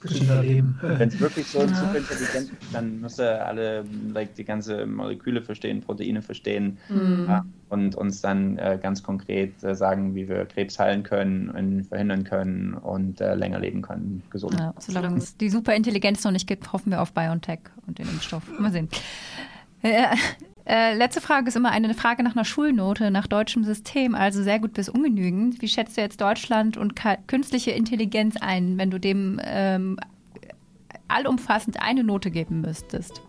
Wenn 0.00 1.08
es 1.08 1.18
wirklich 1.18 1.46
so 1.46 1.60
ja. 1.60 1.68
super 1.68 1.96
intelligent 1.96 2.52
ist, 2.52 2.72
dann 2.72 3.00
muss 3.00 3.18
er 3.18 3.46
alle, 3.46 3.84
like, 4.12 4.34
die 4.36 4.44
ganze 4.44 4.86
Moleküle 4.86 5.42
verstehen, 5.42 5.80
Proteine 5.80 6.22
verstehen 6.22 6.78
mhm. 6.88 7.26
ja, 7.28 7.44
und 7.68 7.96
uns 7.96 8.20
dann 8.20 8.58
äh, 8.58 8.78
ganz 8.80 9.02
konkret 9.02 9.60
äh, 9.64 9.74
sagen, 9.74 10.14
wie 10.14 10.28
wir 10.28 10.46
Krebs 10.46 10.78
heilen 10.78 11.02
können 11.02 11.50
und 11.50 11.84
verhindern 11.84 12.22
können 12.22 12.74
und 12.74 13.20
äh, 13.20 13.34
länger 13.34 13.58
leben 13.58 13.82
können, 13.82 14.22
gesund. 14.30 14.54
Ja, 14.58 14.72
solange 14.78 15.18
es 15.18 15.36
die 15.36 15.50
Superintelligenz 15.50 16.22
noch 16.22 16.32
nicht 16.32 16.46
gibt, 16.46 16.72
hoffen 16.72 16.90
wir 16.90 17.02
auf 17.02 17.12
BioNTech 17.12 17.60
und 17.88 17.98
den 17.98 18.08
Impfstoff. 18.08 18.44
Mal 18.58 18.70
sehen. 18.70 18.88
Äh, 20.68 20.94
letzte 20.94 21.22
Frage 21.22 21.48
ist 21.48 21.56
immer 21.56 21.70
eine 21.70 21.94
Frage 21.94 22.22
nach 22.22 22.36
einer 22.36 22.44
Schulnote, 22.44 23.10
nach 23.10 23.26
deutschem 23.26 23.64
System, 23.64 24.14
also 24.14 24.42
sehr 24.42 24.58
gut 24.58 24.74
bis 24.74 24.90
ungenügend. 24.90 25.62
Wie 25.62 25.68
schätzt 25.68 25.96
du 25.96 26.02
jetzt 26.02 26.20
Deutschland 26.20 26.76
und 26.76 26.92
künstliche 27.26 27.70
Intelligenz 27.70 28.36
ein, 28.38 28.76
wenn 28.76 28.90
du 28.90 29.00
dem 29.00 29.40
ähm, 29.42 29.98
allumfassend 31.08 31.80
eine 31.80 32.04
Note 32.04 32.30
geben 32.30 32.60
müsstest? 32.60 33.22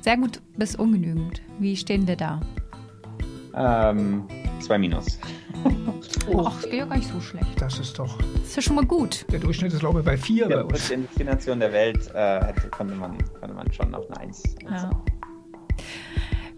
Sehr 0.00 0.16
gut 0.16 0.40
bis 0.56 0.76
ungenügend. 0.76 1.42
Wie 1.58 1.76
stehen 1.76 2.08
wir 2.08 2.16
da? 2.16 2.40
Ähm, 3.54 4.24
zwei 4.60 4.78
Minus. 4.78 5.18
Ach, 5.62 6.54
das 6.54 6.62
geht 6.62 6.74
ja 6.74 6.86
gar 6.86 6.96
nicht 6.96 7.08
so 7.10 7.20
schlecht. 7.20 7.60
Das 7.60 7.78
ist 7.78 7.98
doch. 7.98 8.16
Das 8.18 8.48
ist 8.48 8.56
ja 8.56 8.62
schon 8.62 8.76
mal 8.76 8.86
gut. 8.86 9.26
Der 9.30 9.40
Durchschnitt 9.40 9.74
ist, 9.74 9.80
glaube 9.80 9.98
ich, 10.00 10.06
bei 10.06 10.16
vier. 10.16 10.48
Ja, 10.48 10.62
bei 10.62 10.78
in 10.90 11.06
der 11.18 11.26
Nation 11.26 11.60
der 11.60 11.72
Welt 11.72 12.10
äh, 12.14 12.54
konnte, 12.70 12.94
man, 12.94 13.18
konnte 13.40 13.54
man 13.54 13.70
schon 13.72 13.94
auf 13.94 14.08
eine 14.08 14.20
Eins. 14.20 14.42
Ja. 14.62 14.90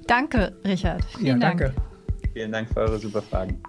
Danke, 0.08 0.56
Richard. 0.64 1.04
Vielen 1.04 1.40
ja, 1.40 1.48
Dank. 1.48 1.60
danke. 1.60 1.74
Vielen 2.32 2.50
Dank 2.50 2.68
für 2.68 2.80
eure 2.80 2.98
super 2.98 3.22
Fragen. 3.22 3.62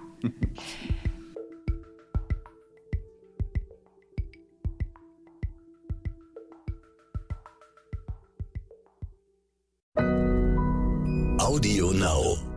Audio 11.39 11.91
Now. 11.91 12.48